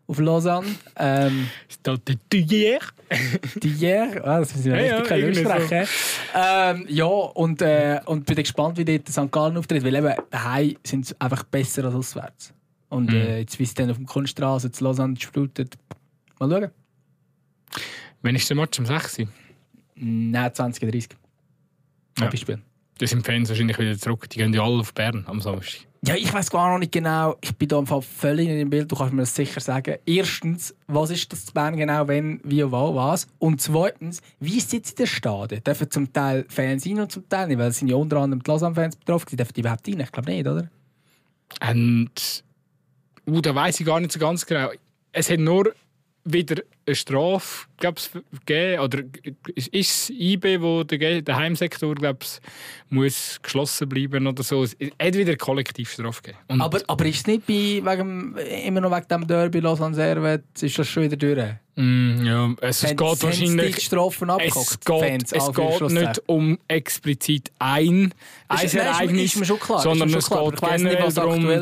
[0.08, 0.68] auf Lausanne.
[0.98, 2.82] Ähm, Steht der Tuyère?
[3.62, 5.88] Tuyère, ah, das müssen wir Ja, richtig ja, aussprechen.
[6.36, 9.32] Ähm, ja, und, äh, und bin gespannt, wie dort St.
[9.32, 12.54] Gallen auftritt, weil eben daheim sind sie einfach besser als auswärts.
[12.90, 13.16] Und Mhm.
[13.16, 15.76] äh, jetzt, wie es dann auf dem Kunststraße zu Lausanne sprutet,
[16.40, 16.72] mal schauen.
[18.22, 18.80] Wann ist der Match?
[18.80, 19.28] Um 6 Uhr?
[19.96, 21.10] Nein, 20, 30.
[22.20, 22.28] Ja.
[22.28, 22.64] Abspielen.
[22.98, 24.30] dann sind die Fans wahrscheinlich wieder zurück.
[24.30, 25.87] Die gehen ja alle auf Bern am Samstag.
[26.06, 27.36] Ja, ich weiß gar noch nicht genau.
[27.42, 28.92] Ich bin da im völlig in dem Bild.
[28.92, 29.98] Du kannst mir das sicher sagen.
[30.06, 33.28] Erstens, was ist das Bern genau, wenn, wie, wo, was?
[33.40, 35.60] Und zweitens, wie jetzt in der Stade?
[35.62, 37.58] Dürfen zum Teil Fans rein und zum Teil nicht?
[37.58, 39.36] Weil es sind ja unter anderem die Lausanne-Fans betroffen.
[39.36, 40.00] Dürfen die überhaupt rein?
[40.00, 40.70] Ich glaube nicht, oder?
[41.68, 42.44] Und
[43.28, 44.70] uh, da weiß ich gar nicht so ganz genau.
[45.12, 45.74] Es hat nur
[46.34, 48.12] wieder eine Strafe glaub's,
[48.46, 48.82] gegeben.
[48.82, 49.04] Oder
[49.56, 52.42] ist es IB, wo der, der Heimsektor glaub's,
[52.90, 54.64] muss geschlossen bleiben oder so?
[54.64, 56.44] Es hat wieder eine Kollektivstrafe gegeben.
[56.48, 60.44] Und Aber, aber ist es nicht bei, wegen, immer noch wegen dem Derby Lausanne Servet,
[60.62, 61.56] ist das schon wieder durch?
[61.80, 63.86] Mm, ja, es, Haben- geht wahrscheinlich.
[63.86, 64.30] Strafen?
[64.40, 65.94] Es geht, Fans, es geht Anführungszeichen.
[66.10, 68.14] nicht um explizit ein,
[68.48, 70.44] ein Ist- nein, ist mir- Ereignis, klar, sondern es klar.
[70.52, 71.14] geht nicht, generell aktuell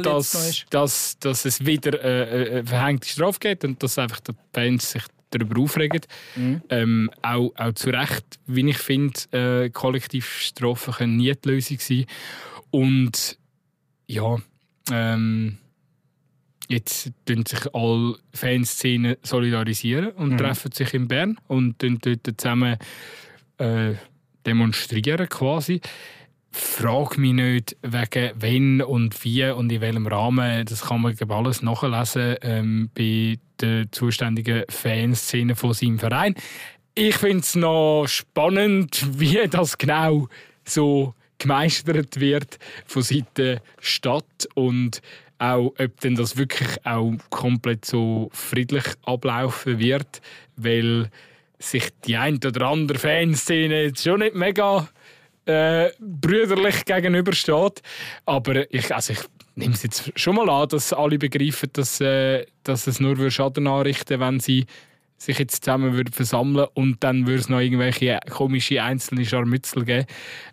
[0.01, 4.31] darum, dass, dass, dass es wieder äh, eine verhängte Strafe gibt und dass einfach die
[4.53, 5.99] Fans sich darüber aufregen.
[6.37, 6.61] Mhm.
[6.69, 9.19] Ähm, auch, auch zu Recht, wie ich finde,
[9.65, 12.05] äh, Kollektivstrafen können nie die Lösung sein.
[12.71, 13.37] Und
[14.07, 14.37] ja,
[14.91, 15.57] ähm,
[16.69, 20.37] jetzt tun sich alle Fanszenen solidarisieren und Mhm.
[20.37, 22.77] treffen sich in Bern und tun dort zusammen
[23.57, 23.93] äh,
[24.45, 25.81] demonstrieren quasi.
[26.51, 30.65] Frag mich nicht, wegen wenn und wie und in welchem Rahmen.
[30.65, 36.35] Das kann man alles nachlesen ähm, bei der zuständigen Fanszene von seinem Verein.
[36.93, 40.29] Ich finde es noch spannend, wie das genau
[40.63, 45.01] so gemeistert wird von Seiten Stadt und
[45.37, 50.21] auch, ob denn das wirklich auch komplett so friedlich ablaufen wird,
[50.55, 51.09] weil
[51.59, 54.87] sich die ein oder andere Fanszene jetzt schon nicht mega
[55.45, 57.81] äh, brüderlich gegenübersteht.
[58.25, 59.19] Aber ich, also ich
[59.55, 63.31] nehme es jetzt schon mal an, dass alle begreifen, dass, äh, dass es nur würde
[63.31, 64.65] Schaden anrichten wenn sie
[65.17, 70.07] sich jetzt zusammen würden versammeln und dann würde es noch irgendwelche komische einzelne Scharmützel geben.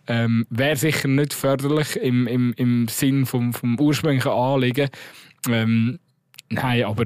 [0.06, 4.88] Ähm, Wäre sicher nicht förderlich im, im, im Sinn vom, vom ursprünglichen Anliegen.
[5.48, 5.98] Ähm,
[6.48, 7.04] nein, aber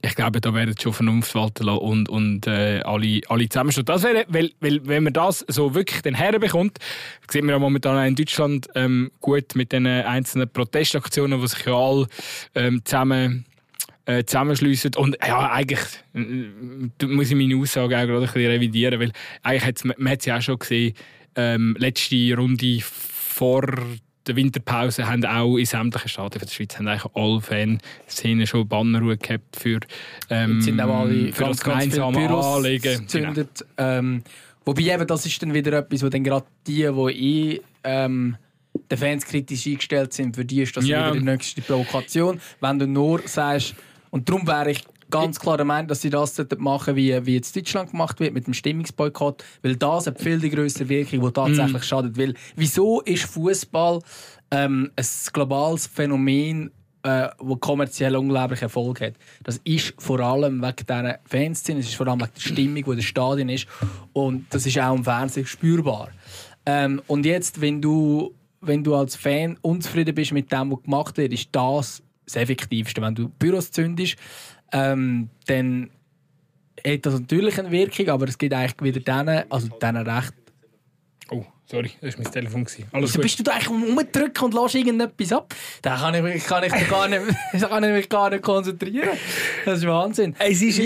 [0.00, 3.84] ich glaube, da werden schon Vernunft walten lassen und, und äh, alle, alle zusammenstehen.
[3.84, 6.78] Das wäre, weil, weil, wenn man das so wirklich den herbekommt,
[7.28, 11.64] sieht man ja momentan auch in Deutschland ähm, gut mit den einzelnen Protestaktionen, die sich
[11.66, 12.06] ja alle
[12.54, 13.44] ähm, zusammen
[14.06, 14.92] äh, zusammenschliessen.
[14.96, 15.80] Und ja, eigentlich
[16.14, 20.20] äh, muss ich meine Aussage auch gerade ein bisschen revidieren, weil eigentlich hat's, man hat
[20.20, 20.94] es ja auch schon gesehen,
[21.36, 23.66] ähm, letzte Runde vor
[24.26, 29.16] der Winterpause haben auch in sämtlichen Stadien der Schweiz haben eigentlich alle Fanszenen schon Bannerruhe
[29.16, 29.80] gehabt für,
[30.30, 32.82] ähm, Jetzt sind auch alle für ganz, das ganz gemeinsame Büros Anliegen.
[32.82, 33.00] Genau.
[33.02, 33.66] gezündet.
[33.78, 34.22] Ähm,
[34.64, 38.36] wobei eben, das ist dann wieder etwas, wo dann gerade die, die eh ähm,
[38.90, 41.08] den Fans kritisch eingestellt sind, für die ist das Ja.
[41.08, 42.40] wieder die nächste Provokation.
[42.60, 43.74] Wenn du nur sagst,
[44.12, 47.54] und darum wäre ich ganz klar der Meinung, dass sie das machen wie, wie jetzt
[47.56, 51.82] Deutschland gemacht wird mit dem Stimmungsboykott, weil das hat viel die größere Wirkung, die tatsächlich
[51.82, 51.86] Mhm.
[51.86, 52.16] schadet.
[52.18, 54.00] Weil, wieso ist Fußball
[54.50, 56.70] ähm, ein globales Phänomen,
[57.02, 59.14] äh, wo kommerziell unglaublich Erfolg hat.
[59.42, 62.80] Das ist vor allem wegen dieser Fanszene, es ist vor allem wegen der Stimmung, die
[62.90, 63.66] in den Stadien ist
[64.12, 66.10] und das ist auch im Fernsehen spürbar.
[66.64, 71.16] Ähm, und jetzt, wenn du, wenn du als Fan unzufrieden bist mit dem, was gemacht
[71.16, 73.00] wird, ist das das Effektivste.
[73.02, 74.16] Wenn du Büros zündest,
[74.72, 75.90] ähm, dann
[76.86, 80.32] hat das natürlich eine Wirkung, aber es gibt eigentlich wieder denen, also denen recht.
[81.30, 82.66] Oh, sorry, das war mein Telefon.
[82.92, 83.22] Alles Wieso gut.
[83.22, 85.54] bist du da eigentlich rumdrücken und lässt irgendetwas ab?
[85.82, 87.22] Da kann ich, mich- kann ich, gar nicht,
[87.60, 89.10] kann ich mich gar nicht konzentrieren.
[89.64, 90.34] Das ist Wahnsinn.
[90.38, 90.80] Es ist...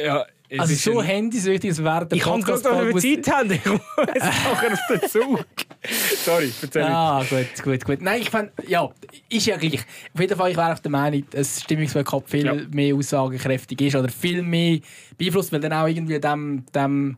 [0.00, 3.02] Ja, es Also so ein- Handys wichtig, es während der Ich kann gerade noch muss-
[3.02, 3.50] Zeit haben.
[3.52, 5.44] Ich muss nachher auf den Zug.
[6.24, 6.82] Sorry, erzähl.
[6.82, 8.02] Ah, gut, gut, gut.
[8.02, 8.88] Nein, ich fand, ja,
[9.28, 9.80] ist ja gleich.
[10.14, 12.54] Auf jeden Fall, ich wäre auch der Meinung, dass Stimmungsboykott viel Ja.
[12.72, 14.78] mehr aussagekräftig ist oder viel mehr
[15.16, 17.16] beeinflusst, weil dann auch irgendwie dem, dem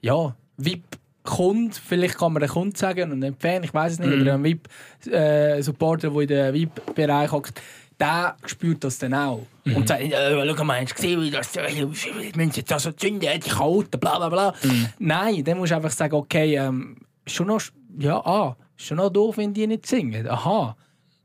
[0.00, 0.82] ja, VIP
[1.24, 4.22] Kund, vielleicht kann man einen Kund sagen und einen Fan, ich weiß es nicht, Mhm.
[4.22, 7.60] oder ein VIP-Supporter, der in den VIP-Bereich hockt,
[8.00, 9.46] der spürt das dann auch.
[9.64, 9.76] Mhm.
[9.76, 12.92] Und sagt, äh, schau mal, hast du gesehen, wie das, äh, wir müssen jetzt also
[12.92, 14.54] zünden, die Chaoten, bla bla bla.
[14.62, 14.88] Mhm.
[14.98, 16.96] Nein, dann musst du einfach sagen, okay, ähm,
[17.26, 17.60] schon noch,
[17.98, 20.28] ja, ah, schon noch doof, wenn die nicht singen.
[20.28, 20.76] Aha.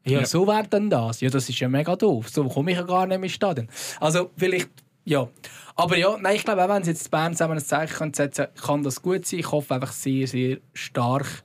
[0.06, 0.26] Ja, Ja.
[0.26, 1.22] so wäre dann das.
[1.22, 2.30] Ja, das ist ja mega doof.
[2.30, 3.70] So komme ich ja gar nicht mehr Stadion.
[4.02, 4.70] Also, vielleicht,
[5.06, 5.30] ja.
[5.76, 8.84] Aber ja, nein, ich glaube, auch wenn sie jetzt Bern zusammen ein Zeichen setzen kann
[8.84, 9.40] das gut sein.
[9.40, 11.44] Ich hoffe einfach sehr, sehr stark,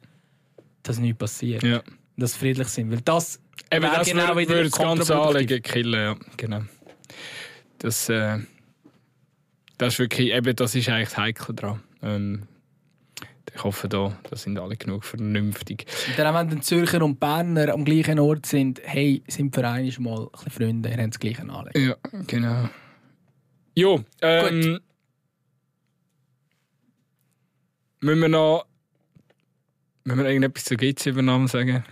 [0.83, 1.63] dass nichts passiert.
[1.63, 1.83] Ja.
[2.17, 2.91] Dass sie friedlich sind.
[2.91, 3.41] Weil das
[3.71, 5.17] Eben, das genau würde das ganze.
[5.17, 6.01] Anliegen killen.
[6.01, 6.63] Ja, genau.
[7.79, 8.39] Das, äh,
[9.77, 11.81] das ist wirklich, eben, das ist eigentlich das Heikle dran.
[12.03, 12.43] Ähm,
[13.55, 15.87] ich hoffe, da, da sind alle genug vernünftig.
[16.09, 19.93] Und dann, wenn dann Zürcher und Berner am gleichen Ort sind, hey, sind für einmal
[19.99, 21.89] mal ein bisschen Freunde, ihr habt das gleiche Anliegen.
[21.89, 22.69] Ja, genau.
[23.75, 24.81] Jo, ähm,
[28.01, 28.67] müssen wir noch
[30.05, 31.85] Wenn wir irgendetwas zur GC-Übernahme sagen.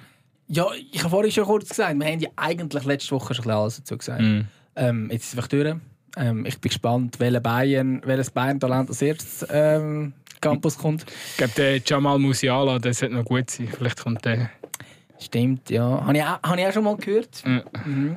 [0.49, 3.79] Ja, ich habe vorhin schon kurz gesagt, wir haben ja eigentlich letzte Woche schon alles
[3.79, 4.23] dazu gesagt.
[4.23, 4.41] Mm.
[4.77, 5.75] Ähm, jetzt ist es einfach durch.
[6.17, 11.05] Ähm, ich bin gespannt, welcher Bayern, welches Bayern-Talent als erstes ähm, Campus kommt.
[11.33, 13.69] Ich glaube, der Jamal Musiala, der sollte noch gut sein.
[13.77, 14.51] Vielleicht kommt der.
[15.19, 15.83] Stimmt, ja.
[16.07, 17.43] Habe ich, auch- habe ich auch schon mal gehört.
[17.45, 17.63] Ja.
[17.85, 18.17] Mhm.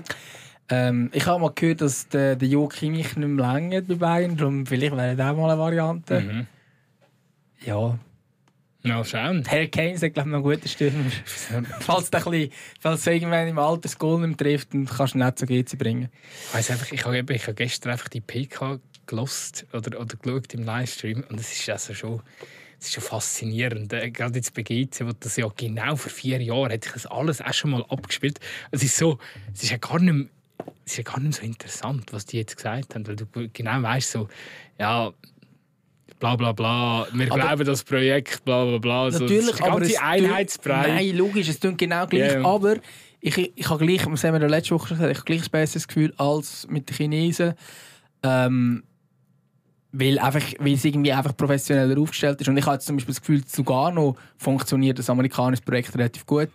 [0.69, 4.38] Ähm, ich habe mal gehört, dass der, der Jo Kimmich nicht mehr länger bei Bayern.
[4.38, 6.19] Darum vielleicht wäre das auch mal eine Variante.
[6.22, 6.47] Mhm.
[7.65, 7.97] Ja.
[8.81, 9.43] Mal schauen.
[9.49, 11.11] Harry Kane ist, glaube ich, noch ein guter Stürmer.
[11.81, 15.26] falls ein bisschen, falls irgendwann im Alter das Goal nicht trifft, dann kannst du ihn
[15.26, 16.10] nicht zu GC bringen.
[16.47, 20.53] Ich weiss einfach, ich habe, ich habe gestern einfach die PK gelost oder, oder geschaut
[20.53, 22.22] im Livestream und es ist also schon,
[22.80, 23.91] es ist schon faszinierend.
[23.91, 27.06] Äh, Gerade jetzt bei GC, wo das ja genau vor vier Jahren hätte ich das
[27.06, 28.39] alles auch schon mal abgespielt.
[28.72, 29.19] Es ist so,
[29.53, 30.27] es ist ja gar nicht mehr,
[30.85, 33.81] es ist ja gar nicht so interessant, was die jetzt gesagt haben, weil du genau
[33.81, 34.30] weißt so,
[34.80, 35.11] ja.
[36.19, 39.11] Bla bla bla, wir Aber- glauben das Projekt, bla bla bla.
[39.11, 40.87] So, Natürlich, das aber es Einheitsbrei.
[40.87, 42.33] Nein, logisch, es tut genau gleich.
[42.33, 42.43] Ja.
[42.45, 42.75] Aber
[43.21, 45.49] ich, ich habe gleich, das haben wir ja letzte Woche gesagt, ich habe gleich ein
[45.51, 47.53] besseres Gefühl als mit den Chinesen.
[48.23, 48.83] Ähm,
[49.91, 52.47] weil, einfach, weil es irgendwie einfach professioneller aufgestellt ist.
[52.47, 56.25] Und ich habe jetzt zum Beispiel das Gefühl, zu Lugano funktioniert das amerikanische Projekt relativ
[56.25, 56.49] gut.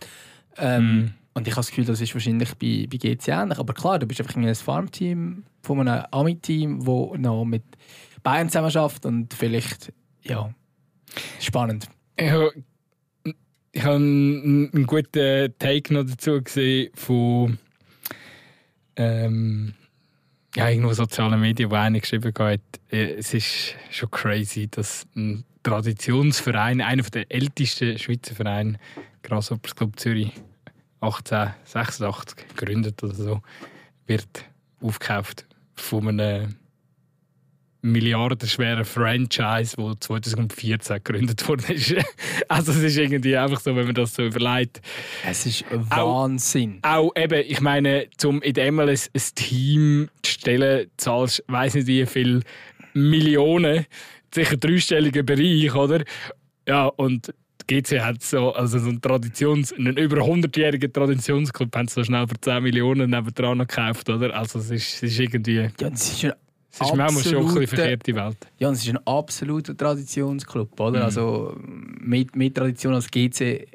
[0.59, 1.11] Ähm, Mhm.
[1.37, 3.59] Und ich habe das Gefühl, das ist wahrscheinlich bei, bei GC ähnlich.
[3.59, 7.65] Aber klar, du bist einfach in einem Farmteam von einem Ami-Team, das noch mit
[8.25, 9.93] Bayern zusammenarbeitet und vielleicht,
[10.23, 10.53] ja,
[11.41, 11.89] spannend.
[12.17, 12.53] Ich habe,
[13.75, 17.59] einen guten Take noch dazu gesehen von
[18.97, 19.75] ähm,
[20.57, 22.61] ja, irgendwo sozialen Medien, wo einer geschrieben hat,
[22.91, 28.79] äh, es ist schon crazy, dass ein Traditionsverein, einer der ältesten Schweizer Vereine,
[29.23, 30.33] Grasshoppers Club Zürich,
[31.01, 33.43] 1886 gegründet oder so,
[34.07, 34.45] wird
[34.81, 36.57] aufgekauft von einem
[37.85, 41.95] milliardenschweren Franchise, das 2014 gegründet worden ist.
[42.49, 44.81] Also es ist irgendwie einfach so, wenn man das so überlegt.
[45.29, 46.79] Es ist Wahnsinn.
[46.83, 51.75] Auch eben, ich meine, um in der MLS ein Team zu stellen, zahlst du, weiss
[51.75, 52.43] nicht wie viel
[52.93, 53.87] Millionen,
[54.35, 56.05] sicher dreistelligen Bereich, oder?
[56.67, 57.33] Ja, und
[57.69, 62.05] die GC hat so, also so einen, Traditions-, einen über 100-jährigen Traditionsclub haben sie so
[62.05, 64.35] schnell für 10 Millionen nebendran noch gekauft, oder?
[64.35, 66.33] Also es ist, es ist irgendwie, Ja, es ist ein,
[66.81, 68.37] es ist manchmal schon ein bisschen verkehrte Welt.
[68.59, 70.99] ja, es ist ein absoluter Traditionsclub, oder?
[71.01, 71.05] Mhm.
[71.05, 71.57] Also
[72.01, 73.67] mit, mit Tradition als GC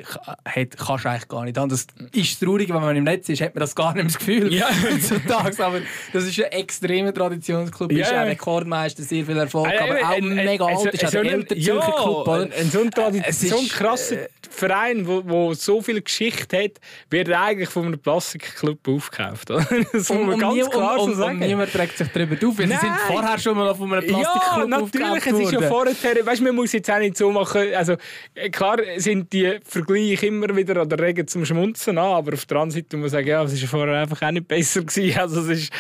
[0.46, 1.70] hat, kannst du eigentlich gar nicht haben.
[1.70, 4.54] Das ist traurig, wenn man im Netz ist, hat man das gar nicht das Gefühl.
[4.54, 4.68] Ja.
[4.84, 5.66] heutzutage.
[5.66, 5.80] Aber
[6.14, 7.92] das ist ein extremer Traditionsclub.
[7.92, 10.94] Ja, ist ein Rekordmeister, sehr viel Erfolg, Äh, aber äh, auch ein- ein- mega alt.
[10.94, 12.42] Ist auch so der ein- ja, Club, oder?
[12.44, 12.92] ein- ein So ein,
[13.34, 16.72] so ein krasser äh, Verein, wo, wo so viel Geschichte hat,
[17.10, 19.52] wird eigentlich von einem Plastikclub aufgekauft.
[19.52, 19.66] oder?
[19.94, 21.40] Das muss man ganz klar so sagen.
[21.42, 22.58] und niemand trägt sich darüber auf.
[22.58, 26.42] weil sind vorher schon mal von einem ja, Plastikclub natürlich, es ist ja vorher, weißt,
[26.42, 27.96] man muss jetzt auch nicht so machen, also
[28.36, 32.58] äh, klar sind die Vergleiche immer wieder oder regen zum Schmunzen an, aber auf der
[32.58, 35.18] anderen Seite muss man sagen, ja, es ist ja vorher einfach auch nicht besser gewesen,
[35.20, 35.74] also es ist,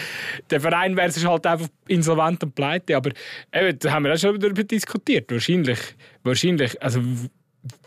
[0.49, 3.11] der Verein wäre es halt einfach insolvent und pleite, aber
[3.53, 5.79] eben, da haben wir auch schon darüber diskutiert, wahrscheinlich,
[6.23, 7.01] wahrscheinlich, also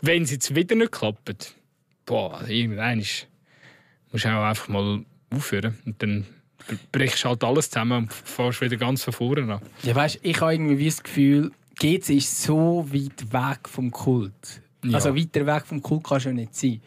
[0.01, 1.55] wenn es jetzt wieder nicht klappt,
[2.05, 3.27] boah, also irgendwann ist,
[4.11, 6.25] musst du auch einfach mal aufhören und dann
[6.91, 9.61] brichst du halt alles zusammen und fährst wieder ganz von vorne an.
[9.83, 14.61] Ja, weißt, ich habe irgendwie wie das Gefühl, GC ist so weit weg vom Kult.
[14.83, 14.95] Ja.
[14.95, 16.81] Also weiter weg vom Kult kannst du ja nicht sein.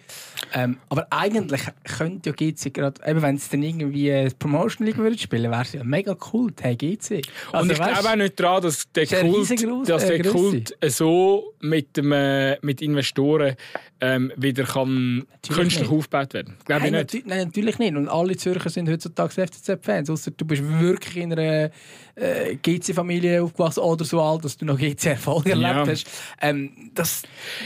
[0.52, 4.98] Ähm, aber eigentlich könnte ja GC gerade, eben wenn es dann irgendwie eine Promotion League
[4.98, 7.22] würde spielen, wäre es ja mega Kult, hey GC.
[7.52, 10.22] Also, und ich weißt, glaube auch nicht daran, dass der Kult, dass der äh.
[10.22, 13.56] Kult so mit, dem, äh, mit Investoren
[14.00, 15.90] ähm, wieder kann künstlich nicht.
[15.98, 16.56] aufgebaut werden.
[16.66, 17.24] Glaube Nein, ich nicht.
[17.24, 17.94] natü- nein, natürlich nicht.
[17.96, 20.10] Und alle Zürcher sind heutzutage FCZ-Fans.
[20.10, 21.70] Außer du bist wirklich in einer
[22.14, 25.86] äh, GC-Familie aufgewachsen oder so alt, dass du noch GC-Erfolg erlebt Ja.
[25.86, 26.06] hast.
[26.42, 27.22] Ähm, das,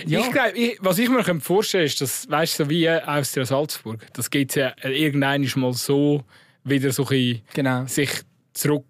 [0.06, 0.20] ja.
[0.20, 4.30] Ich glaube, was ich mir vorstellen ist, dass, weißt du, so wie Austria Salzburg, das
[4.30, 6.22] geht ja irgendwann mal so
[6.62, 7.86] wieder so ein genau.
[7.86, 8.10] sich
[8.52, 8.84] zurück,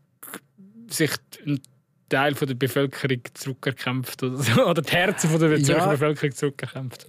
[0.89, 1.11] sich
[1.47, 1.61] ein
[2.09, 5.62] Teil von der Bevölkerung zurückerkämpft oder, so, oder die Herzen von der Ja.
[5.65, 7.07] Zürcher Bevölkerung zurückerkämpft.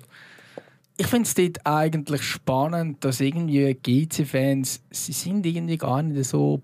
[1.02, 6.61] Ich finde es dort eigentlich spannend, dass irgendwie GC-Fans, sie sind irgendwie gar nicht so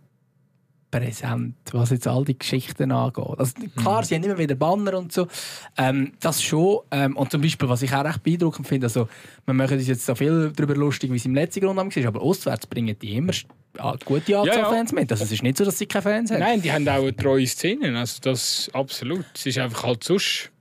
[0.91, 3.25] präsent, was jetzt all die Geschichten angeht.
[3.35, 5.27] Also, klar, sie haben immer wieder Banner und so,
[5.75, 6.81] ähm, das schon.
[6.91, 9.09] Ähm, und zum Beispiel, was ich auch recht beeindruckend finde, also,
[9.45, 12.21] wir machen uns jetzt so viel darüber lustig, wie es im letzten Grund war, aber
[12.21, 13.33] auswärts bringen die immer
[13.79, 14.69] ah, gute Anzahl Ja, ja.
[14.69, 15.11] Fans mit.
[15.11, 16.41] Also, es ist nicht so, dass sie keine Fans haben.
[16.41, 17.97] Nein, die haben auch eine treue Szene.
[17.97, 19.25] Also das absolut.
[19.33, 20.51] Es ist einfach halt sonst.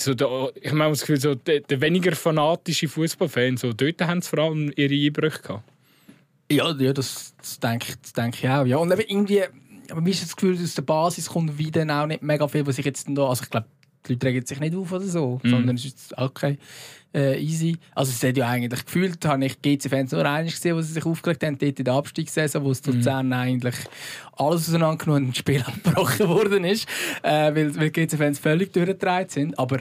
[0.00, 4.20] So der, ich meine das Gefühl, so der, der weniger fanatische Fußballfan, so dort haben
[4.22, 5.64] sie vor allem ihre Einbrüche gehabt.
[6.50, 8.66] Ja, ja das, das denke ich, das denke ich auch.
[8.66, 8.76] Ja.
[8.78, 9.42] Und irgendwie,
[9.90, 12.78] aber mir ist das Gefühl, aus der Basis kommt wieder auch nicht mega viel, was
[12.78, 13.66] ich jetzt da, also ich glaube,
[14.06, 15.50] Die Leute regen sich nicht auf oder so, Mhm.
[15.50, 16.58] sondern es ist okay,
[17.14, 17.76] äh, easy.
[17.94, 21.04] Also es hat ja eigentlich gefühlt, habe ich GC-Fans nur eines gesehen, wo sie sich
[21.04, 22.92] aufgeregt haben, dort in der Abstiegssaison, wo es Mhm.
[22.94, 23.76] Luzern eigentlich
[24.36, 26.88] alles auseinandergenommen und ein Spiel abgebrochen worden ist,
[27.22, 29.58] äh, weil, weil GC-Fans völlig durchgedreht sind.
[29.58, 29.78] Aber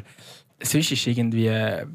[0.62, 1.86] sonst ist irgendwie, äh,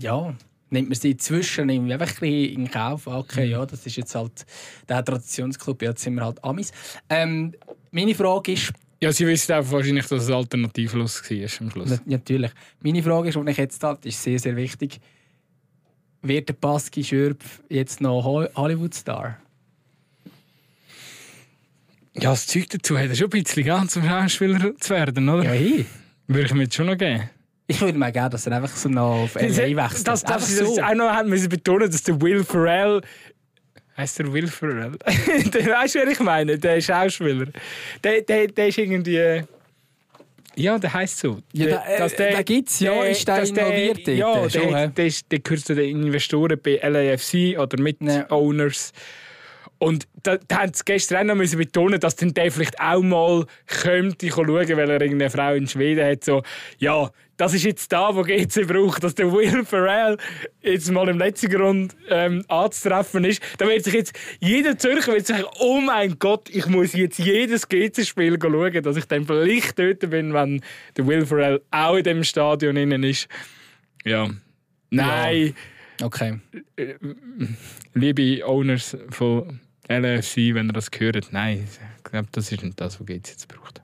[0.00, 0.34] ja,
[0.70, 3.06] nimmt man sie zwischen irgendwie einfach ein bisschen in Kauf.
[3.06, 4.44] Okay, ja, das ist jetzt halt
[4.88, 6.72] der Traditionsclub, jetzt sind wir halt Amis.
[7.08, 7.54] Ähm,
[7.92, 8.72] meine Frage ist,
[9.02, 11.90] Ja, sie wissen einfach wahrscheinlich, dass es alternativlos war am Schluss.
[11.90, 12.50] Na- Natürlich.
[12.80, 14.98] Meine Frage ist, die ich jetzt habe, ist sehr, sehr wichtig.
[16.22, 19.36] Wird der Baski Schürpf jetzt noch Ho- Hollywood-Star?
[22.14, 25.44] Ja, das Zeug dazu hat er schon ein bisschen gehabt, zum Schauspieler zu werden, oder?
[25.44, 25.84] Ja, hey.
[26.28, 27.28] Würde ich mir jetzt schon noch geben.
[27.68, 29.42] Ich würde mir gerne, dass er einfach so noch auf LA
[29.76, 30.08] wechselt.
[30.08, 33.02] Das, das, das, das auch noch haben müssen betonen, dass der Will Ferrell.
[33.96, 34.92] Heißt der Will Ferrell?
[35.54, 36.58] der, weißt du, wer ich meine?
[36.58, 37.46] Der Schauspieler.
[38.04, 39.42] Der, der, der ist irgendwie.
[40.58, 41.40] Ja, der heißt so.
[41.52, 44.16] Ja, Der- da- äh, dass da gibt's, ja, ist der involviert dort?
[44.16, 48.26] Ja, Der der, der, der gehört zu den Investoren bei LAFC oder mit Ja.
[49.78, 53.02] Und da, da haben sie gestern auch noch müssen betonen, dass dann der vielleicht auch
[53.02, 56.24] mal könnte schauen, weil er irgendeine Frau in Schweden hat.
[56.24, 56.42] So,
[56.78, 60.16] ja, das ist jetzt da, wo GC braucht, dass der Will Ferrell
[60.62, 63.42] jetzt mal im letzten Grund ähm, anzutreffen ist.
[63.58, 67.68] Da wird sich jetzt jeder Zürcher wird sagen, oh mein Gott, ich muss jetzt jedes
[67.68, 70.62] GC-Spiel schauen, dass ich dann vielleicht dort bin, wenn
[70.96, 73.28] der Will Ferrell auch in dem Stadion innen ist.
[74.04, 74.30] Ja.
[74.88, 75.54] Nein,
[76.02, 76.38] Okay.
[77.94, 83.00] liebe Owners von LFC, wenn ihr das hört, nein, ich glaube, das ist nicht das,
[83.00, 83.82] was GC jetzt braucht.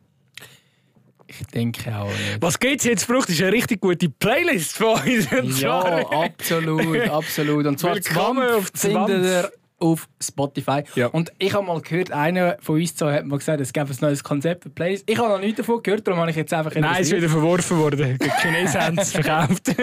[1.27, 2.41] Ich denke auch nicht.
[2.41, 5.61] Was GC jetzt braucht, ist eine richtig gute Playlist von uns.
[5.61, 5.81] Ja,
[6.11, 7.67] absolut, absolut.
[7.67, 9.51] Und zwar Willkommen auf ihr
[9.83, 10.85] auf Spotify.
[10.95, 11.09] Ja.
[11.09, 13.97] Und ich habe mal gehört, einer von uns zwei hat mal gesagt, es gäbe ein
[14.01, 15.03] neues Konzept für Plays.
[15.07, 17.29] Ich habe noch nichts davon gehört, darum habe ich jetzt einfach Nein, es ist wieder
[17.29, 18.19] verworfen worden.
[18.23, 19.75] Die Chinesen haben es verkauft.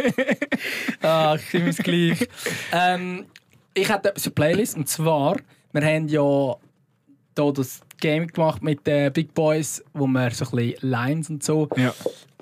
[1.01, 2.27] Ah, ich finde es gleich.
[2.71, 3.25] ähm,
[3.73, 5.37] ich hatte etwas für Playlist und zwar,
[5.71, 6.55] wir haben ja
[7.37, 11.43] hier das Game gemacht mit den Big Boys, wo wir so ein bisschen Lines und
[11.43, 11.67] so.
[11.75, 11.93] ja.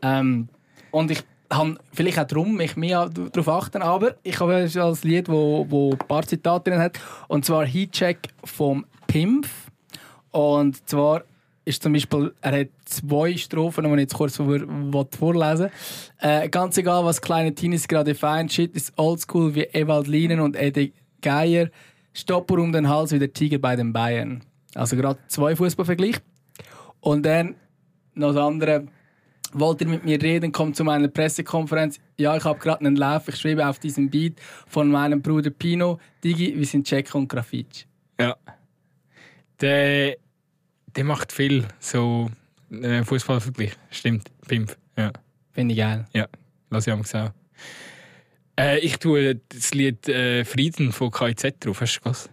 [0.01, 0.49] Ähm,
[0.91, 5.03] und ich habe vielleicht auch darum mich mehr darauf achten, aber ich habe es als
[5.03, 6.99] Lied, wo, wo ein paar Zitate drin hat.
[7.27, 9.49] Und zwar Heatcheck vom Pimpf.
[10.31, 11.23] Und zwar
[11.65, 14.57] ist zum Beispiel, er hat zwei Strophen, die ich jetzt kurz vor,
[15.17, 15.69] vorlesen
[16.19, 20.55] äh, Ganz egal, was kleine Teenies gerade feiern, Shit ist oldschool wie Ewald Lienen und
[20.55, 21.69] Eddie Geier.
[22.17, 24.43] Stopper um den Hals wie der Tiger bei den Bayern.
[24.73, 26.17] Also gerade zwei Fußballvergleich.
[26.99, 27.55] Und dann
[28.15, 28.87] noch das andere.
[29.53, 30.51] Wollt ihr mit mir reden?
[30.51, 31.99] Kommt zu meiner Pressekonferenz.
[32.17, 33.27] Ja, ich habe gerade einen Lauf.
[33.29, 35.99] Ich schreibe auf diesem Beat von meinem Bruder Pino.
[36.23, 37.85] Digi, wir sind Check und Grafitsch.
[38.19, 38.35] ja.
[39.61, 40.17] Der,
[40.95, 42.29] der macht viel so
[42.69, 43.71] äh, Fußballvergleich.
[43.89, 44.77] Stimmt, Pimp.
[44.95, 45.11] Ja,
[45.51, 46.05] Finde ich geil.
[46.13, 46.27] ja.
[46.69, 47.31] Lass ich auch.
[48.59, 51.81] Äh, ich tue das Lied äh, Frieden von KIZ drauf.
[51.81, 52.29] Hast du das?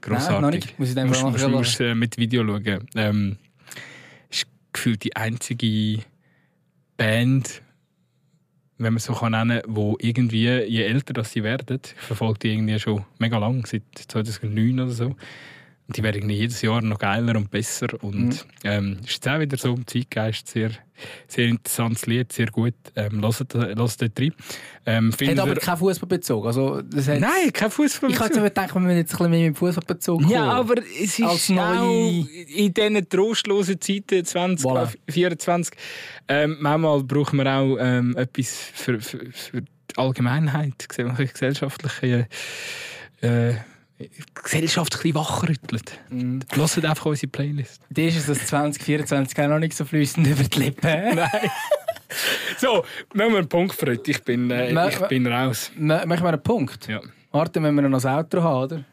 [0.00, 0.32] Grossartig.
[0.32, 0.78] Nein, noch nicht.
[0.78, 2.88] Muss ich dann musst, mal musst, musst äh, mit Video schauen.
[2.94, 3.36] Ähm,
[4.30, 6.02] ist gefühlt die einzige
[6.96, 7.62] Band,
[8.76, 12.52] wenn man so kann nennen, wo irgendwie je älter das sie werden, ich verfolge die
[12.52, 15.16] irgendwie schon mega lang, seit 2009 oder so.
[15.90, 17.86] Die werden jedes Jahr noch geiler und besser.
[18.02, 18.38] Und Mhm.
[18.64, 20.70] ähm, ist jetzt auch wieder so im Zeitgeist sehr,
[21.26, 22.74] sehr interessantes Lied, sehr gut.
[22.94, 24.34] Ähm, hört, hört dort rein.
[24.84, 26.44] Ähm, Hat aber keinen Fußballbezug.
[26.44, 28.10] Also, das Nein, kein Fußball.
[28.10, 30.30] Ich hatte gedacht, wir müssen jetzt ein bisschen mehr mit dem Fußballbezug kommen.
[30.30, 35.74] Ja, aber es ist Als neue- in diesen trostlosen Zeiten 2024
[36.28, 42.28] ähm, manchmal brauchen wir auch ähm, etwas für, für, für die Allgemeinheit, gesell- gesellschaftliche
[43.22, 43.54] äh,
[44.34, 45.98] Gesellschaft ein bisschen wachrüttelt.
[46.10, 46.40] Mhm.
[46.52, 47.82] Hört einfach unsere Playlist.
[47.90, 50.82] Dir ist es das 2024 auch noch nicht so flüssend über die Lippen.
[51.16, 51.50] Nein.
[52.58, 52.84] so,
[53.14, 54.06] machen wir einen Punkt, Fred.
[54.06, 55.72] Ich bin, äh, ich bin raus.
[55.76, 56.86] Machen wir einen Punkt.
[56.88, 57.00] Ja.
[57.32, 58.84] Warte, wenn wir noch das Outro haben, oder?